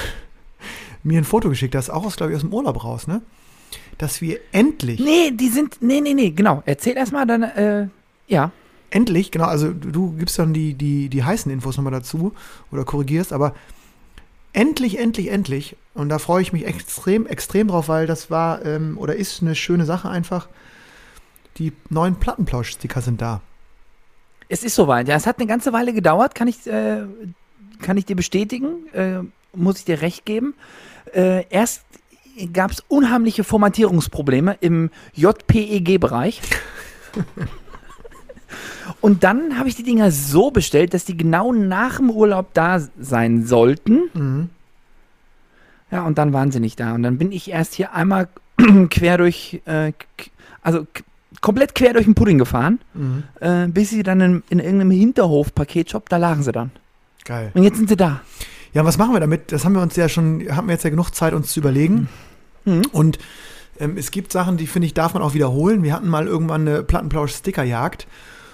mir 1.03 1.19
ein 1.19 1.23
Foto 1.23 1.49
geschickt 1.49 1.75
hast, 1.75 1.89
auch 1.89 2.05
aus, 2.05 2.15
glaube 2.15 2.31
ich, 2.31 2.35
aus 2.37 2.41
dem 2.41 2.53
Urlaub 2.53 2.83
raus, 2.83 3.05
ne? 3.07 3.21
Dass 3.97 4.21
wir 4.21 4.39
endlich, 4.51 4.99
Nee, 4.99 5.31
die 5.31 5.49
sind, 5.49 5.81
nee, 5.81 6.01
nee, 6.01 6.13
nee, 6.15 6.31
genau. 6.31 6.63
Erzähl 6.65 6.97
erstmal 6.97 7.27
dann, 7.27 7.43
äh, 7.43 7.87
ja. 8.27 8.51
Endlich, 8.91 9.31
genau, 9.31 9.45
also 9.45 9.71
du, 9.71 10.11
gibst 10.11 10.37
dann 10.37 10.53
die, 10.53 10.73
die, 10.75 11.09
die 11.09 11.23
heißen 11.23 11.51
Infos 11.51 11.77
nochmal 11.77 11.93
dazu 11.93 12.33
oder 12.71 12.85
korrigierst, 12.85 13.33
aber 13.33 13.55
endlich, 14.53 14.99
endlich, 14.99 15.31
endlich, 15.31 15.75
und 15.93 16.09
da 16.09 16.19
freue 16.19 16.41
ich 16.41 16.53
mich 16.53 16.65
extrem, 16.65 17.25
extrem 17.25 17.67
drauf, 17.67 17.87
weil 17.89 18.07
das 18.07 18.29
war 18.29 18.63
ähm, 18.65 18.97
oder 18.97 19.15
ist 19.15 19.41
eine 19.41 19.55
schöne 19.55 19.85
Sache 19.85 20.09
einfach. 20.09 20.47
Die 21.57 21.73
neuen 21.89 22.15
Plattenplausch-Sticker 22.15 23.01
sind 23.01 23.21
da. 23.21 23.41
Es 24.47 24.63
ist 24.63 24.75
soweit, 24.75 25.07
ja. 25.07 25.15
Es 25.15 25.27
hat 25.27 25.39
eine 25.39 25.47
ganze 25.47 25.73
Weile 25.73 25.93
gedauert, 25.93 26.33
kann 26.33 26.47
ich, 26.47 26.65
äh, 26.67 27.03
kann 27.81 27.97
ich 27.97 28.05
dir 28.05 28.15
bestätigen, 28.15 28.87
äh, 28.93 29.19
muss 29.53 29.79
ich 29.79 29.85
dir 29.85 30.01
recht 30.01 30.25
geben. 30.25 30.53
Äh, 31.13 31.45
erst 31.49 31.83
gab 32.53 32.71
es 32.71 32.83
unheimliche 32.87 33.43
Formatierungsprobleme 33.43 34.57
im 34.61 34.89
JPEG-Bereich. 35.13 36.41
Und 39.01 39.23
dann 39.23 39.57
habe 39.57 39.69
ich 39.69 39.75
die 39.75 39.83
Dinger 39.83 40.11
so 40.11 40.51
bestellt, 40.51 40.93
dass 40.93 41.05
die 41.05 41.17
genau 41.17 41.51
nach 41.53 41.97
dem 41.97 42.09
Urlaub 42.09 42.53
da 42.53 42.79
sein 42.99 43.45
sollten. 43.45 44.01
Mhm. 44.13 44.49
Ja, 45.91 46.03
und 46.05 46.17
dann 46.17 46.33
waren 46.33 46.51
sie 46.51 46.59
nicht 46.59 46.79
da. 46.79 46.93
Und 46.93 47.03
dann 47.03 47.17
bin 47.17 47.31
ich 47.31 47.51
erst 47.51 47.73
hier 47.73 47.93
einmal 47.93 48.29
quer 48.89 49.17
durch, 49.17 49.61
äh, 49.65 49.91
also 50.61 50.87
komplett 51.41 51.75
quer 51.75 51.93
durch 51.93 52.05
den 52.05 52.15
Pudding 52.15 52.37
gefahren, 52.37 52.79
Mhm. 52.93 53.23
äh, 53.39 53.67
bis 53.67 53.89
sie 53.89 54.03
dann 54.03 54.21
in, 54.21 54.43
in 54.49 54.59
irgendeinem 54.59 54.91
Hinterhof-Paketshop, 54.91 56.07
da 56.09 56.17
lagen 56.17 56.43
sie 56.43 56.51
dann. 56.51 56.71
Geil. 57.25 57.51
Und 57.53 57.63
jetzt 57.63 57.77
sind 57.77 57.89
sie 57.89 57.97
da. 57.97 58.21
Ja, 58.73 58.85
was 58.85 58.97
machen 58.97 59.13
wir 59.13 59.19
damit? 59.19 59.51
Das 59.51 59.65
haben 59.65 59.73
wir 59.73 59.81
uns 59.81 59.95
ja 59.95 60.07
schon, 60.07 60.43
haben 60.55 60.67
wir 60.67 60.73
jetzt 60.73 60.83
ja 60.83 60.89
genug 60.89 61.11
Zeit, 61.11 61.33
uns 61.33 61.51
zu 61.51 61.59
überlegen. 61.59 62.07
Mhm. 62.65 62.83
Und 62.93 63.19
ähm, 63.79 63.97
es 63.97 64.11
gibt 64.11 64.31
Sachen, 64.31 64.57
die 64.57 64.67
finde 64.67 64.85
ich, 64.85 64.93
darf 64.93 65.13
man 65.13 65.21
auch 65.23 65.33
wiederholen. 65.33 65.83
Wir 65.83 65.93
hatten 65.93 66.07
mal 66.07 66.25
irgendwann 66.27 66.67
eine 66.67 66.83
Plattenplausch-Stickerjagd. 66.83 68.07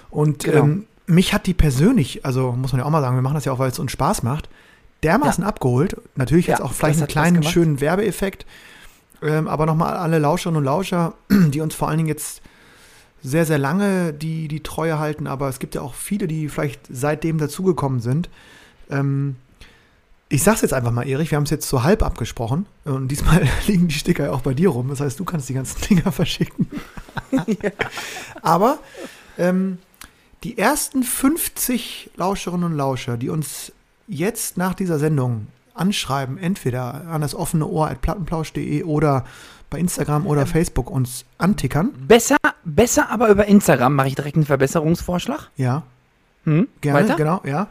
Und 0.10 0.44
Genau. 0.44 0.64
ähm, 0.64 0.86
mich 1.06 1.34
hat 1.34 1.46
die 1.46 1.54
persönlich, 1.54 2.26
also 2.26 2.52
muss 2.52 2.72
man 2.74 2.80
ja 2.80 2.86
auch 2.86 2.90
mal 2.92 3.02
sagen, 3.02 3.16
wir 3.16 3.22
machen 3.22 3.36
das 3.36 3.46
ja 3.46 3.52
auch, 3.54 3.60
weil 3.60 3.72
es 3.72 3.80
uns 3.80 3.92
Spaß 3.92 4.24
macht, 4.24 4.50
dermaßen 5.04 5.44
abgeholt. 5.44 5.96
Natürlich 6.16 6.48
jetzt 6.48 6.60
Ja, 6.60 6.66
auch 6.66 6.74
vielleicht 6.74 7.00
einen 7.00 7.08
kleinen, 7.08 7.44
schönen 7.44 7.80
Werbeeffekt. 7.82 8.46
Ähm, 9.22 9.48
aber 9.48 9.66
nochmal 9.66 9.96
alle 9.98 10.20
Lauscherinnen 10.20 10.58
und 10.60 10.66
Lauscher, 10.66 11.14
die 11.30 11.62
uns 11.62 11.74
vor 11.76 11.88
allen 11.88 11.98
Dingen 11.98 12.10
jetzt 12.10 12.42
sehr, 13.24 13.46
sehr 13.46 13.58
lange 13.58 14.14
die, 14.14 14.48
die 14.48 14.62
Treue 14.62 15.00
halten, 15.00 15.26
aber 15.28 15.50
es 15.50 15.60
gibt 15.60 15.74
ja 15.76 15.82
auch 15.82 15.96
viele, 15.96 16.28
die 16.28 16.50
vielleicht 16.50 16.82
seitdem 16.90 17.40
dazugekommen 17.40 18.00
sind. 18.00 18.30
Ähm, 18.92 19.36
ich 20.30 20.44
sag's 20.44 20.62
jetzt 20.62 20.74
einfach 20.74 20.92
mal, 20.92 21.08
Erich, 21.08 21.32
wir 21.32 21.38
haben 21.38 21.46
es 21.46 21.50
jetzt 21.50 21.68
so 21.70 21.84
halb 21.84 22.04
abgesprochen 22.04 22.66
und 22.86 23.08
diesmal 23.08 23.48
liegen 23.68 23.88
die 23.88 23.96
Sticker 23.96 24.26
ja 24.26 24.32
auch 24.32 24.42
bei 24.42 24.54
dir 24.54 24.70
rum. 24.70 24.90
Das 24.90 25.00
heißt, 25.00 25.20
du 25.20 25.26
kannst 25.26 25.48
die 25.50 25.54
ganzen 25.54 25.80
Dinger 25.90 26.12
verschicken. 26.12 26.68
Aber 28.42 28.78
ähm, 29.38 29.78
die 30.44 30.58
ersten 30.58 31.04
50 31.04 32.12
Lauscherinnen 32.16 32.72
und 32.72 32.78
Lauscher, 32.78 33.18
die 33.18 33.30
uns 33.30 33.72
jetzt 34.08 34.58
nach 34.58 34.74
dieser 34.74 35.00
Sendung 35.00 35.48
anschreiben, 35.74 36.38
entweder 36.38 37.06
an 37.08 37.22
das 37.22 37.36
offene 37.36 37.68
Ohr 37.68 37.90
at 37.90 38.02
plattenplausch.de 38.02 38.84
oder 38.84 39.26
bei 39.70 39.80
Instagram 39.80 40.26
oder 40.26 40.46
Facebook 40.46 40.90
uns 40.90 41.26
antickern, 41.38 41.92
Besser, 42.08 42.38
besser 42.64 43.10
aber 43.10 43.30
über 43.30 43.46
Instagram 43.48 43.96
mache 43.96 44.08
ich 44.08 44.16
direkt 44.16 44.38
einen 44.38 44.46
Verbesserungsvorschlag. 44.46 45.50
ja, 45.58 45.84
Hm? 46.46 46.68
gerne, 46.80 47.00
Weiter? 47.02 47.16
genau, 47.18 47.42
ja. 47.46 47.68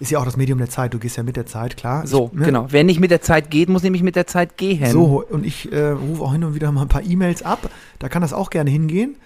Ist 0.00 0.10
ja 0.10 0.18
auch 0.18 0.24
das 0.24 0.36
Medium 0.36 0.58
der 0.58 0.68
Zeit, 0.68 0.94
du 0.94 0.98
gehst 0.98 1.16
ja 1.16 1.22
mit 1.22 1.36
der 1.36 1.46
Zeit, 1.46 1.76
klar. 1.76 2.06
So, 2.06 2.30
Ich, 2.32 2.38
ne, 2.40 2.46
genau. 2.46 2.66
Wer 2.70 2.84
nicht 2.84 3.00
mit 3.00 3.10
der 3.10 3.20
Zeit 3.20 3.50
geht, 3.50 3.68
muss 3.68 3.82
nämlich 3.82 4.02
mit 4.02 4.14
der 4.16 4.26
Zeit 4.26 4.56
gehen. 4.56 4.90
So, 4.90 5.24
und 5.28 5.44
ich 5.44 5.72
äh, 5.72 5.88
rufe 5.90 6.22
auch 6.22 6.32
hin 6.32 6.44
und 6.44 6.54
wieder 6.54 6.70
mal 6.70 6.82
ein 6.82 6.88
paar 6.88 7.02
E-Mails 7.02 7.42
ab. 7.42 7.68
Da 7.98 8.08
kann 8.08 8.22
das 8.22 8.32
auch 8.32 8.50
gerne 8.50 8.70
hingehen. 8.70 9.16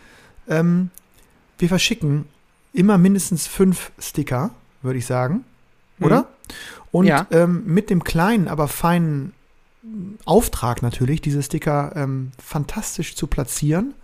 Ähm, 0.49 0.91
wir 1.59 1.69
verschicken 1.69 2.25
immer 2.73 2.99
mindestens 2.99 3.47
fünf 3.47 3.93
Sticker, 3.99 4.51
würde 4.83 4.99
ich 4.99 5.07
sagen. 5.07 5.45
Oder? 6.01 6.27
Und 6.91 7.07
Ja. 7.07 7.27
ähm, 7.31 7.63
mit 7.67 7.91
dem 7.91 8.03
kleinen, 8.05 8.49
aber 8.49 8.69
feinen 8.69 9.33
Auftrag 10.25 10.83
natürlich, 10.83 11.21
diese 11.21 11.43
Sticker 11.43 11.93
ähm, 11.97 12.33
fantastisch 12.43 13.17
zu 13.17 13.27
platzieren. 13.27 13.95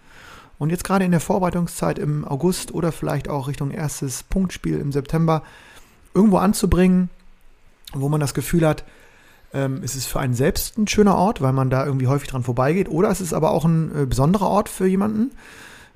Und 0.59 0.71
jetzt 0.71 0.83
gerade 0.85 1.05
in 1.05 1.13
der 1.13 1.21
Vorbereitungszeit 1.21 1.99
im 1.99 2.25
August 2.25 2.75
oder 2.75 2.91
vielleicht 2.91 3.29
auch 3.29 3.47
Richtung 3.47 3.71
erstes 3.71 4.25
Punktspiel 4.25 4.79
im 4.79 4.91
September 4.91 5.43
irgendwo 6.15 6.39
anzubringen, 6.39 7.11
wo 7.93 8.09
man 8.09 8.19
das 8.21 8.35
Gefühl 8.35 8.67
hat, 8.67 8.85
ähm, 9.55 9.81
es 9.85 9.95
ist 9.95 10.07
für 10.07 10.19
einen 10.21 10.35
selbst 10.35 10.77
ein 10.77 10.89
schöner 10.89 11.15
Ort, 11.15 11.41
weil 11.41 11.53
man 11.53 11.71
da 11.71 11.87
irgendwie 11.87 12.09
häufig 12.09 12.29
dran 12.29 12.43
vorbeigeht. 12.43 12.89
Oder 12.89 13.09
es 13.11 13.21
ist 13.21 13.33
aber 13.33 13.53
auch 13.53 13.65
ein 13.65 14.03
äh, 14.03 14.07
besonderer 14.07 14.49
Ort 14.49 14.69
für 14.69 14.87
jemanden. 14.87 15.31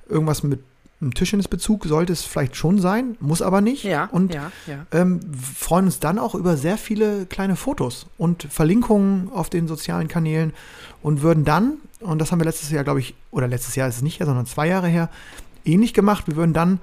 Irgendwas 0.08 0.42
mit 0.44 0.60
ein 1.02 1.10
Tischtennisbezug 1.10 1.84
sollte 1.84 2.12
es 2.12 2.22
vielleicht 2.22 2.56
schon 2.56 2.78
sein, 2.78 3.16
muss 3.20 3.42
aber 3.42 3.60
nicht. 3.60 3.82
Ja, 3.82 4.06
und 4.06 4.32
ja, 4.32 4.52
ja. 4.66 4.86
Ähm, 4.92 5.20
freuen 5.34 5.86
uns 5.86 5.98
dann 5.98 6.18
auch 6.18 6.34
über 6.34 6.56
sehr 6.56 6.78
viele 6.78 7.26
kleine 7.26 7.56
Fotos 7.56 8.06
und 8.18 8.44
Verlinkungen 8.44 9.28
auf 9.32 9.50
den 9.50 9.66
sozialen 9.66 10.08
Kanälen 10.08 10.52
und 11.02 11.22
würden 11.22 11.44
dann, 11.44 11.78
und 12.00 12.20
das 12.20 12.30
haben 12.30 12.38
wir 12.38 12.44
letztes 12.44 12.70
Jahr, 12.70 12.84
glaube 12.84 13.00
ich, 13.00 13.14
oder 13.32 13.48
letztes 13.48 13.74
Jahr 13.74 13.88
ist 13.88 13.96
es 13.96 14.02
nicht 14.02 14.20
her, 14.20 14.26
sondern 14.26 14.46
zwei 14.46 14.68
Jahre 14.68 14.86
her, 14.86 15.10
ähnlich 15.64 15.92
gemacht. 15.92 16.28
Wir 16.28 16.36
würden 16.36 16.52
dann 16.52 16.78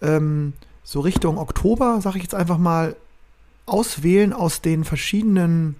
ähm, 0.00 0.52
so 0.84 1.00
Richtung 1.00 1.36
Oktober, 1.36 2.00
sage 2.00 2.18
ich 2.18 2.22
jetzt 2.22 2.34
einfach 2.34 2.58
mal, 2.58 2.94
auswählen 3.66 4.32
aus 4.32 4.60
den 4.62 4.84
verschiedenen 4.84 5.76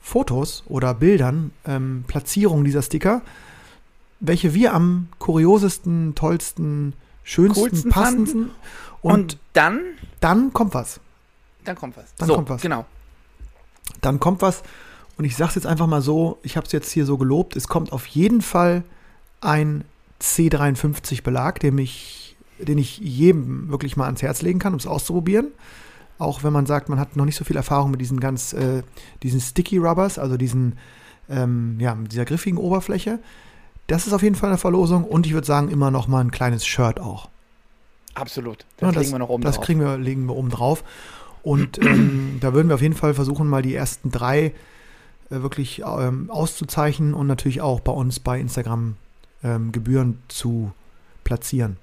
Fotos 0.00 0.62
oder 0.66 0.94
Bildern, 0.94 1.50
ähm, 1.66 2.04
Platzierungen 2.06 2.64
dieser 2.64 2.82
Sticker, 2.82 3.22
welche 4.20 4.54
wir 4.54 4.74
am 4.74 5.08
kuriosesten, 5.18 6.14
tollsten, 6.14 6.94
schönsten, 7.22 7.60
Coolsten 7.60 7.90
passendsten 7.90 8.50
Und, 9.02 9.12
und, 9.12 9.38
dann, 9.52 9.80
dann 10.20 10.52
kommt 10.52 10.74
was. 10.74 11.00
dann 11.64 11.76
kommt 11.76 11.96
was. 11.96 12.14
Dann 12.16 12.28
so, 12.28 12.34
kommt 12.34 12.48
was. 12.50 12.62
Genau. 12.62 12.86
Dann 14.00 14.20
kommt 14.20 14.42
was 14.42 14.62
und 15.16 15.24
ich 15.24 15.36
sag's 15.36 15.54
jetzt 15.54 15.66
einfach 15.66 15.86
mal 15.86 16.02
so, 16.02 16.38
ich 16.42 16.56
habe 16.56 16.66
es 16.66 16.72
jetzt 16.72 16.90
hier 16.90 17.06
so 17.06 17.16
gelobt, 17.18 17.56
es 17.56 17.68
kommt 17.68 17.92
auf 17.92 18.06
jeden 18.06 18.42
Fall 18.42 18.82
ein 19.40 19.84
C53 20.20 21.22
Belag, 21.22 21.60
den 21.60 21.78
ich, 21.78 22.36
den 22.58 22.78
ich 22.78 22.98
jedem 22.98 23.68
wirklich 23.68 23.96
mal 23.96 24.06
ans 24.06 24.22
Herz 24.22 24.42
legen 24.42 24.58
kann, 24.58 24.72
um 24.72 24.78
es 24.78 24.86
auszuprobieren. 24.86 25.48
Auch 26.18 26.42
wenn 26.42 26.52
man 26.52 26.66
sagt, 26.66 26.88
man 26.88 26.98
hat 26.98 27.16
noch 27.16 27.24
nicht 27.24 27.36
so 27.36 27.44
viel 27.44 27.56
Erfahrung 27.56 27.90
mit 27.90 28.00
diesen 28.00 28.20
ganz, 28.20 28.52
äh, 28.52 28.82
diesen 29.22 29.40
Sticky 29.40 29.78
Rubbers, 29.78 30.18
also 30.18 30.36
diesen, 30.36 30.78
ähm, 31.28 31.76
ja, 31.80 31.94
mit 31.94 32.12
dieser 32.12 32.24
griffigen 32.24 32.58
Oberfläche. 32.58 33.18
Das 33.86 34.06
ist 34.06 34.12
auf 34.12 34.22
jeden 34.22 34.34
Fall 34.34 34.48
eine 34.50 34.58
Verlosung 34.58 35.04
und 35.04 35.26
ich 35.26 35.32
würde 35.34 35.46
sagen, 35.46 35.68
immer 35.70 35.90
noch 35.90 36.08
mal 36.08 36.20
ein 36.20 36.30
kleines 36.30 36.64
Shirt 36.66 37.00
auch. 37.00 37.28
Absolut. 38.14 38.64
Ja, 38.80 38.92
Das 38.92 39.02
legen 39.02 39.12
wir 39.12 39.18
noch 39.18 39.28
oben 39.28 39.42
Das 39.42 39.56
drauf. 39.56 39.64
kriegen 39.64 39.80
wir, 39.80 39.98
legen 39.98 40.26
wir 40.26 40.36
oben 40.36 40.50
drauf. 40.50 40.84
Und 41.42 41.78
ähm, 41.84 42.38
da 42.40 42.54
würden 42.54 42.68
wir 42.68 42.76
auf 42.76 42.82
jeden 42.82 42.94
Fall 42.94 43.12
versuchen, 43.14 43.48
mal 43.48 43.60
die 43.62 43.74
ersten 43.74 44.10
drei 44.10 44.46
äh, 45.30 45.42
wirklich 45.42 45.82
ähm, 45.84 46.30
auszuzeichnen 46.30 47.12
und 47.12 47.26
natürlich 47.26 47.60
auch 47.60 47.80
bei 47.80 47.92
uns 47.92 48.20
bei 48.20 48.38
Instagram 48.40 48.96
ähm, 49.42 49.72
Gebühren 49.72 50.18
zu 50.28 50.72
platzieren. 51.24 51.76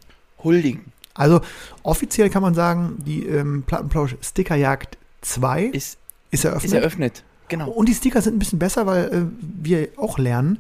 Huldigen 0.44 0.92
Also 1.14 1.42
offiziell 1.84 2.30
kann 2.30 2.42
man 2.42 2.56
sagen, 2.56 2.96
die 3.06 3.26
ähm, 3.28 3.64
Plattenplausch 3.68 4.16
Stickerjagd 4.24 4.98
2 5.22 5.66
ist, 5.66 5.98
ist 6.32 6.46
eröffnet. 6.46 6.72
ist 6.72 6.74
eröffnet. 6.78 7.24
Genau. 7.50 7.70
Und 7.70 7.90
die 7.90 7.94
Sticker 7.94 8.22
sind 8.22 8.36
ein 8.38 8.40
bisschen 8.40 8.58
besser, 8.60 8.88
weil 8.88 9.04
äh, 9.14 9.22
wir 9.62 9.90
auch 9.98 10.18
lernen. 10.18 10.60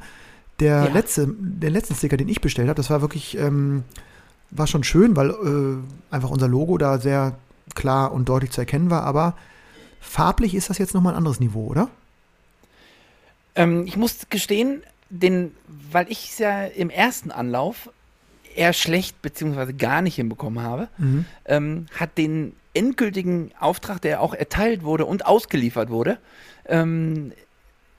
Der 0.62 0.86
Ja. 0.86 0.93
letzte, 0.93 1.28
der 1.38 1.71
letzte 1.71 1.95
Sticker, 1.95 2.15
den 2.17 2.30
ich 2.30 2.39
bestellt 2.39 2.69
habe, 2.69 2.78
das 2.78 2.89
war 2.89 3.02
wirklich, 3.02 3.36
ähm, 3.38 3.84
war 4.52 4.67
schon 4.67 4.84
schön, 4.84 5.15
weil 5.15 5.32
äh, 5.32 6.13
einfach 6.13 6.30
unser 6.30 6.47
Logo 6.47 6.78
da 6.78 7.00
sehr 7.00 7.36
klar 7.76 8.12
und 8.13 8.30
deutlich 8.30 8.52
zu 8.52 8.62
erkennen 8.62 8.89
war. 8.89 9.04
Aber 9.04 9.36
farblich 10.00 10.54
ist 10.56 10.69
das 10.69 10.78
jetzt 10.78 10.93
nochmal 10.93 11.13
ein 11.13 11.17
anderes 11.17 11.39
Niveau, 11.39 11.65
oder? 11.67 11.89
Ähm, 13.56 13.86
ich 13.88 13.97
muss 13.97 14.28
gestehen, 14.30 14.84
den, 15.10 15.52
weil 15.91 16.10
ich 16.10 16.30
es 16.30 16.38
ja 16.38 16.63
im 16.65 16.89
ersten 16.89 17.32
Anlauf 17.32 17.89
eher 18.56 18.74
schlecht 18.74 19.21
beziehungsweise 19.21 19.74
gar 19.74 20.02
nicht 20.02 20.15
hinbekommen 20.15 20.63
habe, 20.63 20.89
Mhm. 20.97 21.26
ähm, 21.45 21.86
hat 21.97 22.17
den 22.17 22.54
endgültigen 22.74 23.52
Auftrag, 23.60 24.02
der 24.02 24.21
auch 24.21 24.34
erteilt 24.34 24.84
wurde 24.84 25.06
und 25.06 25.26
ausgeliefert 25.26 25.89
wurde, 25.89 26.17
ähm, 26.67 27.32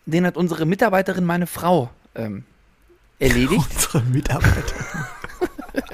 den 0.07 0.25
hat 0.27 0.37
unsere 0.37 0.65
Mitarbeiterin, 0.65 1.25
meine 1.25 1.47
Frau, 1.47 1.91
ähm, 2.15 2.45
erledigt. 3.19 3.69
Unsere 3.75 4.01
Mitarbeiter. 4.05 4.75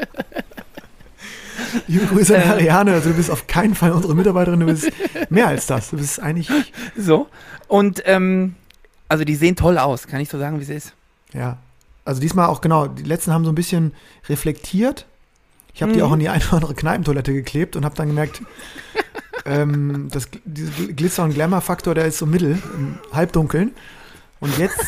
Liebe 1.87 2.07
Grüße 2.07 2.37
Äh. 2.37 2.43
an 2.43 2.51
Ariane, 2.53 2.93
also 2.93 3.11
du 3.11 3.17
bist 3.17 3.31
auf 3.31 3.47
keinen 3.47 3.75
Fall 3.75 3.93
unsere 3.93 4.15
Mitarbeiterin, 4.15 4.61
du 4.61 4.67
bist 4.67 4.91
mehr 5.29 5.49
als 5.49 5.67
das. 5.67 5.91
Du 5.91 5.97
bist 5.97 6.21
eigentlich, 6.21 6.49
so. 6.97 7.29
Und 7.67 8.03
ähm, 8.07 8.55
also 9.09 9.25
die 9.25 9.35
sehen 9.35 9.57
toll 9.57 9.77
aus, 9.79 10.07
kann 10.07 10.21
ich 10.21 10.29
so 10.29 10.39
sagen, 10.39 10.59
wie 10.59 10.63
es 10.63 10.69
ist. 10.71 10.93
ja. 11.33 11.59
Also 12.05 12.23
diesmal 12.23 12.47
auch 12.47 12.63
genau, 12.63 12.87
die 12.87 13.03
letzten 13.03 13.35
haben 13.35 13.45
so 13.45 13.53
ein 13.53 13.55
bisschen 13.55 13.93
reflektiert. 14.31 15.05
Ich 15.75 15.83
habe 15.83 15.93
die 15.93 15.99
Mhm. 15.99 16.05
auch 16.07 16.13
in 16.15 16.21
die 16.21 16.31
eine 16.31 16.43
oder 16.43 16.55
andere 16.55 16.75
Kneipentoilette 16.75 17.35
geklebt 17.35 17.77
und 17.77 17.85
habe 17.85 17.95
dann 17.97 18.07
gemerkt, 18.09 18.41
ähm, 19.45 20.09
das, 20.11 20.27
dieser 20.47 20.73
Glitzer- 20.95 21.25
und 21.25 21.35
Glamour-Faktor, 21.35 21.95
der 21.95 22.07
ist 22.07 22.17
so 22.17 22.25
mittel, 22.25 22.53
im 22.75 22.99
Halbdunkeln. 23.13 23.73
Und 24.41 24.57
jetzt 24.59 24.79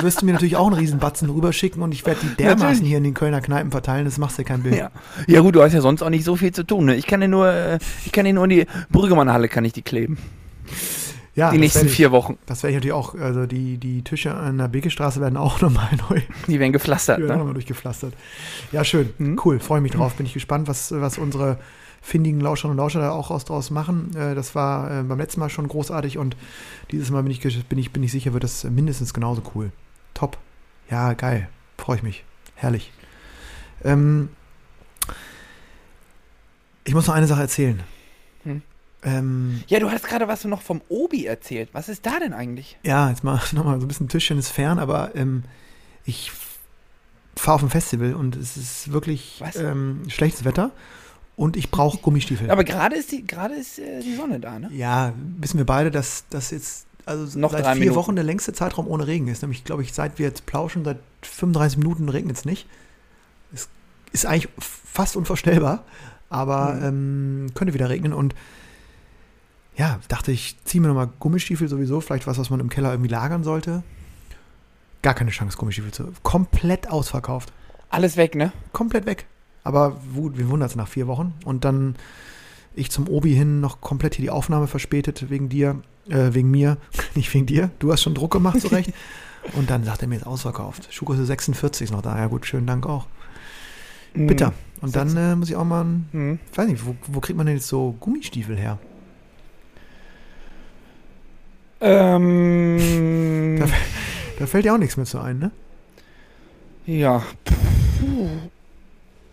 wirst 0.00 0.22
du 0.22 0.26
mir 0.26 0.32
natürlich 0.32 0.56
auch 0.56 0.66
einen 0.66 0.76
Riesenbatzen 0.76 1.28
rüberschicken 1.30 1.82
und 1.82 1.92
ich 1.92 2.06
werde 2.06 2.20
die 2.22 2.34
dermaßen 2.36 2.66
Natürlich. 2.68 2.88
hier 2.88 2.98
in 2.98 3.04
den 3.04 3.14
Kölner 3.14 3.40
Kneipen 3.40 3.70
verteilen, 3.72 4.04
das 4.04 4.18
machst 4.18 4.38
du 4.38 4.44
kein 4.44 4.62
Bild. 4.62 4.76
Ja. 4.76 4.90
ja 5.26 5.40
gut, 5.40 5.54
du 5.56 5.62
hast 5.62 5.72
ja 5.72 5.80
sonst 5.80 6.02
auch 6.02 6.10
nicht 6.10 6.24
so 6.24 6.36
viel 6.36 6.52
zu 6.52 6.62
tun. 6.64 6.84
Ne? 6.86 6.94
Ich 6.96 7.06
kann 7.06 7.20
dir 7.20 7.28
nur, 7.28 7.48
äh, 7.52 7.78
ich 8.06 8.12
kann 8.12 8.24
dir 8.24 8.32
nur 8.32 8.44
in 8.44 8.50
die 8.50 8.66
Brüggemann-Halle 8.90 9.48
kann 9.48 9.64
ich 9.64 9.72
die 9.72 9.82
kleben. 9.82 10.18
Ja, 11.34 11.52
die 11.52 11.58
nächsten 11.58 11.86
ich- 11.86 11.92
vier 11.92 12.10
Wochen. 12.10 12.36
Das 12.46 12.62
werde 12.62 12.72
ich 12.72 12.76
natürlich 12.76 12.92
auch, 12.94 13.14
also 13.14 13.46
die, 13.46 13.78
die 13.78 14.02
Tische 14.02 14.34
an 14.34 14.58
der 14.58 14.66
Bekestraße 14.68 15.20
werden 15.20 15.36
auch 15.36 15.60
nochmal 15.60 15.88
neu, 16.10 16.20
Die 16.48 16.58
werden 16.58 16.72
gepflastert. 16.72 17.18
die 17.18 17.22
werden 17.22 17.32
Ne? 17.32 17.38
nochmal 17.38 17.54
durchgepflastert. 17.54 18.14
Ja, 18.72 18.84
schön, 18.84 19.10
Mhm. 19.18 19.40
cool, 19.44 19.60
freue 19.60 19.80
mich 19.80 19.92
drauf. 19.92 20.14
Bin 20.14 20.26
ich 20.26 20.34
gespannt, 20.34 20.66
was, 20.68 20.92
was 20.92 21.16
unsere 21.18 21.58
findigen 22.08 22.40
Lauscherinnen 22.40 22.78
und 22.78 22.82
Lauscher 22.82 23.00
da 23.00 23.10
auch 23.10 23.30
aus, 23.30 23.44
draus 23.44 23.70
machen. 23.70 24.16
Äh, 24.16 24.34
das 24.34 24.54
war 24.54 24.90
äh, 24.90 25.02
beim 25.02 25.18
letzten 25.18 25.40
Mal 25.40 25.50
schon 25.50 25.68
großartig 25.68 26.18
und 26.18 26.36
dieses 26.90 27.10
Mal 27.10 27.22
bin 27.22 27.30
ich, 27.30 27.40
bin 27.68 27.78
ich, 27.78 27.92
bin 27.92 28.02
ich 28.02 28.12
sicher, 28.12 28.32
wird 28.32 28.44
das 28.44 28.64
mindestens 28.64 29.12
genauso 29.12 29.42
cool. 29.54 29.70
Top. 30.14 30.38
Ja, 30.90 31.12
geil. 31.12 31.48
Freue 31.76 31.96
ich 31.96 32.02
mich. 32.02 32.24
Herrlich. 32.54 32.90
Ähm, 33.84 34.30
ich 36.84 36.94
muss 36.94 37.06
noch 37.06 37.14
eine 37.14 37.26
Sache 37.26 37.42
erzählen. 37.42 37.82
Hm. 38.44 38.62
Ähm, 39.02 39.62
Ja, 39.66 39.78
du 39.78 39.90
hast 39.90 40.08
gerade 40.08 40.26
was 40.26 40.44
noch 40.46 40.62
vom 40.62 40.80
Obi 40.88 41.26
erzählt. 41.26 41.68
Was 41.72 41.90
ist 41.90 42.06
da 42.06 42.18
denn 42.18 42.32
eigentlich? 42.32 42.78
Ja, 42.84 43.10
jetzt 43.10 43.22
mal 43.22 43.40
nochmal 43.52 43.78
so 43.80 43.84
ein 43.84 43.88
bisschen 43.88 44.08
Tischtennis 44.08 44.48
fern, 44.48 44.78
aber 44.78 45.14
ähm, 45.14 45.44
ich 46.06 46.32
fahre 47.36 47.56
auf 47.56 47.62
ein 47.62 47.70
Festival 47.70 48.14
und 48.14 48.34
es 48.34 48.56
ist 48.56 48.92
wirklich 48.92 49.42
ähm, 49.56 50.04
schlechtes 50.08 50.44
Wetter 50.44 50.72
und 51.38 51.56
ich 51.56 51.70
brauche 51.70 51.96
Gummistiefel. 51.98 52.50
Aber 52.50 52.64
gerade 52.64 52.96
ist 52.96 53.12
die, 53.12 53.26
gerade 53.26 53.54
ist 53.54 53.78
äh, 53.78 54.00
die 54.02 54.14
Sonne 54.16 54.40
da, 54.40 54.58
ne? 54.58 54.68
ja, 54.72 55.12
wissen 55.38 55.56
wir 55.56 55.64
beide, 55.64 55.90
dass 55.90 56.24
das 56.28 56.50
jetzt 56.50 56.86
also 57.06 57.38
Noch 57.38 57.52
seit 57.52 57.64
vier 57.64 57.74
Minuten. 57.76 57.94
Wochen 57.96 58.14
der 58.16 58.24
längste 58.24 58.52
Zeitraum 58.52 58.86
ohne 58.86 59.06
Regen 59.06 59.28
ist. 59.28 59.40
Nämlich, 59.40 59.64
glaube 59.64 59.82
ich, 59.82 59.94
seit 59.94 60.18
wir 60.18 60.26
jetzt 60.26 60.44
plauschen, 60.44 60.84
seit 60.84 60.98
35 61.22 61.78
Minuten 61.78 62.10
regnet 62.10 62.36
es 62.36 62.44
nicht. 62.44 62.66
Es 63.54 63.68
ist 64.12 64.26
eigentlich 64.26 64.48
fast 64.58 65.16
unvorstellbar, 65.16 65.84
aber 66.28 66.74
Mhm. 66.74 66.84
ähm, 66.84 67.46
könnte 67.54 67.72
wieder 67.72 67.88
regnen 67.88 68.12
und 68.12 68.34
ja, 69.76 70.00
dachte 70.08 70.32
ich, 70.32 70.56
ziehe 70.64 70.82
mir 70.82 70.88
nochmal 70.88 71.08
Gummistiefel 71.20 71.68
sowieso, 71.68 72.00
vielleicht 72.00 72.26
was, 72.26 72.36
was 72.36 72.50
man 72.50 72.58
im 72.60 72.68
Keller 72.68 72.90
irgendwie 72.90 73.10
lagern 73.10 73.44
sollte. 73.44 73.84
Gar 75.02 75.14
keine 75.14 75.30
Chance, 75.30 75.56
Gummistiefel 75.56 75.92
zu. 75.92 76.12
Komplett 76.24 76.90
ausverkauft. 76.90 77.52
Alles 77.88 78.16
weg, 78.16 78.34
ne? 78.34 78.52
Komplett 78.72 79.06
weg. 79.06 79.26
Aber 79.64 80.00
gut, 80.14 80.38
wir 80.38 80.48
wundern 80.48 80.68
es 80.68 80.76
nach 80.76 80.88
vier 80.88 81.06
Wochen. 81.06 81.34
Und 81.44 81.64
dann 81.64 81.96
ich 82.74 82.90
zum 82.90 83.08
Obi 83.08 83.34
hin 83.34 83.60
noch 83.60 83.80
komplett 83.80 84.14
hier 84.14 84.24
die 84.24 84.30
Aufnahme 84.30 84.66
verspätet 84.66 85.30
wegen 85.30 85.48
dir, 85.48 85.82
äh, 86.08 86.32
wegen 86.32 86.50
mir, 86.50 86.76
nicht 87.14 87.32
wegen 87.34 87.46
dir. 87.46 87.70
Du 87.78 87.92
hast 87.92 88.02
schon 88.02 88.14
Druck 88.14 88.32
gemacht, 88.32 88.60
zurecht. 88.60 88.92
Und 89.54 89.70
dann 89.70 89.84
sagt 89.84 90.02
er 90.02 90.08
mir, 90.08 90.16
ist 90.16 90.26
ausverkauft. 90.26 90.92
Schuhgröße 90.92 91.24
46 91.24 91.84
ist 91.86 91.90
noch 91.90 92.02
da. 92.02 92.18
Ja 92.18 92.26
gut, 92.26 92.44
schönen 92.46 92.66
Dank 92.66 92.86
auch. 92.86 93.06
Bitter. 94.14 94.52
Und 94.80 94.96
dann 94.96 95.16
äh, 95.16 95.36
muss 95.36 95.48
ich 95.48 95.56
auch 95.56 95.64
mal, 95.64 95.84
Mhm. 95.84 96.38
ich 96.50 96.58
weiß 96.58 96.68
nicht, 96.68 96.84
wo, 96.84 96.96
wo 97.06 97.20
kriegt 97.20 97.36
man 97.36 97.46
denn 97.46 97.56
jetzt 97.56 97.68
so 97.68 97.94
Gummistiefel 98.00 98.56
her? 98.56 98.78
Ähm, 101.80 103.58
Da 104.38 104.46
fällt 104.46 104.64
ja 104.64 104.74
auch 104.74 104.78
nichts 104.78 104.96
mehr 104.96 105.06
zu 105.06 105.18
ein, 105.20 105.38
ne? 105.38 105.50
ja. 106.86 107.22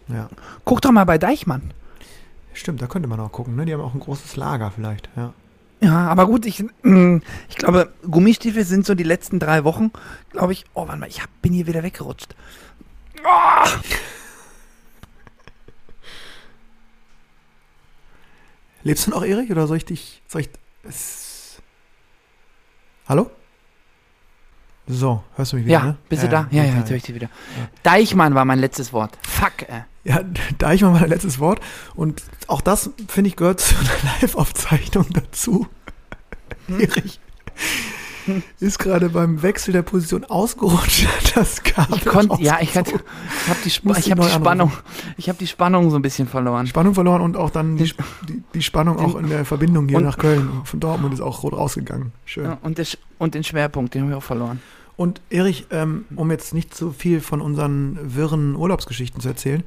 Ja. 0.07 0.29
Guck 0.63 0.81
doch 0.81 0.91
mal 0.91 1.05
bei 1.05 1.17
Deichmann. 1.17 1.73
Stimmt, 2.53 2.81
da 2.81 2.87
könnte 2.87 3.07
man 3.09 3.19
auch 3.19 3.31
gucken, 3.31 3.55
ne? 3.55 3.65
Die 3.65 3.73
haben 3.73 3.81
auch 3.81 3.93
ein 3.93 3.99
großes 3.99 4.35
Lager 4.35 4.71
vielleicht, 4.71 5.09
ja. 5.15 5.33
Ja, 5.81 6.07
aber 6.07 6.25
gut, 6.25 6.45
ich, 6.45 6.63
mm, 6.83 7.17
ich 7.49 7.55
glaube, 7.57 7.91
Gummistiefel 8.09 8.63
sind 8.63 8.85
so 8.85 8.95
die 8.95 9.03
letzten 9.03 9.39
drei 9.39 9.63
Wochen, 9.65 9.91
glaube 10.31 10.53
ich. 10.53 10.63
Oh, 10.73 10.87
warte 10.87 10.99
mal, 10.99 11.09
ich 11.09 11.21
hab, 11.21 11.29
bin 11.41 11.53
hier 11.53 11.67
wieder 11.67 11.83
weggerutscht. 11.83 12.33
Ah! 13.23 13.67
Lebst 18.83 19.07
du 19.07 19.11
noch, 19.11 19.23
Erich, 19.25 19.51
oder 19.51 19.67
soll 19.67 19.77
ich 19.77 19.85
dich, 19.85 20.21
soll 20.27 20.41
ich, 20.41 20.49
es, 20.84 21.25
Hallo? 23.07 23.30
So, 24.88 25.23
hörst 25.36 25.51
du 25.51 25.57
mich 25.57 25.65
wieder, 25.65 25.80
Ja, 25.80 25.86
ne? 25.86 25.97
bist 26.09 26.23
du 26.23 26.30
da? 26.30 26.47
Ja, 26.51 26.63
ja, 26.63 26.77
jetzt 26.77 26.89
höre 26.89 26.97
ich 26.97 27.03
dich 27.03 27.15
wieder. 27.15 27.30
Deichmann 27.84 28.36
war 28.36 28.45
mein 28.45 28.59
letztes 28.59 28.93
Wort. 28.93 29.17
Fuck, 29.23 29.63
äh. 29.63 29.82
Ja, 30.06 30.22
Deichmann 30.60 30.93
war 30.93 31.01
mein 31.01 31.10
letztes 31.10 31.39
Wort. 31.39 31.60
Und 31.95 32.24
auch 32.47 32.62
das, 32.62 32.91
finde 33.08 33.28
ich, 33.28 33.36
gehört 33.36 33.60
zu 33.62 33.76
einer 33.76 34.22
Live-Aufzeichnung 34.22 35.08
dazu. 35.12 35.68
Hm? 36.68 36.80
Erich. 36.80 37.20
ist 38.60 38.80
gerade 38.80 39.10
beim 39.10 39.41
Wechsel 39.41 39.72
der 39.72 39.82
Position 39.82 40.24
ausgerutscht. 40.26 41.08
Das 41.36 41.64
Kabel 41.64 41.97
Ich 41.97 42.06
konnte, 42.06 42.41
ja, 42.41 42.60
ich 42.62 42.78
hatte, 42.78 42.93
ich 42.93 43.49
habe 43.49 43.60
die, 43.66 43.68
Sp 43.68 43.91
ich 43.99 44.10
hab 44.10 44.22
die 44.22 44.30
Spannung, 44.30 44.72
ich 45.18 45.28
habe 45.28 45.38
die 45.38 45.47
Spannung 45.47 45.89
so 45.91 45.97
ein 45.97 46.01
bisschen 46.01 46.30
verloren. 46.30 46.66
Spannung 46.66 46.93
verloren 46.93 47.22
und 47.22 47.36
auch 47.36 47.49
dann 47.49 47.76
die, 47.76 47.91
die, 48.30 48.41
die 48.53 48.62
Spannung 48.64 48.97
auch 48.99 49.16
in 49.16 49.28
der 49.28 49.43
Verbindung 49.43 49.89
hier 49.89 49.97
und- 49.97 50.06
nach 50.06 50.18
Köln. 50.18 50.49
Von 50.64 50.80
Dortmund 50.80 51.14
ist 51.14 51.20
auch 51.20 51.43
rot 51.43 51.51
rausgegangen. 51.53 52.14
Schön. 52.24 52.45
Ja, 52.45 52.58
und, 52.62 52.78
der, 52.78 52.86
und 53.18 53.36
den 53.36 53.43
Schwerpunkt, 53.43 53.93
den 53.93 54.03
habe 54.03 54.12
ich 54.14 54.18
auch 54.18 54.24
verloren. 54.24 54.62
Und 54.95 55.20
Erich, 55.30 55.68
ähm, 55.72 56.06
um 56.16 56.32
jetzt 56.32 56.53
nicht 56.53 56.74
so 56.74 56.91
viel 56.91 57.20
von 57.20 57.41
unseren 57.41 57.99
wirren 58.01 58.56
Urlaubsgeschichten 58.56 59.20
zu 59.20 59.28
erzählen, 59.28 59.64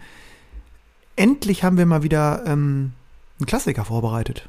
endlich 1.19 1.65
haben 1.65 1.77
wir 1.77 1.87
mal 1.87 2.03
wieder 2.03 2.45
ähm, 2.47 2.93
einen 3.39 3.47
Klassiker 3.47 3.85
vorbereitet. 3.85 4.49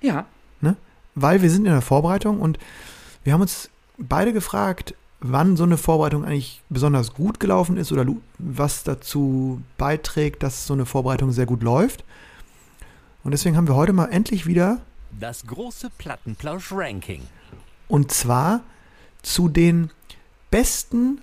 Ja. 0.00 0.26
Weil 1.16 1.40
wir 1.40 1.50
sind 1.50 1.64
in 1.64 1.72
der 1.72 1.80
Vorbereitung 1.80 2.40
und 2.40 2.58
wir 3.24 3.32
haben 3.32 3.40
uns 3.40 3.70
beide 3.96 4.34
gefragt, 4.34 4.94
wann 5.20 5.56
so 5.56 5.64
eine 5.64 5.78
Vorbereitung 5.78 6.24
eigentlich 6.24 6.60
besonders 6.68 7.14
gut 7.14 7.40
gelaufen 7.40 7.78
ist 7.78 7.90
oder 7.90 8.06
was 8.38 8.84
dazu 8.84 9.62
beiträgt, 9.78 10.42
dass 10.42 10.66
so 10.66 10.74
eine 10.74 10.84
Vorbereitung 10.84 11.32
sehr 11.32 11.46
gut 11.46 11.62
läuft. 11.62 12.04
Und 13.24 13.30
deswegen 13.30 13.56
haben 13.56 13.66
wir 13.66 13.74
heute 13.74 13.94
mal 13.94 14.06
endlich 14.06 14.46
wieder 14.46 14.82
Das 15.18 15.46
große 15.46 15.90
Plattenplausch-Ranking. 15.96 17.22
Und 17.88 18.12
zwar 18.12 18.60
zu 19.22 19.48
den 19.48 19.90
besten 20.50 21.22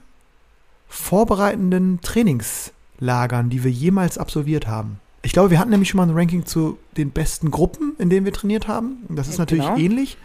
vorbereitenden 0.89 2.01
Trainingslagern, 3.03 3.49
die 3.49 3.63
wir 3.63 3.71
jemals 3.71 4.17
absolviert 4.17 4.67
haben. 4.67 4.99
Ich 5.21 5.31
glaube, 5.31 5.51
wir 5.51 5.59
hatten 5.59 5.69
nämlich 5.69 5.89
schon 5.89 5.97
mal 5.97 6.07
ein 6.07 6.15
Ranking 6.15 6.45
zu 6.45 6.77
den 6.97 7.11
besten 7.11 7.51
Gruppen, 7.51 7.93
in 7.97 8.09
denen 8.09 8.25
wir 8.25 8.33
trainiert 8.33 8.67
haben. 8.67 9.05
Das 9.09 9.27
ist 9.27 9.35
Ja, 9.35 9.41
natürlich 9.41 9.65
genau. 9.65 9.77
ähnlich. 9.77 10.17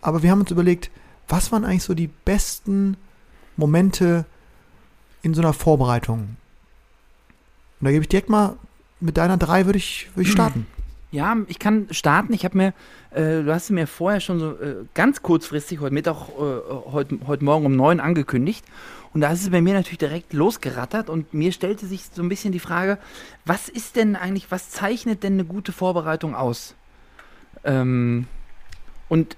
Aber 0.00 0.22
wir 0.22 0.30
haben 0.30 0.40
uns 0.40 0.50
überlegt, 0.50 0.90
was 1.28 1.50
waren 1.52 1.64
eigentlich 1.64 1.82
so 1.82 1.94
die 1.94 2.10
besten 2.24 2.96
Momente 3.56 4.26
in 5.22 5.34
so 5.34 5.40
einer 5.40 5.52
Vorbereitung? 5.52 6.36
Und 7.80 7.84
da 7.84 7.90
gebe 7.90 8.02
ich 8.02 8.08
direkt 8.08 8.28
mal 8.28 8.56
mit 9.00 9.16
deiner 9.16 9.36
drei 9.36 9.66
würde 9.66 9.78
ich, 9.78 10.08
würde 10.14 10.22
ich 10.22 10.32
starten. 10.32 10.66
Ja, 11.10 11.36
ich 11.46 11.58
kann 11.58 11.86
starten. 11.90 12.34
Ich 12.34 12.44
habe 12.44 12.56
mir, 12.56 12.74
äh, 13.12 13.42
du 13.42 13.52
hast 13.52 13.70
mir 13.70 13.86
vorher 13.86 14.20
schon 14.20 14.40
so 14.40 14.50
äh, 14.52 14.84
ganz 14.92 15.22
kurzfristig 15.22 15.80
heute 15.80 15.94
Mittag, 15.94 16.28
äh, 16.28 16.42
heute, 16.92 17.18
heute 17.26 17.44
Morgen 17.44 17.64
um 17.64 17.76
neun 17.76 17.98
angekündigt. 17.98 18.64
Und 19.14 19.22
da 19.22 19.32
ist 19.32 19.42
es 19.42 19.50
bei 19.50 19.62
mir 19.62 19.74
natürlich 19.74 19.98
direkt 19.98 20.32
losgerattert 20.32 21.08
und 21.08 21.32
mir 21.32 21.52
stellte 21.52 21.86
sich 21.86 22.04
so 22.12 22.22
ein 22.22 22.28
bisschen 22.28 22.52
die 22.52 22.58
Frage, 22.58 22.98
was 23.44 23.68
ist 23.68 23.96
denn 23.96 24.16
eigentlich, 24.16 24.50
was 24.50 24.70
zeichnet 24.70 25.22
denn 25.22 25.34
eine 25.34 25.44
gute 25.44 25.72
Vorbereitung 25.72 26.34
aus? 26.34 26.74
Ähm, 27.64 28.26
und 29.08 29.36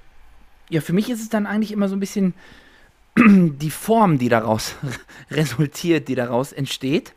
ja, 0.69 0.81
für 0.81 0.93
mich 0.93 1.11
ist 1.11 1.21
es 1.21 1.29
dann 1.29 1.47
eigentlich 1.47 1.73
immer 1.73 1.89
so 1.89 1.97
ein 1.97 2.01
bisschen 2.01 2.35
die 3.17 3.71
Form, 3.71 4.19
die 4.19 4.29
daraus 4.29 4.75
resultiert, 5.31 6.09
die 6.09 6.15
daraus 6.15 6.53
entsteht. 6.53 7.15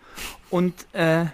Und 0.50 0.74
äh, 0.94 1.26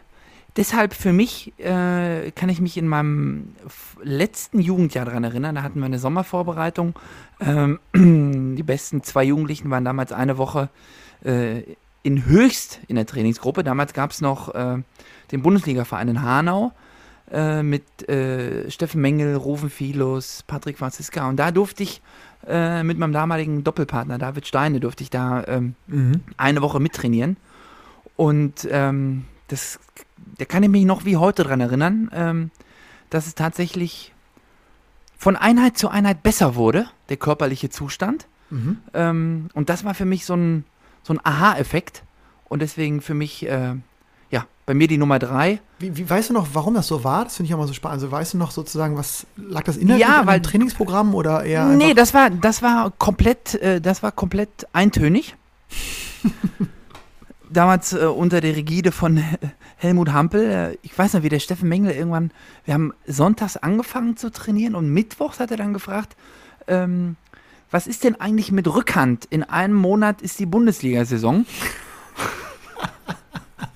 deshalb 0.55 0.93
für 0.93 1.13
mich 1.13 1.53
äh, 1.59 2.31
kann 2.31 2.49
ich 2.49 2.61
mich 2.61 2.77
in 2.77 2.87
meinem 2.87 3.55
letzten 4.01 4.59
Jugendjahr 4.59 5.05
daran 5.05 5.23
erinnern, 5.23 5.55
da 5.55 5.63
hatten 5.63 5.79
wir 5.79 5.85
eine 5.85 5.99
Sommervorbereitung. 5.99 6.93
Ähm, 7.39 7.79
die 8.55 8.63
besten 8.63 9.03
zwei 9.03 9.23
Jugendlichen 9.23 9.69
waren 9.69 9.85
damals 9.85 10.11
eine 10.11 10.37
Woche 10.37 10.69
äh, 11.23 11.63
in 12.03 12.25
Höchst 12.25 12.79
in 12.87 12.95
der 12.95 13.05
Trainingsgruppe. 13.05 13.63
Damals 13.63 13.93
gab 13.93 14.11
es 14.11 14.21
noch 14.21 14.53
äh, 14.55 14.77
den 15.31 15.41
Bundesligaverein 15.41 16.07
in 16.07 16.21
Hanau 16.21 16.71
äh, 17.31 17.61
mit 17.61 18.07
äh, 18.09 18.69
Steffen 18.71 19.01
Mengel, 19.01 19.35
Rufen 19.35 19.69
Filos, 19.69 20.43
Patrick 20.47 20.77
Franziska. 20.77 21.27
Und 21.27 21.37
da 21.37 21.51
durfte 21.51 21.83
ich 21.83 22.01
äh, 22.47 22.83
mit 22.83 22.97
meinem 22.97 23.13
damaligen 23.13 23.63
Doppelpartner 23.63 24.17
David 24.17 24.47
Steine, 24.47 24.79
durfte 24.79 25.03
ich 25.03 25.09
da 25.09 25.43
ähm, 25.47 25.75
Mhm. 25.87 26.21
eine 26.37 26.61
Woche 26.61 26.79
mittrainieren. 26.79 27.37
Und 28.15 28.67
ähm, 28.71 29.25
das, 29.47 29.79
da 30.37 30.45
kann 30.45 30.63
ich 30.63 30.69
mich 30.69 30.85
noch 30.85 31.05
wie 31.05 31.17
heute 31.17 31.43
dran 31.43 31.61
erinnern, 31.61 32.09
ähm, 32.13 32.51
dass 33.09 33.27
es 33.27 33.35
tatsächlich 33.35 34.13
von 35.17 35.35
Einheit 35.35 35.77
zu 35.77 35.89
Einheit 35.89 36.23
besser 36.23 36.55
wurde, 36.55 36.87
der 37.09 37.17
körperliche 37.17 37.69
Zustand. 37.69 38.27
Mhm. 38.49 38.77
Ähm, 38.93 39.49
und 39.53 39.69
das 39.69 39.83
war 39.83 39.93
für 39.93 40.05
mich 40.05 40.25
so 40.25 40.33
ein, 40.33 40.63
so 41.03 41.13
ein 41.13 41.19
Aha-Effekt. 41.23 42.03
Und 42.47 42.61
deswegen 42.61 43.01
für 43.01 43.13
mich, 43.13 43.47
äh, 43.47 43.75
ja, 44.31 44.45
bei 44.65 44.73
mir 44.73 44.87
die 44.87 44.97
Nummer 44.97 45.19
drei. 45.19 45.59
Wie, 45.79 45.95
wie 45.97 46.09
weißt 46.09 46.29
du 46.29 46.33
noch, 46.33 46.47
warum 46.53 46.73
das 46.73 46.87
so 46.87 47.03
war? 47.03 47.23
Das 47.25 47.37
finde 47.37 47.47
ich 47.47 47.53
auch 47.53 47.59
mal 47.59 47.67
so 47.67 47.73
spannend. 47.73 47.95
Also 48.01 48.11
weißt 48.11 48.33
du 48.33 48.37
noch 48.37 48.51
sozusagen, 48.51 48.97
was 48.97 49.25
lag 49.37 49.63
das 49.63 49.77
inhaltlich 49.77 50.07
Ja, 50.07 50.25
weil- 50.25 50.41
Trainingsprogramm 50.41 51.13
oder 51.15 51.43
eher 51.43 51.65
nee, 51.67 51.93
das 51.93 52.13
war, 52.13 52.29
das 52.29 52.61
war 52.61 52.91
komplett, 52.97 53.55
äh, 53.55 53.79
das 53.81 54.01
war 54.03 54.11
komplett 54.11 54.67
eintönig. 54.73 55.35
Damals 57.51 57.93
äh, 57.93 58.05
unter 58.05 58.41
der 58.41 58.55
Rigide 58.55 58.91
von 58.91 59.23
Helmut 59.77 60.11
Hampel. 60.11 60.77
Ich 60.83 60.95
weiß 60.97 61.13
noch, 61.13 61.23
wie 61.23 61.29
der 61.29 61.39
Steffen 61.39 61.67
Mengel 61.67 61.91
irgendwann, 61.93 62.29
wir 62.65 62.75
haben 62.75 62.93
sonntags 63.07 63.57
angefangen 63.57 64.17
zu 64.17 64.31
trainieren 64.31 64.75
und 64.75 64.89
mittwochs 64.89 65.39
hat 65.39 65.49
er 65.49 65.57
dann 65.57 65.73
gefragt, 65.73 66.15
ähm, 66.67 67.15
was 67.71 67.87
ist 67.87 68.03
denn 68.03 68.19
eigentlich 68.19 68.51
mit 68.51 68.67
Rückhand? 68.67 69.25
In 69.25 69.43
einem 69.43 69.75
Monat 69.75 70.21
ist 70.21 70.39
die 70.39 70.45
Bundesliga-Saison. 70.45 71.45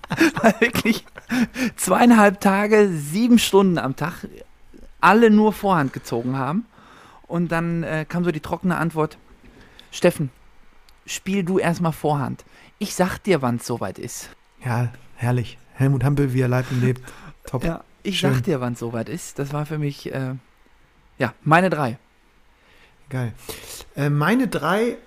Weil 0.41 0.55
wirklich 0.59 1.05
zweieinhalb 1.75 2.39
Tage, 2.41 2.89
sieben 2.89 3.39
Stunden 3.39 3.77
am 3.77 3.95
Tag 3.95 4.27
alle 5.01 5.29
nur 5.29 5.53
Vorhand 5.53 5.93
gezogen 5.93 6.37
haben. 6.37 6.65
Und 7.27 7.51
dann 7.51 7.83
äh, 7.83 8.05
kam 8.07 8.23
so 8.23 8.31
die 8.31 8.39
trockene 8.39 8.77
Antwort: 8.77 9.17
Steffen, 9.91 10.29
spiel 11.05 11.43
du 11.43 11.59
erstmal 11.59 11.93
Vorhand. 11.93 12.45
Ich 12.79 12.95
sag 12.95 13.17
dir, 13.19 13.41
wann 13.41 13.57
es 13.57 13.65
soweit 13.65 13.97
ist. 13.99 14.29
Ja, 14.63 14.89
herrlich. 15.15 15.57
Helmut 15.73 16.03
Hampel, 16.03 16.33
wie 16.33 16.41
er 16.41 16.47
lebt 16.47 16.71
und 16.71 16.81
lebt. 16.81 17.01
Top. 17.45 17.63
Ja, 17.63 17.83
ich 18.03 18.19
Schön. 18.19 18.33
sag 18.33 18.43
dir, 18.43 18.61
wann 18.61 18.73
es 18.73 18.79
soweit 18.79 19.09
ist. 19.09 19.39
Das 19.39 19.53
war 19.53 19.65
für 19.65 19.77
mich, 19.77 20.13
äh, 20.13 20.35
ja, 21.17 21.33
meine 21.43 21.69
drei. 21.69 21.97
Geil. 23.09 23.33
Äh, 23.95 24.09
meine 24.09 24.47
drei, 24.47 24.97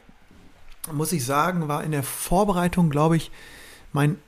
muss 0.92 1.12
ich 1.12 1.24
sagen, 1.24 1.68
war 1.68 1.84
in 1.84 1.90
der 1.90 2.02
Vorbereitung, 2.02 2.90
glaube 2.90 3.16
ich, 3.16 3.30
mein 3.92 4.18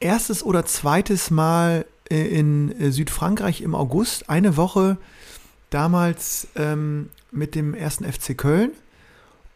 erstes 0.00 0.42
oder 0.42 0.64
zweites 0.64 1.30
Mal 1.30 1.86
äh, 2.10 2.26
in 2.26 2.78
äh, 2.80 2.90
Südfrankreich 2.90 3.62
im 3.62 3.74
August. 3.74 4.28
Eine 4.28 4.56
Woche 4.56 4.98
damals 5.70 6.48
ähm, 6.56 7.10
mit 7.30 7.54
dem 7.54 7.74
ersten 7.74 8.10
FC 8.10 8.36
Köln. 8.36 8.72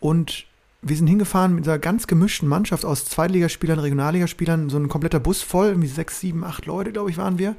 Und 0.00 0.46
wir 0.82 0.96
sind 0.96 1.06
hingefahren 1.06 1.54
mit 1.54 1.68
einer 1.68 1.78
ganz 1.78 2.06
gemischten 2.06 2.48
Mannschaft 2.48 2.84
aus 2.84 3.04
Zweitligaspielern, 3.04 3.78
Regionalligaspielern, 3.78 4.70
so 4.70 4.78
ein 4.78 4.88
kompletter 4.88 5.20
Bus 5.20 5.42
voll, 5.42 5.68
irgendwie 5.68 5.88
sechs, 5.88 6.20
sieben, 6.20 6.42
acht 6.42 6.66
Leute, 6.66 6.92
glaube 6.92 7.10
ich, 7.10 7.18
waren 7.18 7.38
wir. 7.38 7.54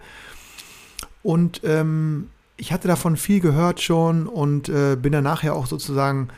Und 1.21 1.61
ähm, 1.63 2.29
ich 2.57 2.71
hatte 2.71 2.87
davon 2.87 3.17
viel 3.17 3.39
gehört 3.39 3.79
schon 3.81 4.27
und 4.27 4.69
äh, 4.69 4.95
bin 4.95 5.11
dann 5.11 5.23
nachher 5.23 5.55
auch 5.55 5.67
sozusagen, 5.67 6.29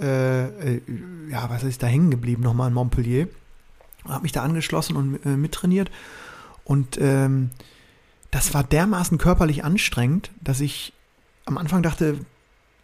äh, 0.00 0.74
äh, 0.74 0.80
ja, 1.30 1.48
was 1.48 1.62
ist 1.62 1.82
da 1.82 1.86
hängen 1.86 2.10
geblieben 2.10 2.42
nochmal 2.42 2.68
in 2.68 2.74
Montpellier. 2.74 3.28
Habe 4.06 4.22
mich 4.22 4.32
da 4.32 4.42
angeschlossen 4.42 4.96
und 4.96 5.24
äh, 5.24 5.36
mittrainiert. 5.36 5.90
Und 6.64 6.98
ähm, 7.00 7.50
das 8.30 8.54
war 8.54 8.64
dermaßen 8.64 9.18
körperlich 9.18 9.64
anstrengend, 9.64 10.30
dass 10.40 10.60
ich 10.60 10.92
am 11.44 11.58
Anfang 11.58 11.82
dachte, 11.82 12.18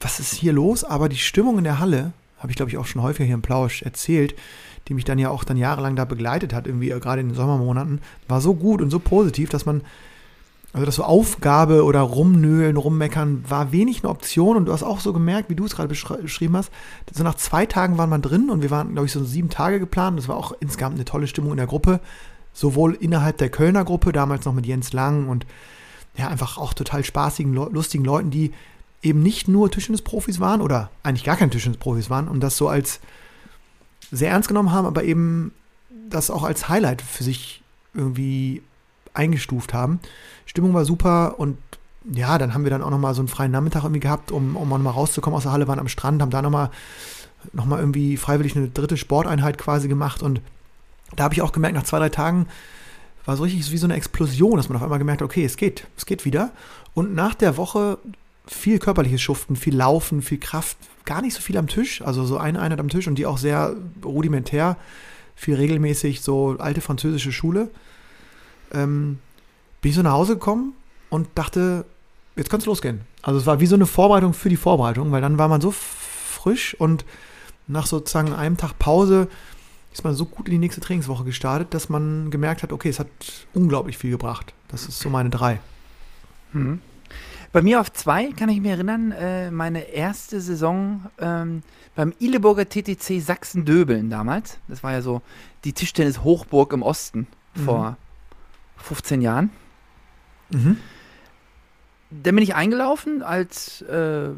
was 0.00 0.20
ist 0.20 0.34
hier 0.34 0.52
los? 0.52 0.84
Aber 0.84 1.08
die 1.08 1.16
Stimmung 1.16 1.58
in 1.58 1.64
der 1.64 1.78
Halle, 1.78 2.12
habe 2.38 2.50
ich 2.50 2.56
glaube 2.56 2.70
ich 2.70 2.78
auch 2.78 2.86
schon 2.86 3.02
häufiger 3.02 3.24
hier 3.24 3.34
im 3.34 3.42
Plausch 3.42 3.82
erzählt, 3.82 4.34
die 4.88 4.94
mich 4.94 5.04
dann 5.04 5.18
ja 5.18 5.30
auch 5.30 5.44
dann 5.44 5.56
jahrelang 5.56 5.94
da 5.94 6.04
begleitet 6.04 6.52
hat, 6.52 6.66
irgendwie 6.66 6.90
äh, 6.90 6.98
gerade 6.98 7.20
in 7.20 7.28
den 7.28 7.36
Sommermonaten, 7.36 8.00
war 8.28 8.40
so 8.40 8.54
gut 8.54 8.82
und 8.82 8.90
so 8.90 8.98
positiv, 8.98 9.50
dass 9.50 9.66
man 9.66 9.82
also 10.72 10.86
das 10.86 10.96
so 10.96 11.04
Aufgabe 11.04 11.84
oder 11.84 12.00
rumnöhlen, 12.00 12.76
rummeckern 12.76 13.44
war 13.46 13.72
wenig 13.72 14.02
eine 14.02 14.10
Option 14.10 14.56
und 14.56 14.66
du 14.66 14.72
hast 14.72 14.82
auch 14.82 15.00
so 15.00 15.12
gemerkt, 15.12 15.50
wie 15.50 15.54
du 15.54 15.66
es 15.66 15.76
gerade 15.76 15.92
beschri- 15.92 16.22
beschrieben 16.22 16.56
hast, 16.56 16.70
so 17.12 17.22
nach 17.22 17.34
zwei 17.34 17.66
Tagen 17.66 17.98
waren 17.98 18.08
wir 18.08 18.18
drin 18.18 18.48
und 18.48 18.62
wir 18.62 18.70
waren, 18.70 18.92
glaube 18.92 19.06
ich, 19.06 19.12
so 19.12 19.22
sieben 19.22 19.50
Tage 19.50 19.78
geplant. 19.78 20.18
Das 20.18 20.28
war 20.28 20.36
auch 20.36 20.52
insgesamt 20.60 20.94
eine 20.94 21.04
tolle 21.04 21.26
Stimmung 21.26 21.50
in 21.50 21.58
der 21.58 21.66
Gruppe, 21.66 22.00
sowohl 22.54 22.94
innerhalb 22.94 23.36
der 23.36 23.50
Kölner 23.50 23.84
Gruppe, 23.84 24.12
damals 24.12 24.46
noch 24.46 24.54
mit 24.54 24.66
Jens 24.66 24.92
Lang 24.94 25.28
und 25.28 25.46
ja, 26.16 26.28
einfach 26.28 26.56
auch 26.56 26.72
total 26.72 27.04
spaßigen, 27.04 27.52
lustigen 27.54 28.04
Leuten, 28.04 28.30
die 28.30 28.52
eben 29.02 29.22
nicht 29.22 29.48
nur 29.48 29.70
Tischtennis-Profis 29.70 30.40
waren 30.40 30.60
oder 30.60 30.90
eigentlich 31.02 31.24
gar 31.24 31.36
keine 31.36 31.50
Tischtennis-Profis 31.50 32.08
waren 32.08 32.28
und 32.28 32.40
das 32.40 32.56
so 32.56 32.68
als 32.68 33.00
sehr 34.10 34.30
ernst 34.30 34.48
genommen 34.48 34.72
haben, 34.72 34.86
aber 34.86 35.04
eben 35.04 35.52
das 36.08 36.30
auch 36.30 36.44
als 36.44 36.68
Highlight 36.68 37.02
für 37.02 37.24
sich 37.24 37.62
irgendwie 37.94 38.62
eingestuft 39.14 39.74
haben. 39.74 40.00
Stimmung 40.46 40.74
war 40.74 40.84
super 40.84 41.38
und 41.38 41.58
ja, 42.12 42.36
dann 42.38 42.52
haben 42.52 42.64
wir 42.64 42.70
dann 42.70 42.82
auch 42.82 42.90
nochmal 42.90 43.14
so 43.14 43.20
einen 43.20 43.28
freien 43.28 43.52
Nachmittag 43.52 43.84
irgendwie 43.84 44.00
gehabt, 44.00 44.32
um, 44.32 44.56
um 44.56 44.68
nochmal 44.68 44.92
rauszukommen 44.92 45.36
aus 45.36 45.44
der 45.44 45.52
Halle, 45.52 45.68
waren 45.68 45.78
am 45.78 45.88
Strand, 45.88 46.20
haben 46.20 46.30
da 46.30 46.42
nochmal 46.42 46.70
noch 47.52 47.64
mal 47.64 47.80
irgendwie 47.80 48.16
freiwillig 48.16 48.56
eine 48.56 48.68
dritte 48.68 48.96
Sporteinheit 48.96 49.58
quasi 49.58 49.88
gemacht 49.88 50.22
und 50.22 50.40
da 51.16 51.24
habe 51.24 51.34
ich 51.34 51.42
auch 51.42 51.52
gemerkt, 51.52 51.74
nach 51.74 51.82
zwei, 51.84 51.98
drei 51.98 52.08
Tagen 52.08 52.46
war 53.24 53.36
so 53.36 53.42
richtig 53.42 53.70
wie 53.70 53.76
so 53.76 53.86
eine 53.86 53.94
Explosion, 53.94 54.56
dass 54.56 54.68
man 54.68 54.76
auf 54.76 54.82
einmal 54.82 54.98
gemerkt 54.98 55.20
hat, 55.20 55.26
okay, 55.26 55.44
es 55.44 55.56
geht, 55.56 55.86
es 55.96 56.06
geht 56.06 56.24
wieder. 56.24 56.50
Und 56.94 57.14
nach 57.14 57.34
der 57.34 57.56
Woche 57.56 57.98
viel 58.46 58.78
körperliches 58.78 59.22
Schuften, 59.22 59.56
viel 59.56 59.76
Laufen, 59.76 60.22
viel 60.22 60.38
Kraft, 60.38 60.76
gar 61.04 61.22
nicht 61.22 61.34
so 61.34 61.40
viel 61.40 61.56
am 61.56 61.68
Tisch, 61.68 62.02
also 62.02 62.24
so 62.24 62.38
eine 62.38 62.60
Einheit 62.60 62.80
am 62.80 62.88
Tisch 62.88 63.06
und 63.06 63.16
die 63.16 63.26
auch 63.26 63.38
sehr 63.38 63.74
rudimentär, 64.04 64.76
viel 65.36 65.54
regelmäßig, 65.54 66.20
so 66.20 66.56
alte 66.58 66.80
französische 66.80 67.32
Schule. 67.32 67.70
Ähm, 68.72 69.18
bin 69.80 69.90
ich 69.90 69.96
so 69.96 70.02
nach 70.02 70.12
Hause 70.12 70.34
gekommen 70.34 70.74
und 71.10 71.28
dachte, 71.34 71.84
jetzt 72.36 72.50
kann's 72.50 72.66
losgehen. 72.66 73.02
Also 73.22 73.38
es 73.38 73.46
war 73.46 73.60
wie 73.60 73.66
so 73.66 73.74
eine 73.74 73.86
Vorbereitung 73.86 74.32
für 74.32 74.48
die 74.48 74.56
Vorbereitung, 74.56 75.12
weil 75.12 75.20
dann 75.20 75.38
war 75.38 75.48
man 75.48 75.60
so 75.60 75.70
frisch 75.72 76.74
und 76.78 77.04
nach 77.66 77.86
sozusagen 77.86 78.32
einem 78.32 78.56
Tag 78.56 78.78
Pause 78.78 79.28
ist 79.92 80.04
man 80.04 80.14
so 80.14 80.24
gut 80.24 80.46
in 80.46 80.52
die 80.52 80.58
nächste 80.58 80.80
Trainingswoche 80.80 81.24
gestartet, 81.24 81.74
dass 81.74 81.88
man 81.88 82.30
gemerkt 82.30 82.62
hat, 82.62 82.72
okay, 82.72 82.88
es 82.88 82.98
hat 82.98 83.08
unglaublich 83.52 83.98
viel 83.98 84.10
gebracht. 84.10 84.54
Das 84.68 84.86
ist 84.86 85.00
so 85.00 85.10
meine 85.10 85.28
drei. 85.30 85.60
Mhm. 86.52 86.80
Bei 87.52 87.60
mir 87.60 87.80
auf 87.80 87.92
zwei 87.92 88.32
kann 88.32 88.48
ich 88.48 88.60
mich 88.62 88.70
erinnern, 88.70 89.12
äh, 89.12 89.50
meine 89.50 89.82
erste 89.92 90.40
Saison 90.40 91.02
ähm, 91.18 91.62
beim 91.94 92.14
Ileburger 92.18 92.66
TTC 92.66 93.20
Sachsen-Döbeln 93.20 94.08
damals. 94.08 94.58
Das 94.68 94.82
war 94.82 94.92
ja 94.92 95.02
so 95.02 95.20
die 95.64 95.74
Tischtennis-Hochburg 95.74 96.72
im 96.72 96.82
Osten 96.82 97.26
Mhm. 97.54 97.64
vor 97.64 97.96
15 98.82 99.20
Jahren. 99.20 99.50
Mhm. 100.50 100.76
Dann 102.10 102.34
bin 102.34 102.44
ich 102.44 102.54
eingelaufen 102.54 103.22
als 103.22 103.82
äh, 103.82 104.30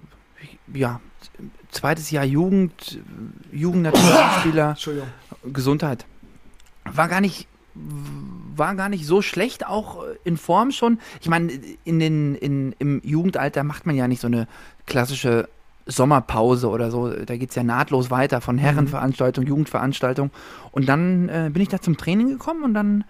ja, 0.72 1.00
zweites 1.70 2.10
Jahr 2.10 2.24
Jugend, 2.24 3.00
Jugendnationalspieler. 3.52 4.76
Gesundheit. 5.52 6.06
War 6.84 7.08
gar 7.08 7.20
nicht 7.20 7.48
war 8.56 8.76
gar 8.76 8.88
nicht 8.88 9.04
so 9.04 9.20
schlecht, 9.20 9.66
auch 9.66 10.04
in 10.22 10.36
Form 10.36 10.70
schon. 10.70 11.00
Ich 11.20 11.28
meine, 11.28 11.52
in 11.82 11.98
den, 11.98 12.36
in, 12.36 12.72
im 12.78 13.00
Jugendalter 13.02 13.64
macht 13.64 13.84
man 13.84 13.96
ja 13.96 14.06
nicht 14.06 14.20
so 14.20 14.28
eine 14.28 14.46
klassische 14.86 15.48
Sommerpause 15.86 16.68
oder 16.68 16.90
so. 16.90 17.10
Da 17.10 17.36
geht 17.36 17.50
es 17.50 17.56
ja 17.56 17.64
nahtlos 17.64 18.10
weiter 18.10 18.40
von 18.40 18.58
Herrenveranstaltung, 18.58 19.44
Jugendveranstaltung. 19.44 20.30
Und 20.70 20.88
dann 20.88 21.28
äh, 21.28 21.50
bin 21.52 21.62
ich 21.62 21.68
da 21.68 21.80
zum 21.80 21.96
Training 21.96 22.28
gekommen 22.28 22.62
und 22.62 22.74
dann 22.74 23.04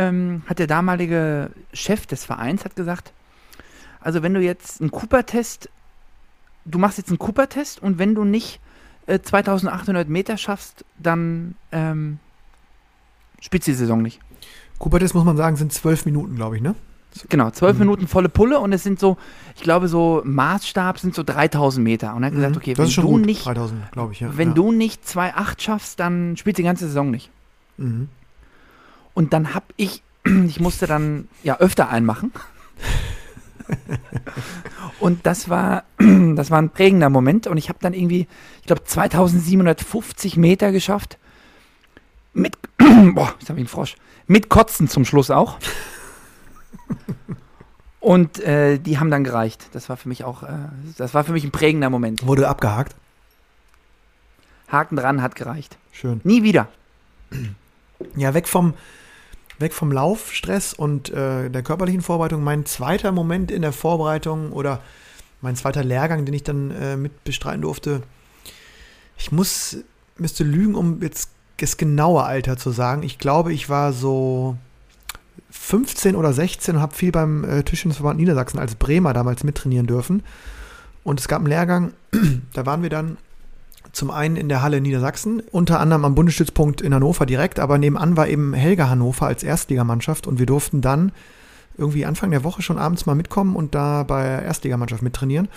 ähm, 0.00 0.42
hat 0.46 0.58
der 0.58 0.66
damalige 0.66 1.50
Chef 1.72 2.06
des 2.06 2.24
Vereins 2.24 2.64
hat 2.64 2.74
gesagt, 2.76 3.12
also 4.00 4.22
wenn 4.22 4.34
du 4.34 4.40
jetzt 4.40 4.80
einen 4.80 4.90
Cooper-Test, 4.90 5.68
du 6.64 6.78
machst 6.78 6.98
jetzt 6.98 7.08
einen 7.10 7.18
Cooper-Test 7.18 7.82
und 7.82 7.98
wenn 7.98 8.14
du 8.14 8.24
nicht 8.24 8.60
äh, 9.06 9.20
2800 9.20 10.08
Meter 10.08 10.36
schaffst, 10.36 10.84
dann 10.98 11.54
ähm, 11.72 12.18
spielst 13.40 13.66
du 13.68 13.72
die 13.72 13.76
Saison 13.76 14.00
nicht. 14.02 14.20
Kubertes 14.78 15.12
muss 15.12 15.24
man 15.24 15.36
sagen, 15.36 15.56
sind 15.56 15.72
zwölf 15.72 16.06
Minuten, 16.06 16.36
glaube 16.36 16.56
ich, 16.56 16.62
ne? 16.62 16.74
Genau, 17.28 17.50
zwölf 17.50 17.74
Mhm. 17.74 17.80
Minuten 17.80 18.06
volle 18.08 18.28
Pulle 18.28 18.60
und 18.60 18.72
es 18.72 18.82
sind 18.84 18.98
so, 19.00 19.18
ich 19.56 19.62
glaube 19.62 19.88
so 19.88 20.22
Maßstab 20.24 20.98
sind 20.98 21.14
so 21.14 21.22
3000 21.24 21.82
Meter. 21.84 22.14
Und 22.14 22.22
er 22.22 22.28
hat 22.28 22.34
gesagt, 22.34 22.56
okay, 22.56 22.70
Mhm. 22.70 22.76
das 22.76 22.96
wenn 22.96 23.02
du 23.02 23.08
gut. 23.10 23.26
nicht, 23.26 23.44
3000, 23.44 23.92
glaube 23.92 24.12
ich, 24.12 24.20
ja. 24.20 24.30
wenn 24.36 24.48
ja. 24.50 24.54
du 24.54 24.72
nicht 24.72 25.02
2,8 25.04 25.60
schaffst, 25.60 26.00
dann 26.00 26.36
spielst 26.36 26.58
du 26.58 26.62
die 26.62 26.66
ganze 26.66 26.86
Saison 26.86 27.10
nicht. 27.10 27.30
Mhm. 27.76 28.08
Und 29.14 29.32
dann 29.32 29.54
hab 29.54 29.64
ich, 29.76 30.02
ich 30.24 30.60
musste 30.60 30.86
dann 30.86 31.28
ja 31.42 31.58
öfter 31.58 31.88
einmachen. 31.88 32.32
und 35.00 35.26
das 35.26 35.48
war, 35.48 35.84
das 35.98 36.50
war 36.50 36.58
ein 36.58 36.70
prägender 36.70 37.10
Moment. 37.10 37.46
Und 37.46 37.56
ich 37.56 37.68
habe 37.68 37.78
dann 37.80 37.94
irgendwie, 37.94 38.26
ich 38.60 38.66
glaube, 38.66 38.84
2750 38.84 40.36
Meter 40.36 40.72
geschafft. 40.72 41.18
Mit, 42.32 42.56
boah, 42.78 43.34
jetzt 43.38 43.48
habe 43.48 43.58
ich 43.58 43.64
einen 43.64 43.68
Frosch. 43.68 43.96
Mit 44.26 44.48
Kotzen 44.48 44.88
zum 44.88 45.04
Schluss 45.04 45.30
auch. 45.30 45.58
Und 48.00 48.40
äh, 48.40 48.78
die 48.78 48.98
haben 48.98 49.10
dann 49.10 49.24
gereicht. 49.24 49.66
Das 49.72 49.90
war 49.90 49.96
für 49.96 50.08
mich 50.08 50.24
auch, 50.24 50.42
äh, 50.42 50.48
das 50.96 51.12
war 51.12 51.24
für 51.24 51.32
mich 51.32 51.44
ein 51.44 51.50
prägender 51.50 51.90
Moment. 51.90 52.26
Wurde 52.26 52.48
abgehakt. 52.48 52.94
Haken 54.68 54.96
dran 54.96 55.20
hat 55.20 55.34
gereicht. 55.34 55.76
Schön. 55.92 56.20
Nie 56.24 56.42
wieder. 56.42 56.68
Ja, 58.16 58.32
weg 58.34 58.48
vom, 58.48 58.74
weg 59.60 59.74
vom 59.74 59.92
Laufstress 59.92 60.72
und 60.72 61.10
äh, 61.10 61.50
der 61.50 61.62
körperlichen 61.62 62.02
Vorbereitung. 62.02 62.42
Mein 62.42 62.66
zweiter 62.66 63.12
Moment 63.12 63.50
in 63.50 63.62
der 63.62 63.72
Vorbereitung 63.72 64.52
oder 64.52 64.80
mein 65.42 65.56
zweiter 65.56 65.84
Lehrgang, 65.84 66.24
den 66.24 66.34
ich 66.34 66.42
dann 66.42 66.70
äh, 66.70 66.96
mit 66.96 67.24
bestreiten 67.24 67.62
durfte. 67.62 68.02
Ich 69.16 69.32
muss, 69.32 69.76
müsste 70.16 70.44
lügen, 70.44 70.74
um 70.74 71.02
jetzt 71.02 71.30
das 71.58 71.76
genaue 71.76 72.24
Alter 72.24 72.56
zu 72.56 72.70
sagen. 72.70 73.02
Ich 73.02 73.18
glaube, 73.18 73.52
ich 73.52 73.68
war 73.68 73.92
so 73.92 74.56
15 75.50 76.16
oder 76.16 76.32
16 76.32 76.76
und 76.76 76.80
habe 76.80 76.94
viel 76.94 77.12
beim 77.12 77.44
äh, 77.44 77.62
Tischtennisverband 77.62 78.18
Niedersachsen 78.18 78.58
als 78.58 78.74
Bremer 78.74 79.12
damals 79.12 79.44
mittrainieren 79.44 79.86
dürfen. 79.86 80.22
Und 81.04 81.20
es 81.20 81.28
gab 81.28 81.38
einen 81.38 81.48
Lehrgang, 81.48 81.92
da 82.54 82.66
waren 82.66 82.82
wir 82.82 82.90
dann 82.90 83.18
zum 83.92 84.10
einen 84.10 84.36
in 84.36 84.48
der 84.48 84.62
Halle 84.62 84.80
Niedersachsen, 84.80 85.42
unter 85.50 85.80
anderem 85.80 86.04
am 86.04 86.14
Bundesstützpunkt 86.14 86.80
in 86.80 86.94
Hannover 86.94 87.26
direkt, 87.26 87.58
aber 87.58 87.78
nebenan 87.78 88.16
war 88.16 88.28
eben 88.28 88.54
Helga 88.54 88.88
Hannover 88.88 89.26
als 89.26 89.42
Erstligamannschaft 89.42 90.26
und 90.26 90.38
wir 90.38 90.46
durften 90.46 90.80
dann 90.80 91.12
irgendwie 91.76 92.04
Anfang 92.04 92.30
der 92.30 92.44
Woche 92.44 92.62
schon 92.62 92.78
abends 92.78 93.06
mal 93.06 93.14
mitkommen 93.14 93.56
und 93.56 93.74
da 93.74 94.02
bei 94.02 94.22
der 94.22 94.42
Erstligamannschaft 94.42 95.02
mittrainieren. 95.02 95.48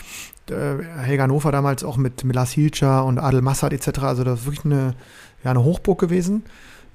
Helga 0.50 1.24
Hannover 1.24 1.52
damals 1.52 1.84
auch 1.84 1.98
mit 1.98 2.24
Milas 2.24 2.52
Hilscher 2.52 3.06
und 3.06 3.20
Adel 3.20 3.42
Massad 3.42 3.74
etc. 3.74 4.00
Also 4.00 4.24
das 4.24 4.42
ist 4.42 4.46
wirklich 4.46 4.66
eine, 4.66 4.96
ja, 5.44 5.52
eine 5.52 5.64
Hochburg 5.64 6.00
gewesen, 6.00 6.44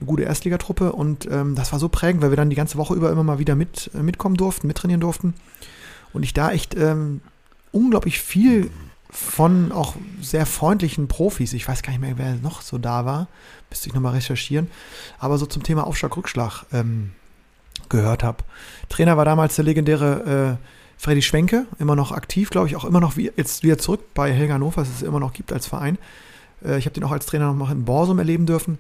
eine 0.01 0.07
gute 0.07 0.23
Erstligatruppe 0.23 0.93
und 0.93 1.29
ähm, 1.31 1.55
das 1.55 1.73
war 1.73 1.79
so 1.79 1.89
prägend, 1.89 2.23
weil 2.23 2.31
wir 2.31 2.37
dann 2.37 2.51
die 2.51 2.57
ganze 2.57 2.79
Woche 2.79 2.95
über 2.95 3.11
immer 3.11 3.25
mal 3.25 3.39
wieder 3.39 3.55
mit, 3.55 3.91
äh, 3.95 4.03
mitkommen 4.03 4.37
durften, 4.37 4.67
mittrainieren 4.67 5.01
durften 5.01 5.35
und 6.13 6.23
ich 6.23 6.35
da 6.35 6.51
echt 6.51 6.75
ähm, 6.75 7.21
unglaublich 7.73 8.21
viel 8.21 8.71
von 9.11 9.73
auch 9.73 9.97
sehr 10.21 10.47
freundlichen 10.47 11.09
Profis, 11.09 11.53
ich 11.55 11.67
weiß 11.67 11.83
gar 11.83 11.93
nicht 11.93 12.01
mehr, 12.01 12.19
wer 12.19 12.35
noch 12.37 12.61
so 12.61 12.79
da 12.79 13.07
war, 13.07 13.29
müsste 13.71 13.89
ich 13.89 13.95
nochmal 13.95 14.15
recherchieren, 14.15 14.71
aber 15.19 15.39
so 15.39 15.47
zum 15.47 15.63
Thema 15.63 15.87
Aufschlag-Rückschlag 15.87 16.67
ähm, 16.73 17.13
gehört 17.89 18.23
habe. 18.23 18.45
Trainer 18.89 19.17
war 19.17 19.25
damals 19.25 19.57
der 19.57 19.65
legendäre 19.65 20.59
äh, 20.61 20.65
Freddy 20.99 21.23
Schwenke, 21.23 21.67
immer 21.79 21.97
noch 21.97 22.13
aktiv, 22.13 22.51
glaube 22.51 22.67
ich, 22.67 22.77
auch 22.77 22.85
immer 22.85 23.01
noch 23.01 23.17
wie, 23.17 23.33
jetzt 23.37 23.63
wieder 23.63 23.79
zurück 23.79 24.01
bei 24.15 24.33
Helga 24.33 24.55
Hannover, 24.55 24.83
was 24.83 24.89
es 24.89 25.03
immer 25.03 25.21
noch 25.21 25.33
gibt 25.33 25.53
als 25.53 25.67
Verein. 25.67 25.97
Äh, 26.65 26.79
ich 26.79 26.85
habe 26.85 26.95
den 26.95 27.05
auch 27.05 27.13
als 27.13 27.27
Trainer 27.27 27.47
noch 27.47 27.55
mal 27.55 27.73
in 27.73 27.85
Borsum 27.85 28.19
erleben 28.19 28.47
dürfen. 28.47 28.79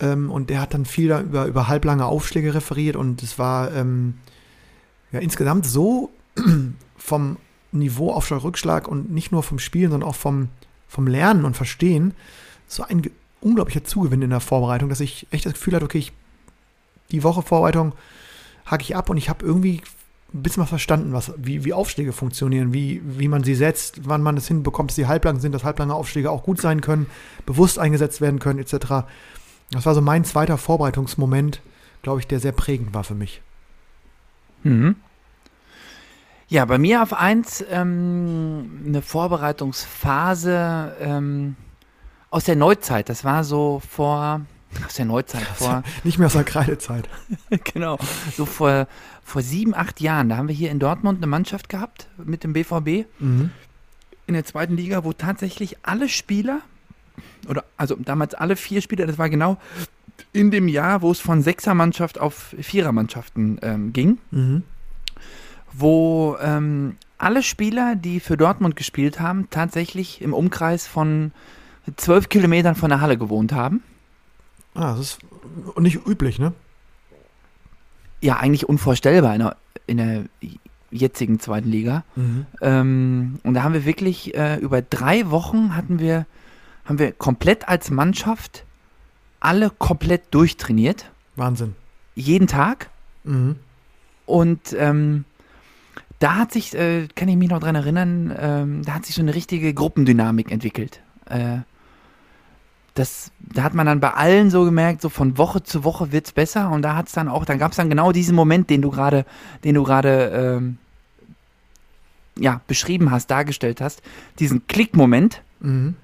Ähm, 0.00 0.30
und 0.30 0.50
der 0.50 0.60
hat 0.60 0.74
dann 0.74 0.84
viel 0.84 1.08
da 1.08 1.20
über, 1.20 1.46
über 1.46 1.66
halblange 1.66 2.04
Aufschläge 2.06 2.54
referiert 2.54 2.96
und 2.96 3.22
es 3.22 3.38
war 3.38 3.72
ähm, 3.74 4.14
ja, 5.12 5.20
insgesamt 5.20 5.66
so 5.66 6.10
vom 6.96 7.36
Niveau 7.72 8.12
Aufschlag, 8.12 8.42
Rückschlag 8.42 8.88
und 8.88 9.10
nicht 9.10 9.32
nur 9.32 9.42
vom 9.42 9.58
Spielen, 9.58 9.90
sondern 9.90 10.08
auch 10.08 10.16
vom, 10.16 10.48
vom 10.88 11.06
Lernen 11.06 11.44
und 11.44 11.56
Verstehen 11.56 12.14
so 12.66 12.82
ein 12.82 13.10
unglaublicher 13.40 13.84
Zugewinn 13.84 14.22
in 14.22 14.30
der 14.30 14.40
Vorbereitung, 14.40 14.88
dass 14.88 15.00
ich 15.00 15.26
echt 15.30 15.46
das 15.46 15.54
Gefühl 15.54 15.74
hatte, 15.74 15.84
okay, 15.84 15.98
ich, 15.98 16.12
die 17.10 17.22
Woche 17.22 17.42
Vorbereitung 17.42 17.92
hake 18.66 18.82
ich 18.82 18.96
ab 18.96 19.10
und 19.10 19.16
ich 19.16 19.28
habe 19.28 19.44
irgendwie 19.44 19.82
ein 20.32 20.42
bisschen 20.42 20.62
was 20.62 20.68
verstanden, 20.68 21.12
was, 21.12 21.32
wie, 21.36 21.64
wie 21.64 21.72
Aufschläge 21.72 22.12
funktionieren, 22.12 22.72
wie, 22.72 23.02
wie 23.04 23.28
man 23.28 23.42
sie 23.42 23.54
setzt, 23.54 24.08
wann 24.08 24.22
man 24.22 24.36
es 24.36 24.46
hinbekommt, 24.46 24.90
dass 24.90 24.96
sie 24.96 25.08
halblang 25.08 25.40
sind, 25.40 25.52
dass 25.52 25.64
halblange 25.64 25.94
Aufschläge 25.94 26.30
auch 26.30 26.44
gut 26.44 26.60
sein 26.60 26.80
können, 26.80 27.06
bewusst 27.46 27.78
eingesetzt 27.78 28.20
werden 28.20 28.38
können, 28.38 28.60
etc. 28.60 29.06
Das 29.72 29.86
war 29.86 29.94
so 29.94 30.00
mein 30.00 30.24
zweiter 30.24 30.56
Vorbereitungsmoment, 30.56 31.60
glaube 32.02 32.20
ich, 32.20 32.26
der 32.26 32.38
sehr 32.38 32.52
prägend 32.52 32.94
war 32.94 33.02
für 33.02 33.14
mich. 33.14 33.42
Mhm. 34.62 34.96
Ja, 36.50 36.64
bei 36.64 36.78
mir 36.78 37.00
auf 37.02 37.12
eins 37.12 37.64
ähm, 37.70 38.82
eine 38.84 39.02
Vorbereitungsphase 39.02 40.96
ähm, 41.00 41.54
aus 42.30 42.42
der 42.44 42.56
Neuzeit. 42.56 43.08
Das 43.08 43.22
war 43.24 43.44
so 43.44 43.80
vor, 43.88 44.40
aus 44.84 44.94
der 44.94 45.04
Neuzeit, 45.04 45.44
vor, 45.44 45.84
Nicht 46.04 46.18
mehr 46.18 46.26
aus 46.26 46.32
der 46.32 46.42
Kreidezeit. 46.42 47.08
genau, 47.72 47.98
so 48.36 48.46
vor, 48.46 48.88
vor 49.22 49.42
sieben, 49.42 49.76
acht 49.76 50.00
Jahren. 50.00 50.28
Da 50.28 50.36
haben 50.38 50.48
wir 50.48 50.54
hier 50.54 50.72
in 50.72 50.80
Dortmund 50.80 51.18
eine 51.18 51.28
Mannschaft 51.28 51.68
gehabt 51.68 52.08
mit 52.18 52.42
dem 52.42 52.52
BVB 52.52 53.06
Mhm. 53.20 53.52
in 54.26 54.34
der 54.34 54.44
zweiten 54.44 54.76
Liga, 54.76 55.04
wo 55.04 55.12
tatsächlich 55.12 55.76
alle 55.82 56.08
Spieler, 56.08 56.62
oder 57.48 57.64
also 57.76 57.94
damals 57.94 58.34
alle 58.34 58.56
vier 58.56 58.82
Spieler, 58.82 59.06
das 59.06 59.18
war 59.18 59.30
genau 59.30 59.56
in 60.32 60.50
dem 60.50 60.66
Jahr, 60.66 61.00
wo 61.00 61.12
es 61.12 61.20
von 61.20 61.42
Sechsermannschaft 61.42 62.18
auf 62.18 62.54
Vierermannschaften 62.60 63.60
ähm, 63.62 63.92
ging. 63.92 64.18
Mhm. 64.32 64.64
Wo 65.72 66.36
ähm, 66.40 66.96
alle 67.18 67.42
Spieler, 67.42 67.96
die 67.96 68.20
für 68.20 68.36
Dortmund 68.36 68.76
gespielt 68.76 69.20
haben, 69.20 69.48
tatsächlich 69.50 70.22
im 70.22 70.32
Umkreis 70.32 70.86
von 70.86 71.32
zwölf 71.96 72.28
Kilometern 72.28 72.74
von 72.74 72.90
der 72.90 73.00
Halle 73.00 73.18
gewohnt 73.18 73.52
haben. 73.52 73.82
Ah, 74.74 74.94
das 74.94 75.00
ist 75.00 75.18
nicht 75.78 76.06
üblich, 76.06 76.38
ne? 76.38 76.52
Ja, 78.20 78.36
eigentlich 78.36 78.68
unvorstellbar 78.68 79.34
in 79.34 79.40
der, 79.40 79.56
in 79.86 79.96
der 79.96 80.24
jetzigen 80.90 81.40
zweiten 81.40 81.68
Liga. 81.68 82.04
Mhm. 82.16 82.46
Ähm, 82.60 83.40
und 83.42 83.54
da 83.54 83.62
haben 83.62 83.72
wir 83.72 83.84
wirklich 83.84 84.34
äh, 84.34 84.56
über 84.56 84.82
drei 84.82 85.30
Wochen 85.30 85.74
hatten 85.76 85.98
wir, 85.98 86.26
haben 86.84 86.98
wir 86.98 87.12
komplett 87.12 87.68
als 87.68 87.90
Mannschaft 87.90 88.64
alle 89.40 89.70
komplett 89.70 90.34
durchtrainiert. 90.34 91.10
Wahnsinn. 91.36 91.74
Jeden 92.14 92.46
Tag. 92.46 92.90
Mhm. 93.24 93.56
Und 94.26 94.74
ähm, 94.78 95.24
da 96.20 96.36
hat 96.36 96.52
sich, 96.52 96.74
äh, 96.74 97.08
kann 97.16 97.28
ich 97.28 97.36
mich 97.36 97.50
noch 97.50 97.58
dran 97.58 97.74
erinnern, 97.74 98.34
ähm, 98.38 98.82
da 98.84 98.94
hat 98.94 99.06
sich 99.06 99.16
so 99.16 99.22
eine 99.22 99.34
richtige 99.34 99.74
Gruppendynamik 99.74 100.52
entwickelt. 100.52 101.00
Äh, 101.26 101.58
das, 102.94 103.32
da 103.40 103.62
hat 103.62 103.74
man 103.74 103.86
dann 103.86 104.00
bei 104.00 104.12
allen 104.12 104.50
so 104.50 104.64
gemerkt, 104.64 105.00
so 105.00 105.08
von 105.08 105.38
Woche 105.38 105.62
zu 105.62 105.82
Woche 105.82 106.12
wird's 106.12 106.32
besser 106.32 106.70
und 106.70 106.82
da 106.82 106.94
hat's 106.94 107.12
dann 107.12 107.28
auch, 107.28 107.44
dann 107.44 107.58
gab's 107.58 107.76
dann 107.76 107.88
genau 107.88 108.12
diesen 108.12 108.36
Moment, 108.36 108.68
den 108.68 108.82
du 108.82 108.90
gerade, 108.90 109.24
den 109.64 109.74
du 109.74 109.82
gerade 109.82 110.58
ähm, 110.58 110.78
ja, 112.38 112.60
beschrieben 112.66 113.10
hast, 113.10 113.28
dargestellt 113.30 113.80
hast, 113.80 114.02
diesen 114.38 114.66
Klickmoment, 114.66 115.42
Mhm. 115.60 115.94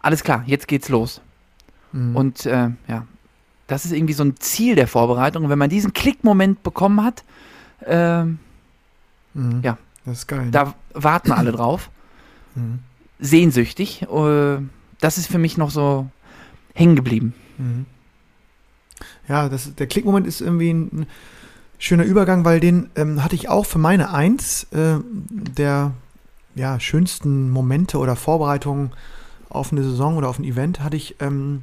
alles 0.00 0.22
klar, 0.22 0.44
jetzt 0.46 0.68
geht's 0.68 0.90
los. 0.90 1.22
Mhm. 1.92 2.16
Und 2.16 2.46
äh, 2.46 2.70
ja, 2.86 3.06
das 3.66 3.84
ist 3.84 3.92
irgendwie 3.92 4.12
so 4.12 4.24
ein 4.24 4.36
Ziel 4.38 4.74
der 4.74 4.88
Vorbereitung. 4.88 5.44
Und 5.44 5.50
wenn 5.50 5.58
man 5.58 5.70
diesen 5.70 5.92
Klickmoment 5.92 6.62
bekommen 6.62 7.02
hat, 7.02 7.24
ähm, 7.84 8.38
Mhm. 9.36 9.60
ja. 9.62 9.78
Das 10.04 10.18
ist 10.18 10.26
geil. 10.28 10.46
ne? 10.46 10.50
da 10.52 10.74
warten 10.94 11.32
alle 11.32 11.52
drauf, 11.52 11.90
Mhm. 12.54 12.78
sehnsüchtig. 13.18 14.02
Äh, 14.02 14.58
das 15.00 15.18
ist 15.18 15.26
für 15.26 15.38
mich 15.38 15.58
noch 15.58 15.70
so 15.70 16.08
hängen 16.74 16.96
geblieben. 16.96 17.34
Mhm. 17.58 17.86
Ja, 19.28 19.48
das, 19.48 19.74
der 19.74 19.86
Klickmoment 19.86 20.26
ist 20.26 20.40
irgendwie 20.40 20.70
ein 20.70 21.06
schöner 21.78 22.04
Übergang, 22.04 22.44
weil 22.44 22.60
den 22.60 22.88
ähm, 22.96 23.22
hatte 23.22 23.34
ich 23.34 23.48
auch 23.48 23.66
für 23.66 23.78
meine 23.78 24.12
Eins 24.12 24.64
äh, 24.72 24.98
der 25.28 25.92
ja, 26.54 26.80
schönsten 26.80 27.50
Momente 27.50 27.98
oder 27.98 28.16
Vorbereitungen 28.16 28.92
auf 29.50 29.72
eine 29.72 29.82
Saison 29.82 30.16
oder 30.16 30.28
auf 30.28 30.38
ein 30.38 30.44
Event 30.44 30.80
hatte 30.80 30.96
ich 30.96 31.16
ähm, 31.20 31.62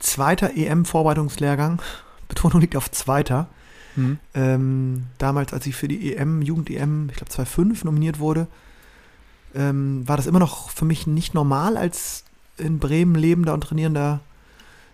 zweiter 0.00 0.56
EM-Vorbereitungslehrgang. 0.56 1.80
Betonung 2.28 2.60
liegt 2.60 2.76
auf 2.76 2.90
zweiter. 2.90 3.48
Hm. 3.94 4.18
Ähm, 4.34 5.02
damals, 5.18 5.52
als 5.52 5.66
ich 5.66 5.76
für 5.76 5.88
die 5.88 6.14
EM, 6.16 6.42
Jugend-EM, 6.42 7.08
ich 7.10 7.16
glaube 7.16 7.30
2005 7.30 7.84
nominiert 7.84 8.18
wurde, 8.18 8.46
ähm, 9.54 10.02
war 10.06 10.16
das 10.16 10.26
immer 10.26 10.38
noch 10.40 10.70
für 10.70 10.84
mich 10.84 11.06
nicht 11.06 11.34
normal, 11.34 11.76
als 11.76 12.24
in 12.58 12.78
Bremen 12.78 13.14
lebender 13.14 13.54
und 13.54 13.62
trainierender 13.62 14.20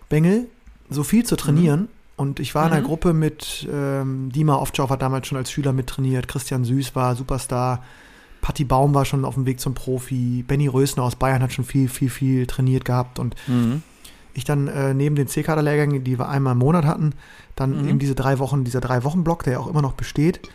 Bengel 0.09 0.47
so 0.89 1.03
viel 1.03 1.25
zu 1.25 1.35
trainieren. 1.35 1.87
Und 2.17 2.39
ich 2.39 2.53
war 2.53 2.67
in 2.67 2.73
einer 2.73 2.81
Mhm. 2.81 2.85
Gruppe 2.87 3.13
mit 3.13 3.67
ähm, 3.71 4.31
Dima 4.31 4.55
Ovtcharov 4.57 4.91
hat 4.91 5.01
damals 5.01 5.25
schon 5.27 5.37
als 5.37 5.51
Schüler 5.51 5.73
mittrainiert, 5.73 6.27
Christian 6.27 6.63
Süß 6.65 6.95
war 6.95 7.15
Superstar, 7.15 7.83
Patti 8.41 8.63
Baum 8.63 8.93
war 8.93 9.05
schon 9.05 9.25
auf 9.25 9.35
dem 9.35 9.45
Weg 9.45 9.59
zum 9.59 9.73
Profi, 9.73 10.43
Benny 10.47 10.67
Rösner 10.67 11.03
aus 11.03 11.15
Bayern 11.15 11.41
hat 11.41 11.53
schon 11.53 11.65
viel, 11.65 11.87
viel, 11.89 12.09
viel 12.09 12.45
trainiert 12.45 12.85
gehabt 12.85 13.17
und 13.19 13.35
Mhm. 13.47 13.81
Ich 14.33 14.43
dann 14.43 14.67
äh, 14.67 14.93
neben 14.93 15.15
den 15.15 15.27
C-Kader-Lehrgängen, 15.27 16.03
die 16.03 16.17
wir 16.17 16.29
einmal 16.29 16.53
im 16.53 16.59
Monat 16.59 16.85
hatten, 16.85 17.13
dann 17.55 17.81
Mhm. 17.83 17.89
eben 17.89 17.99
diese 17.99 18.15
drei 18.15 18.39
Wochen, 18.39 18.63
dieser 18.63 18.81
drei 18.81 19.03
Wochen 19.03 19.23
Block, 19.23 19.43
der 19.43 19.53
ja 19.53 19.59
auch 19.59 19.67
immer 19.67 19.81
noch 19.81 19.93
besteht. 19.93 20.49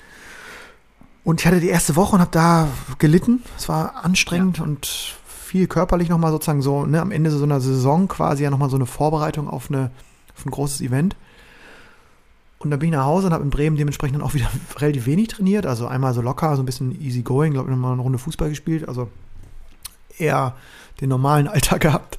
Und 1.25 1.41
ich 1.41 1.47
hatte 1.47 1.61
die 1.61 1.69
erste 1.69 1.97
Woche 1.97 2.15
und 2.15 2.21
habe 2.21 2.31
da 2.31 2.69
gelitten. 2.99 3.43
Es 3.59 3.69
war 3.69 4.05
anstrengend 4.05 4.61
und 4.61 4.87
viel 5.27 5.67
körperlich 5.67 6.09
nochmal 6.09 6.31
sozusagen 6.31 6.63
so, 6.63 6.87
ne, 6.87 7.01
am 7.01 7.11
Ende 7.11 7.31
so 7.31 7.43
einer 7.43 7.61
Saison 7.61 8.09
quasi 8.09 8.45
ja 8.45 8.51
nochmal 8.51 8.71
so 8.71 8.77
eine 8.77 8.87
Vorbereitung 8.87 9.49
auf, 9.49 9.71
eine, 9.71 9.91
auf 10.37 10.47
ein 10.47 10.51
großes 10.51 10.81
Event. 10.83 11.17
Und 12.59 12.71
dann 12.71 12.79
bin 12.79 12.89
ich 12.89 12.95
nach 12.95 13.05
Hause 13.05 13.27
und 13.27 13.33
habe 13.33 13.45
in 13.45 13.51
Bremen 13.51 13.77
dementsprechend 13.77 14.17
dann 14.17 14.23
auch 14.27 14.35
wieder 14.35 14.49
relativ 14.79 15.07
wenig 15.07 15.29
trainiert. 15.29 15.67
Also 15.67 15.87
einmal 15.87 16.15
so 16.15 16.23
locker, 16.23 16.55
so 16.57 16.63
ein 16.63 16.67
bisschen 16.67 17.01
easy 17.01 17.23
going, 17.23 17.53
glaube 17.53 17.69
ich, 17.69 17.75
nochmal 17.75 17.93
eine 17.93 18.03
Runde 18.03 18.19
Fußball 18.19 18.49
gespielt. 18.49 18.89
Also 18.89 19.09
eher 20.19 20.55
den 21.01 21.09
normalen 21.09 21.49
Alltag 21.49 21.81
gehabt 21.83 22.19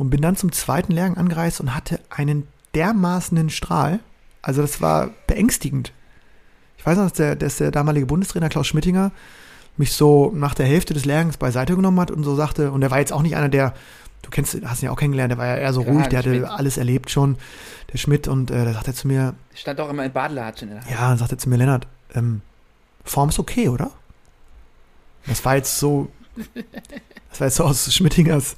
und 0.00 0.08
bin 0.08 0.22
dann 0.22 0.34
zum 0.34 0.50
zweiten 0.50 0.92
Lehrgang 0.92 1.18
angereist 1.18 1.60
und 1.60 1.74
hatte 1.74 2.00
einen 2.08 2.48
dermaßenen 2.74 3.50
Strahl. 3.50 4.00
Also 4.40 4.62
das 4.62 4.80
war 4.80 5.10
beängstigend. 5.26 5.92
Ich 6.78 6.86
weiß 6.86 6.96
noch, 6.96 7.04
dass 7.04 7.12
der, 7.12 7.36
dass 7.36 7.58
der 7.58 7.70
damalige 7.70 8.06
Bundestrainer 8.06 8.48
Klaus 8.48 8.66
Schmittinger 8.66 9.12
mich 9.76 9.92
so 9.92 10.32
nach 10.34 10.54
der 10.54 10.64
Hälfte 10.64 10.94
des 10.94 11.04
Lehrgangs 11.04 11.36
beiseite 11.36 11.76
genommen 11.76 12.00
hat 12.00 12.10
und 12.10 12.24
so 12.24 12.34
sagte, 12.34 12.72
und 12.72 12.80
der 12.80 12.90
war 12.90 12.98
jetzt 12.98 13.12
auch 13.12 13.20
nicht 13.20 13.36
einer, 13.36 13.50
der, 13.50 13.74
du 14.22 14.30
kennst, 14.30 14.56
hast 14.64 14.82
ihn 14.82 14.86
ja 14.86 14.90
auch 14.90 14.96
kennengelernt, 14.96 15.32
der 15.32 15.38
war 15.38 15.46
ja 15.46 15.56
eher 15.56 15.72
so 15.74 15.82
Klar, 15.82 15.96
ruhig, 15.96 16.06
der 16.08 16.20
hatte 16.20 16.34
Schmidt. 16.34 16.48
alles 16.48 16.78
erlebt 16.78 17.10
schon, 17.10 17.36
der 17.92 17.98
Schmidt, 17.98 18.26
und 18.26 18.50
äh, 18.50 18.64
da 18.64 18.72
sagt 18.72 18.88
er 18.88 18.94
zu 18.94 19.06
mir, 19.06 19.34
Stand 19.54 19.80
auch 19.82 19.90
immer 19.90 20.06
in 20.06 20.12
Badelatschen 20.12 20.68
in 20.68 20.74
der 20.76 20.82
Hand. 20.82 20.90
ja, 20.90 21.08
dann 21.10 21.18
sagt 21.18 21.32
er 21.32 21.36
zu 21.38 21.50
mir, 21.50 21.56
Lennart, 21.58 21.86
ähm, 22.14 22.40
Form 23.04 23.28
ist 23.28 23.38
okay, 23.38 23.68
oder? 23.68 23.90
Das 25.26 25.44
war 25.44 25.56
jetzt 25.56 25.78
so, 25.78 26.08
das 27.30 27.40
war 27.40 27.46
jetzt 27.48 27.56
so 27.56 27.64
aus 27.64 27.92
Schmittingers 27.92 28.56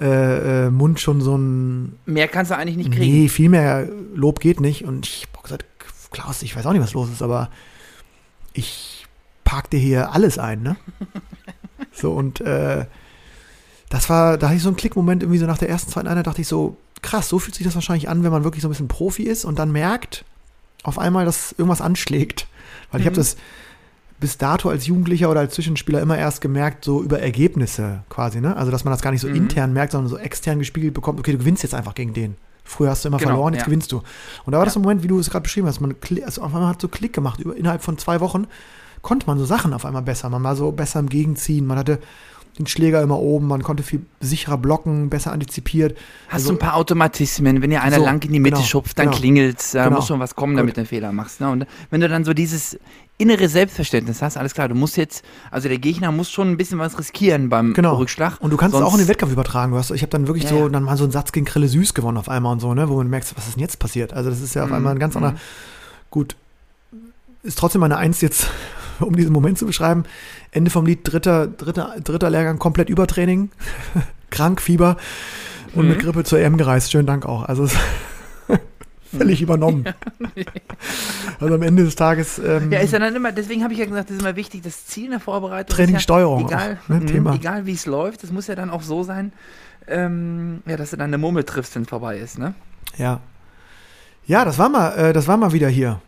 äh, 0.00 0.66
äh, 0.66 0.70
Mund 0.70 1.00
schon 1.00 1.20
so 1.20 1.36
ein, 1.36 1.98
Mehr 2.06 2.28
kannst 2.28 2.50
du 2.50 2.56
eigentlich 2.56 2.76
nicht 2.76 2.92
kriegen. 2.92 3.12
nee, 3.22 3.28
viel 3.28 3.48
mehr 3.48 3.88
Lob 4.14 4.40
geht 4.40 4.60
nicht. 4.60 4.84
Und 4.84 5.06
ich 5.06 5.26
habe 5.32 5.42
gesagt, 5.42 5.64
Klaus, 6.10 6.42
ich 6.42 6.54
weiß 6.56 6.66
auch 6.66 6.72
nicht, 6.72 6.82
was 6.82 6.94
los 6.94 7.10
ist, 7.10 7.22
aber 7.22 7.50
ich 8.52 9.06
park 9.44 9.70
dir 9.70 9.78
hier 9.80 10.12
alles 10.12 10.38
ein, 10.38 10.62
ne? 10.62 10.76
so, 11.92 12.12
und 12.12 12.40
äh, 12.40 12.86
das 13.90 14.08
war, 14.10 14.38
da 14.38 14.46
hatte 14.48 14.56
ich 14.56 14.62
so 14.62 14.68
einen 14.68 14.76
Klickmoment 14.76 15.22
irgendwie 15.22 15.38
so 15.38 15.46
nach 15.46 15.58
der 15.58 15.68
ersten, 15.68 15.90
zweiten 15.90 16.08
Einheit, 16.08 16.26
dachte 16.26 16.40
ich 16.40 16.48
so, 16.48 16.76
krass, 17.02 17.28
so 17.28 17.38
fühlt 17.38 17.54
sich 17.54 17.64
das 17.66 17.74
wahrscheinlich 17.74 18.08
an, 18.08 18.24
wenn 18.24 18.32
man 18.32 18.44
wirklich 18.44 18.62
so 18.62 18.68
ein 18.68 18.70
bisschen 18.70 18.88
Profi 18.88 19.24
ist 19.24 19.44
und 19.44 19.58
dann 19.58 19.70
merkt 19.72 20.24
auf 20.82 20.98
einmal, 20.98 21.24
dass 21.24 21.52
irgendwas 21.52 21.80
anschlägt. 21.80 22.46
Weil 22.90 23.00
ich 23.00 23.06
habe 23.06 23.14
Mhm. 23.14 23.20
das 23.20 23.36
bis 24.24 24.38
dato 24.38 24.70
als 24.70 24.86
Jugendlicher 24.86 25.30
oder 25.30 25.40
als 25.40 25.52
Zwischenspieler 25.52 26.00
immer 26.00 26.16
erst 26.16 26.40
gemerkt, 26.40 26.82
so 26.82 27.02
über 27.02 27.20
Ergebnisse 27.20 28.04
quasi, 28.08 28.40
ne? 28.40 28.56
Also, 28.56 28.70
dass 28.70 28.82
man 28.82 28.90
das 28.92 29.02
gar 29.02 29.10
nicht 29.10 29.20
so 29.20 29.28
Mhm. 29.28 29.34
intern 29.36 29.74
merkt, 29.74 29.92
sondern 29.92 30.08
so 30.08 30.16
extern 30.16 30.58
gespiegelt 30.58 30.94
bekommt, 30.94 31.18
okay, 31.20 31.32
du 31.32 31.38
gewinnst 31.38 31.62
jetzt 31.62 31.74
einfach 31.74 31.94
gegen 31.94 32.14
den. 32.14 32.36
Früher 32.64 32.88
hast 32.88 33.04
du 33.04 33.08
immer 33.08 33.18
Genau, 33.18 33.32
verloren, 33.32 33.52
jetzt 33.52 33.60
ja. 33.60 33.66
gewinnst 33.66 33.92
du. 33.92 33.98
Und 34.46 34.52
da 34.52 34.56
war 34.56 34.64
das 34.64 34.72
Ja. 34.72 34.76
so 34.76 34.80
ein 34.80 34.84
Moment, 34.84 35.02
wie 35.02 35.08
du 35.08 35.18
es 35.18 35.28
gerade 35.28 35.42
beschrieben 35.42 35.66
hast, 35.66 35.82
man 35.82 35.94
also 36.24 36.40
auf 36.40 36.54
einmal 36.54 36.70
hat 36.70 36.80
so 36.80 36.88
Klick 36.88 37.12
gemacht. 37.12 37.38
Über, 37.38 37.54
innerhalb 37.54 37.82
von 37.82 37.98
zwei 37.98 38.20
Wochen 38.20 38.46
konnte 39.02 39.26
man 39.26 39.38
so 39.38 39.44
Sachen 39.44 39.74
auf 39.74 39.84
einmal 39.84 40.00
besser. 40.00 40.30
Man 40.30 40.42
war 40.42 40.56
so 40.56 40.72
besser 40.72 41.00
im 41.00 41.10
Gegenziehen, 41.10 41.66
man 41.66 41.76
hatte 41.76 41.98
den 42.58 42.66
Schläger 42.68 43.02
immer 43.02 43.18
oben, 43.18 43.48
man 43.48 43.62
konnte 43.64 43.82
viel 43.82 44.02
sicherer 44.20 44.56
blocken, 44.58 45.10
besser 45.10 45.32
antizipiert. 45.32 45.96
Hast 46.28 46.34
Also- 46.34 46.48
du 46.50 46.54
ein 46.54 46.58
paar 46.58 46.74
Automatismen, 46.76 47.62
wenn 47.62 47.70
dir 47.70 47.82
einer 47.82 47.96
So, 47.98 48.04
lang 48.04 48.22
in 48.24 48.32
die 48.32 48.38
Mitte 48.40 48.56
genau, 48.56 48.66
schupft, 48.66 48.98
dann 48.98 49.06
genau. 49.06 49.16
klingelt's, 49.18 49.72
da 49.72 49.84
Genau. 49.84 49.96
muss 49.96 50.06
schon 50.06 50.20
was 50.20 50.34
kommen, 50.36 50.52
Gut. 50.54 50.60
damit 50.60 50.76
du 50.76 50.80
einen 50.82 50.86
Fehler 50.86 51.10
machst. 51.12 51.40
Ne? 51.40 51.50
Und 51.50 51.66
wenn 51.90 52.00
du 52.00 52.08
dann 52.08 52.24
so 52.24 52.32
dieses 52.32 52.78
innere 53.18 53.48
Selbstverständnis 53.48 54.22
hast, 54.22 54.36
alles 54.36 54.54
klar, 54.54 54.68
du 54.68 54.74
musst 54.74 54.96
jetzt, 54.96 55.24
also 55.50 55.68
der 55.68 55.78
Gegner 55.78 56.10
muss 56.12 56.30
schon 56.30 56.50
ein 56.50 56.56
bisschen 56.56 56.78
was 56.78 56.98
riskieren 56.98 57.48
beim 57.48 57.72
Genau. 57.74 57.96
Rückschlag. 57.96 58.36
Und 58.40 58.50
du 58.50 58.56
kannst 58.56 58.76
es 58.76 58.82
auch 58.82 58.92
in 58.94 58.98
den 58.98 59.08
Wettkampf 59.08 59.32
übertragen. 59.32 59.72
Du 59.72 59.78
hast, 59.78 59.90
ich 59.90 60.02
habe 60.02 60.10
dann 60.10 60.26
wirklich 60.26 60.44
Ja, 60.44 60.50
so, 60.50 60.68
dann 60.68 60.82
mal 60.84 60.96
so 60.96 61.04
einen 61.04 61.12
Satz 61.12 61.32
gegen 61.32 61.46
Krille 61.46 61.68
Süß 61.68 61.94
gewonnen 61.94 62.18
auf 62.18 62.28
einmal 62.28 62.52
und 62.52 62.60
so, 62.60 62.72
ne, 62.74 62.88
wo 62.88 62.96
man 62.96 63.08
merkt, 63.08 63.32
was 63.36 63.46
ist 63.46 63.54
denn 63.56 63.60
jetzt 63.62 63.78
passiert? 63.78 64.12
Also 64.12 64.30
das 64.30 64.40
ist 64.40 64.54
ja 64.54 64.62
auf 64.64 64.68
Mhm, 64.70 64.74
einmal 64.76 64.92
ein 64.94 64.98
ganz 64.98 65.14
anderer, 65.16 65.32
mhm. 65.32 65.38
gut, 66.10 66.36
ist 67.42 67.58
trotzdem 67.58 67.80
meine 67.80 67.96
Eins 67.96 68.20
jetzt, 68.20 68.48
um 69.00 69.14
diesen 69.16 69.32
Moment 69.32 69.58
zu 69.58 69.66
beschreiben. 69.66 70.04
Ende 70.50 70.70
vom 70.70 70.86
Lied, 70.86 71.00
dritter, 71.02 71.46
dritter, 71.46 71.94
dritter 72.02 72.30
Lehrgang, 72.30 72.58
komplett 72.58 72.88
Übertraining, 72.88 73.50
krank, 74.30 74.60
Fieber 74.60 74.96
und 75.74 75.88
mit 75.88 75.98
Mhm. 75.98 76.02
Grippe 76.02 76.24
zur 76.24 76.38
EM 76.38 76.56
gereist. 76.56 76.92
Schönen 76.92 77.06
Dank 77.06 77.26
auch. 77.26 77.42
Also 77.44 77.68
völlig 79.16 79.42
übernommen. 79.42 79.84
Also 81.40 81.54
am 81.54 81.62
Ende 81.62 81.84
des 81.84 81.94
Tages 81.96 82.38
ähm, 82.38 82.70
Ja, 82.72 82.80
ist 82.80 82.92
ja 82.92 82.98
dann 82.98 83.14
immer, 83.14 83.32
deswegen 83.32 83.62
habe 83.62 83.72
ich 83.72 83.78
ja 83.78 83.84
gesagt, 83.86 84.10
das 84.10 84.16
ist 84.16 84.22
immer 84.22 84.36
wichtig, 84.36 84.62
das 84.62 84.86
Ziel 84.86 85.06
in 85.06 85.10
der 85.12 85.20
Vorbereitung. 85.20 85.74
Trainingssteuerung 85.76 86.40
ja, 86.40 86.46
egal, 86.46 86.78
auch, 86.84 86.88
ne, 86.88 86.96
mhm, 87.00 87.06
Thema. 87.06 87.34
egal 87.34 87.66
wie 87.66 87.72
es 87.74 87.86
läuft, 87.86 88.22
das 88.22 88.32
muss 88.32 88.46
ja 88.46 88.54
dann 88.54 88.70
auch 88.70 88.82
so 88.82 89.02
sein, 89.02 89.32
ähm, 89.86 90.62
ja, 90.66 90.76
dass 90.76 90.90
du 90.90 90.96
dann 90.96 91.10
eine 91.10 91.18
Murmel 91.18 91.44
triffst, 91.44 91.74
wenn 91.76 91.82
es 91.82 91.88
vorbei 91.88 92.18
ist, 92.18 92.38
ne? 92.38 92.54
ja. 92.96 93.20
Ja, 94.26 94.46
das 94.46 94.58
war 94.58 94.70
mal, 94.70 94.90
äh, 94.96 95.12
das 95.12 95.28
war 95.28 95.36
mal 95.36 95.52
wieder 95.52 95.68
hier. 95.68 96.00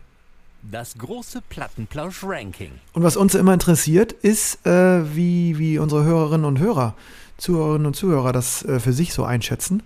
Das 0.69 0.97
große 0.97 1.41
Plattenplausch-Ranking. 1.47 2.71
Und 2.91 3.03
was 3.03 3.15
uns 3.15 3.35
immer 3.35 3.53
interessiert, 3.53 4.11
ist, 4.11 4.65
äh, 4.65 5.15
wie, 5.15 5.57
wie 5.57 5.79
unsere 5.79 6.03
Hörerinnen 6.03 6.45
und 6.45 6.59
Hörer, 6.59 6.93
Zuhörerinnen 7.37 7.87
und 7.87 7.95
Zuhörer 7.95 8.33
das 8.33 8.65
äh, 8.65 8.81
für 8.81 8.91
sich 8.91 9.13
so 9.13 9.23
einschätzen. 9.23 9.81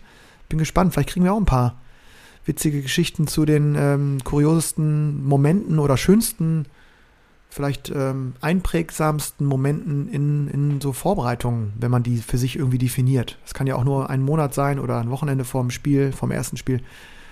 Bin 0.50 0.58
gespannt, 0.58 0.94
vielleicht 0.94 1.10
kriegen 1.10 1.24
wir 1.24 1.34
auch 1.34 1.40
ein 1.40 1.46
paar 1.46 1.76
witzige 2.46 2.82
Geschichten 2.82 3.28
zu 3.28 3.46
den 3.46 3.76
ähm, 3.78 4.24
kuriosesten 4.24 5.24
Momenten 5.24 5.78
oder 5.78 5.98
schönsten, 5.98 6.66
vielleicht 7.52 7.92
ähm, 7.92 8.34
einprägsamsten 8.42 9.46
Momenten 9.46 10.10
in, 10.10 10.48
in 10.48 10.82
so 10.82 10.94
Vorbereitungen, 10.94 11.74
wenn 11.80 11.92
man 11.92 12.02
die 12.02 12.18
für 12.18 12.40
sich 12.40 12.56
irgendwie 12.56 12.80
definiert. 12.80 13.38
Das 13.44 13.54
kann 13.54 13.68
ja 13.68 13.76
auch 13.76 13.84
nur 13.84 14.10
ein 14.10 14.24
Monat 14.24 14.56
sein 14.56 14.80
oder 14.80 15.00
ein 15.00 15.12
Wochenende 15.12 15.46
vorm 15.46 15.70
Spiel, 15.70 16.12
vom 16.12 16.32
ersten 16.32 16.58
Spiel. 16.58 16.82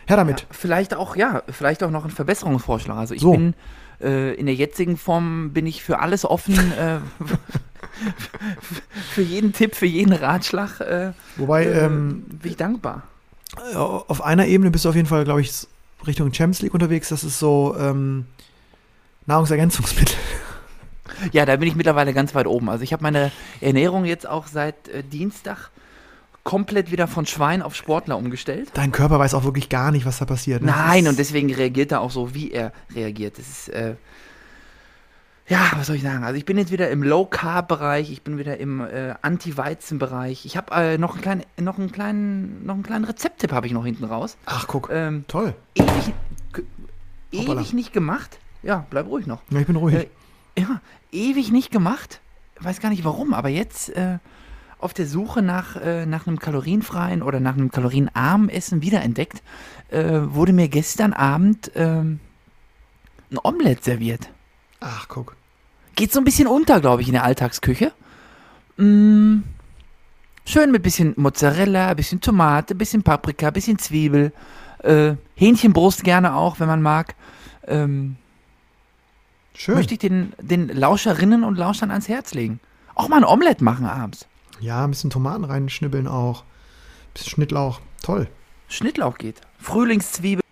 Her 0.09 0.17
damit. 0.17 0.41
Ja, 0.41 0.47
vielleicht 0.51 0.93
auch, 0.95 1.15
ja, 1.15 1.43
vielleicht 1.49 1.83
auch 1.83 1.91
noch 1.91 2.03
ein 2.03 2.11
Verbesserungsvorschlag. 2.11 2.97
Also 2.97 3.13
ich 3.13 3.21
So. 3.21 3.31
bin 3.31 3.53
äh, 4.01 4.33
in 4.33 4.47
der 4.47 4.55
jetzigen 4.55 4.97
Form 4.97 5.51
bin 5.53 5.67
ich 5.67 5.83
für 5.83 5.99
alles 5.99 6.25
offen, 6.25 6.55
äh, 6.73 6.97
für 9.11 9.21
jeden 9.21 9.53
Tipp, 9.53 9.75
für 9.75 9.85
jeden 9.85 10.13
Ratschlag 10.13 10.79
äh, 10.81 11.11
Wobei, 11.37 11.65
äh, 11.65 11.85
ähm, 11.85 12.23
bin 12.27 12.51
ich 12.51 12.57
dankbar. 12.57 13.03
Auf 13.75 14.21
einer 14.23 14.47
Ebene 14.47 14.71
bist 14.71 14.85
du 14.85 14.89
auf 14.89 14.95
jeden 14.95 15.07
Fall, 15.07 15.23
glaube 15.25 15.41
ich, 15.41 15.67
Richtung 16.07 16.33
Champions 16.33 16.61
League 16.61 16.73
unterwegs. 16.73 17.09
Das 17.09 17.23
ist 17.23 17.39
so 17.39 17.75
ähm, 17.79 18.25
Nahrungsergänzungsmittel. 19.25 20.15
Ja, 21.33 21.45
da 21.45 21.55
bin 21.57 21.67
ich 21.67 21.75
mittlerweile 21.75 22.13
ganz 22.13 22.33
weit 22.35 22.47
oben. 22.47 22.69
Also 22.69 22.83
ich 22.83 22.93
habe 22.93 23.03
meine 23.03 23.31
Ernährung 23.59 24.05
jetzt 24.05 24.27
auch 24.27 24.47
seit 24.47 24.87
äh, 24.87 25.03
Dienstag 25.03 25.69
komplett 26.49 26.89
wieder 26.89 27.05
von 27.07 27.27
Schwein 27.27 27.61
auf 27.61 27.75
Sportler 27.75 28.17
umgestellt. 28.17 28.71
Dein 28.73 28.91
Körper 28.91 29.19
weiß 29.19 29.35
auch 29.35 29.43
wirklich 29.43 29.69
gar 29.69 29.91
nicht, 29.91 30.07
was 30.07 30.17
da 30.17 30.25
passiert. 30.25 30.63
Ne? 30.63 30.71
Nein, 30.71 31.07
und 31.07 31.19
deswegen 31.19 31.53
reagiert 31.53 31.91
er 31.91 32.01
auch 32.01 32.09
so, 32.09 32.33
wie 32.33 32.49
er 32.49 32.73
reagiert. 32.95 33.37
Das 33.37 33.47
ist, 33.47 33.69
äh, 33.69 33.93
Ja, 35.47 35.59
was 35.75 35.85
soll 35.85 35.97
ich 35.97 36.01
sagen? 36.01 36.23
Also 36.23 36.39
ich 36.39 36.45
bin 36.45 36.57
jetzt 36.57 36.71
wieder 36.71 36.89
im 36.89 37.03
Low-Carb-Bereich, 37.03 38.11
ich 38.11 38.23
bin 38.23 38.39
wieder 38.39 38.57
im 38.57 38.81
äh, 38.81 39.13
Anti-Weizen-Bereich. 39.21 40.43
Ich 40.47 40.57
habe 40.57 40.73
äh, 40.73 40.97
noch 40.97 41.13
einen 41.13 41.21
kleinen, 41.21 41.43
noch 41.61 41.77
einen 41.77 41.91
kleinen, 41.91 42.65
noch 42.65 42.73
einen 42.73 42.83
kleinen 42.83 43.05
Rezepttipp 43.05 43.51
habe 43.51 43.67
ich 43.67 43.73
noch 43.73 43.85
hinten 43.85 44.05
raus. 44.05 44.35
Ach, 44.47 44.65
guck. 44.67 44.89
Ähm, 44.91 45.25
Toll. 45.27 45.53
ewig, 45.75 46.13
ewig 47.31 47.73
nicht 47.73 47.93
gemacht. 47.93 48.39
Ja, 48.63 48.87
bleib 48.89 49.05
ruhig 49.05 49.27
noch. 49.27 49.43
Ja, 49.51 49.59
ich 49.59 49.67
bin 49.67 49.75
ruhig. 49.75 49.93
Äh, 49.93 50.07
ja, 50.57 50.81
ewig 51.11 51.51
nicht 51.51 51.69
gemacht. 51.69 52.21
Weiß 52.59 52.79
gar 52.79 52.89
nicht 52.89 53.03
warum, 53.05 53.35
aber 53.35 53.49
jetzt 53.49 53.89
äh, 53.95 54.17
auf 54.79 54.93
der 54.93 55.05
Suche 55.05 55.41
nach, 55.41 55.75
äh, 55.75 56.05
nach 56.05 56.25
einem 56.25 56.39
kalorienfreien 56.39 57.21
oder 57.21 57.39
nach 57.39 57.53
einem 57.53 57.69
kalorienarmen 57.69 58.49
Essen 58.49 58.81
wiederentdeckt, 58.81 59.43
äh, 59.89 60.21
wurde 60.23 60.53
mir 60.53 60.69
gestern 60.69 61.13
Abend 61.13 61.71
ähm, 61.75 62.19
ein 63.31 63.37
Omelett 63.43 63.83
serviert. 63.83 64.29
Ach, 64.79 65.07
guck. 65.07 65.35
Geht 65.95 66.13
so 66.13 66.19
ein 66.19 66.23
bisschen 66.23 66.47
unter, 66.47 66.79
glaube 66.79 67.01
ich, 67.01 67.09
in 67.09 67.13
der 67.13 67.25
Alltagsküche. 67.25 67.91
Mm, 68.77 69.39
schön 70.45 70.71
mit 70.71 70.81
bisschen 70.81 71.13
Mozzarella, 71.17 71.93
bisschen 71.93 72.21
Tomate, 72.21 72.73
bisschen 72.73 73.03
Paprika, 73.03 73.51
bisschen 73.51 73.77
Zwiebel. 73.77 74.31
Äh, 74.81 75.15
Hähnchenbrust 75.35 76.05
gerne 76.05 76.35
auch, 76.35 76.61
wenn 76.61 76.67
man 76.67 76.81
mag. 76.81 77.15
Ähm, 77.67 78.15
Schön. 79.53 79.75
möchte 79.75 79.93
ich 79.95 79.99
den, 79.99 80.31
den 80.39 80.69
Lauscherinnen 80.69 81.43
und 81.43 81.57
Lauschern 81.57 81.91
ans 81.91 82.07
Herz 82.07 82.33
legen. 82.33 82.61
Auch 82.95 83.09
mal 83.09 83.17
ein 83.17 83.25
Omelett 83.25 83.61
machen 83.61 83.85
abends. 83.85 84.28
Ja, 84.59 84.83
ein 84.83 84.91
bisschen 84.91 85.09
Tomaten 85.09 85.43
reinschnibbeln 85.43 86.07
auch. 86.07 86.41
Ein 86.43 87.13
bisschen 87.13 87.29
Schnittlauch. 87.29 87.79
Toll. 88.03 88.27
Schnittlauch 88.67 89.17
geht. 89.17 89.41
Frühlingszwiebel 89.59 90.43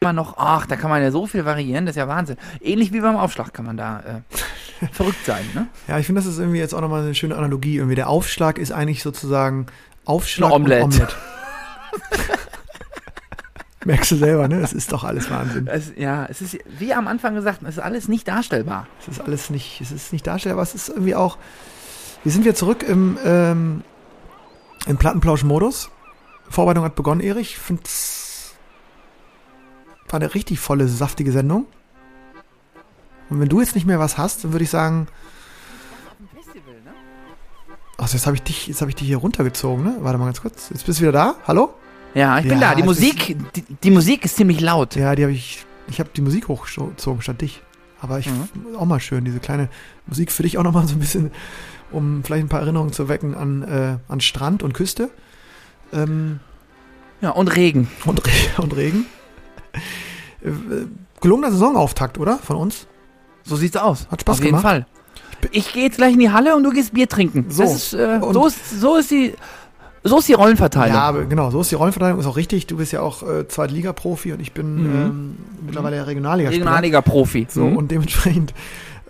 immer 0.00 0.12
noch. 0.12 0.34
Ach, 0.38 0.66
da 0.66 0.76
kann 0.76 0.90
man 0.90 1.02
ja 1.02 1.10
so 1.10 1.26
viel 1.26 1.44
variieren, 1.44 1.86
das 1.86 1.94
ist 1.94 1.98
ja 1.98 2.08
Wahnsinn. 2.08 2.36
Ähnlich 2.60 2.92
wie 2.92 3.00
beim 3.00 3.16
Aufschlag 3.16 3.52
kann 3.52 3.66
man 3.66 3.76
da 3.76 4.00
äh, 4.00 4.86
verrückt 4.92 5.24
sein, 5.24 5.44
ne? 5.54 5.66
Ja, 5.88 5.98
ich 5.98 6.06
finde, 6.06 6.20
das 6.20 6.30
ist 6.30 6.38
irgendwie 6.38 6.58
jetzt 6.58 6.74
auch 6.74 6.80
nochmal 6.80 7.02
eine 7.02 7.14
schöne 7.14 7.36
Analogie. 7.36 7.76
Irgendwie 7.76 7.96
der 7.96 8.08
Aufschlag 8.08 8.58
ist 8.58 8.72
eigentlich 8.72 9.02
sozusagen 9.02 9.66
Aufschlag 10.04 10.50
Ein 10.50 10.54
Omelett. 10.54 10.84
und 10.84 10.94
Omelett. 10.94 11.16
Merkst 13.84 14.10
du 14.10 14.16
selber, 14.16 14.48
ne? 14.48 14.60
Das 14.60 14.72
ist 14.72 14.92
doch 14.92 15.04
alles 15.04 15.30
Wahnsinn. 15.30 15.68
Es, 15.68 15.92
ja, 15.96 16.26
es 16.26 16.42
ist, 16.42 16.58
wie 16.78 16.92
am 16.92 17.06
Anfang 17.06 17.34
gesagt, 17.34 17.62
es 17.62 17.76
ist 17.76 17.78
alles 17.78 18.08
nicht 18.08 18.26
darstellbar. 18.26 18.88
Es 19.00 19.08
ist 19.08 19.20
alles 19.20 19.48
nicht, 19.48 19.80
es 19.80 19.92
ist 19.92 20.12
nicht 20.12 20.26
darstellbar, 20.26 20.62
es 20.64 20.74
ist 20.74 20.88
irgendwie 20.88 21.14
auch. 21.14 21.38
Wir 22.22 22.32
sind 22.32 22.44
wieder 22.44 22.54
zurück 22.54 22.82
im, 22.82 23.18
ähm, 23.24 23.82
im 24.86 24.96
Plattenplausch-Modus. 24.96 25.90
Vorbereitung 26.48 26.84
hat 26.84 26.94
begonnen, 26.94 27.20
Erich. 27.20 27.52
Ich 27.52 27.58
finde 27.58 27.82
war 30.08 30.20
eine 30.20 30.34
richtig 30.34 30.60
volle, 30.60 30.86
saftige 30.86 31.32
Sendung. 31.32 31.66
Und 33.28 33.40
wenn 33.40 33.48
du 33.48 33.60
jetzt 33.60 33.74
nicht 33.74 33.86
mehr 33.88 33.98
was 33.98 34.18
hast, 34.18 34.44
dann 34.44 34.52
würde 34.52 34.64
ich 34.64 34.70
sagen, 34.70 35.08
Ach, 37.98 38.12
jetzt 38.12 38.26
habe 38.26 38.36
ich 38.36 38.42
dich, 38.42 38.66
jetzt 38.66 38.82
habe 38.82 38.90
ich 38.90 38.94
dich 38.94 39.08
hier 39.08 39.16
runtergezogen, 39.16 39.82
ne? 39.82 39.96
Warte 40.00 40.18
mal 40.18 40.26
ganz 40.26 40.42
kurz. 40.42 40.68
Jetzt 40.68 40.84
bist 40.84 40.98
du 40.98 41.02
wieder 41.02 41.12
da? 41.12 41.34
Hallo? 41.46 41.72
Ja, 42.14 42.38
ich 42.38 42.44
bin 42.46 42.60
Ja, 42.60 42.68
da. 42.68 42.74
Die 42.74 42.82
es 42.82 42.86
Musik, 42.86 43.36
die, 43.56 43.62
die 43.62 43.90
Musik 43.90 44.24
ist 44.26 44.36
ziemlich 44.36 44.60
laut. 44.60 44.94
Ja, 44.96 45.14
die 45.14 45.22
habe 45.22 45.32
ich. 45.32 45.64
Ich 45.88 45.98
habe 45.98 46.10
die 46.14 46.20
Musik 46.20 46.46
hochgezogen 46.48 47.22
statt 47.22 47.40
dich. 47.40 47.62
Aber 48.00 48.18
ich 48.18 48.28
Mhm. 48.28 48.76
auch 48.78 48.84
mal 48.84 49.00
schön, 49.00 49.24
diese 49.24 49.40
kleine 49.40 49.70
Musik 50.06 50.30
für 50.30 50.42
dich 50.42 50.58
auch 50.58 50.62
nochmal 50.62 50.86
so 50.86 50.94
ein 50.94 50.98
bisschen, 50.98 51.30
um 51.92 52.22
vielleicht 52.24 52.44
ein 52.44 52.48
paar 52.48 52.60
Erinnerungen 52.60 52.92
zu 52.92 53.08
wecken 53.08 53.34
an, 53.34 53.62
äh, 53.62 53.96
an 54.08 54.20
Strand 54.20 54.62
und 54.62 54.72
Küste. 54.74 55.10
Ähm, 55.92 56.40
Ja, 57.20 57.30
und 57.30 57.48
Regen. 57.56 57.88
und, 58.04 58.24
Re 58.26 58.30
und 58.62 58.76
Regen. 58.76 59.06
Äh, 60.42 60.50
gelungener 61.20 61.50
Saisonauftakt, 61.52 62.18
oder? 62.18 62.38
Von 62.38 62.56
uns? 62.56 62.86
So 63.44 63.56
sieht's 63.56 63.76
aus. 63.76 64.06
Hat 64.10 64.20
Spaß 64.20 64.38
Auf 64.38 64.44
jeden 64.44 64.56
gemacht. 64.56 64.62
Fall. 64.62 64.86
Ich 65.52 65.72
gehe 65.72 65.84
jetzt 65.84 65.96
gleich 65.98 66.14
in 66.14 66.18
die 66.18 66.30
Halle 66.30 66.56
und 66.56 66.64
du 66.64 66.70
gehst 66.70 66.92
Bier 66.94 67.08
trinken. 67.08 67.46
So. 67.50 67.62
Ist, 67.62 67.92
äh, 67.94 68.20
so, 68.32 68.46
ist, 68.46 68.80
so 68.80 68.96
ist 68.96 69.10
die, 69.10 69.34
so 70.02 70.18
ist 70.18 70.28
die 70.28 70.32
Rollenverteilung. 70.32 70.94
Ja, 70.96 71.10
genau, 71.12 71.50
so 71.50 71.60
ist 71.60 71.70
die 71.70 71.74
Rollenverteilung, 71.76 72.18
ist 72.18 72.26
auch 72.26 72.36
richtig. 72.36 72.66
Du 72.66 72.76
bist 72.78 72.92
ja 72.92 73.00
auch 73.00 73.22
äh, 73.22 73.46
Zweitliga-Profi 73.46 74.32
und 74.32 74.40
ich 74.40 74.52
bin 74.52 74.76
Mhm. 74.82 74.86
ähm, 74.96 75.36
mittlerweile 75.64 75.96
ja 75.96 76.02
Regionalliga-Spieler. 76.04 76.64
Regionalliga-Profi. 76.64 77.46
So, 77.50 77.64
Mhm. 77.66 77.76
und 77.76 77.90
dementsprechend 77.90 78.54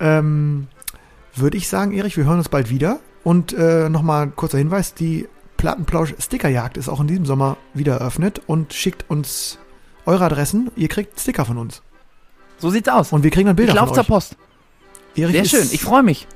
ähm, 0.01 0.67
würde 1.39 1.57
ich 1.57 1.69
sagen, 1.69 1.93
Erich, 1.93 2.17
wir 2.17 2.25
hören 2.25 2.39
uns 2.39 2.49
bald 2.49 2.71
wieder. 2.71 3.01
Und 3.25 3.53
äh, 3.53 3.89
nochmal 3.89 4.29
kurzer 4.29 4.59
Hinweis, 4.59 4.95
die 4.95 5.27
Plattenplausch-Stickerjagd 5.57 6.77
ist 6.77 6.89
auch 6.89 7.01
in 7.01 7.07
diesem 7.07 7.27
Sommer 7.27 7.57
wieder 7.75 7.97
eröffnet 7.97 8.41
und 8.47 8.73
schickt 8.73 9.05
uns 9.09 9.59
eure 10.05 10.25
Adressen. 10.25 10.71
Ihr 10.77 10.89
kriegt 10.89 11.19
Sticker 11.19 11.45
von 11.45 11.59
uns. 11.59 11.83
so 12.59 12.71
sieht's 12.71 12.89
aus. 12.89 13.13
Und 13.13 13.23
wir 13.25 13.31
kriegen 13.31 13.47
dann 13.47 13.55
ich 13.55 13.59
Bilder 13.59 13.75
laufe 13.75 13.89
von 13.89 13.95
zur 13.97 14.03
euch. 14.03 14.09
Post. 14.09 14.37
Erich 15.17 15.33
Sehr 15.51 15.61
schön. 15.61 15.69
Ich 15.73 15.81
freue 15.81 16.03
mich. 16.03 16.27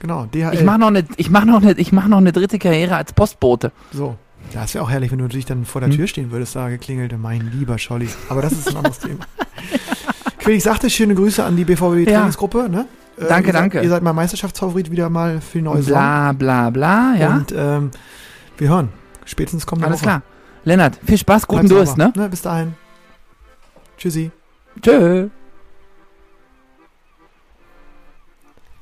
Genau, 0.00 0.26
DHL. 0.26 0.54
Ich 0.54 0.62
mache 0.64 0.78
noch 0.78 0.88
eine, 0.88 1.04
ich 1.16 1.30
mach 1.30 1.44
noch 1.44 1.62
eine, 1.62 1.72
ich 1.72 1.92
mach 1.92 2.06
noch 2.08 2.18
eine 2.18 2.32
dritte 2.32 2.58
Karriere 2.58 2.96
als 2.96 3.12
Postbote. 3.12 3.72
so. 3.92 4.16
Ist 4.64 4.74
ja 4.74 4.80
auch 4.80 4.90
herrlich, 4.90 5.10
wenn 5.10 5.18
du 5.18 5.24
natürlich 5.24 5.44
dann 5.44 5.64
vor 5.64 5.80
der 5.80 5.90
Hm. 5.90 5.96
Tür 5.96 6.06
stehen 6.06 6.30
würdest, 6.30 6.54
da 6.54 6.68
geklingelte, 6.68 7.18
mein 7.18 7.50
lieber 7.52 7.78
Scholli. 7.78 8.08
Aber 8.28 8.42
das 8.42 8.52
ist 8.52 8.68
ein 8.68 8.76
anderes 8.76 8.98
Thema. 9.00 9.20
Ich 10.48 10.62
sagte, 10.62 10.88
schöne 10.88 11.16
Grüße 11.16 11.42
an 11.42 11.56
die 11.56 11.64
BVB 11.64 12.08
Ja. 12.08 12.18
Trainingsgruppe. 12.20 12.68
Ne? 13.18 13.24
Äh, 13.24 13.28
Danke, 13.28 13.52
seid, 13.52 13.60
danke. 13.60 13.80
Ihr 13.82 13.88
seid 13.88 14.02
mein 14.02 14.14
Meisterschaftsfavorit 14.14 14.90
wieder 14.90 15.08
mal 15.08 15.40
für 15.40 15.58
die 15.58 15.62
neue 15.64 15.82
Saison. 15.82 15.92
Bla 15.94 16.32
bla 16.32 16.70
bla, 16.70 17.14
ja. 17.18 17.36
Und 17.36 17.54
ähm, 17.56 17.90
wir 18.58 18.68
hören. 18.68 18.88
Spätestens 19.24 19.66
kommende 19.66 19.88
Alles 19.88 20.00
Woche. 20.00 20.06
klar. 20.06 20.22
Lennart, 20.64 20.98
viel 21.04 21.18
Spaß, 21.18 21.46
guten 21.46 21.68
Bleib 21.68 21.78
Durst, 21.78 21.96
ne? 21.98 22.12
ne? 22.14 22.28
Bis 22.28 22.42
dahin. 22.42 22.74
Tschüssi. 23.96 24.30
Tschö. 24.82 25.28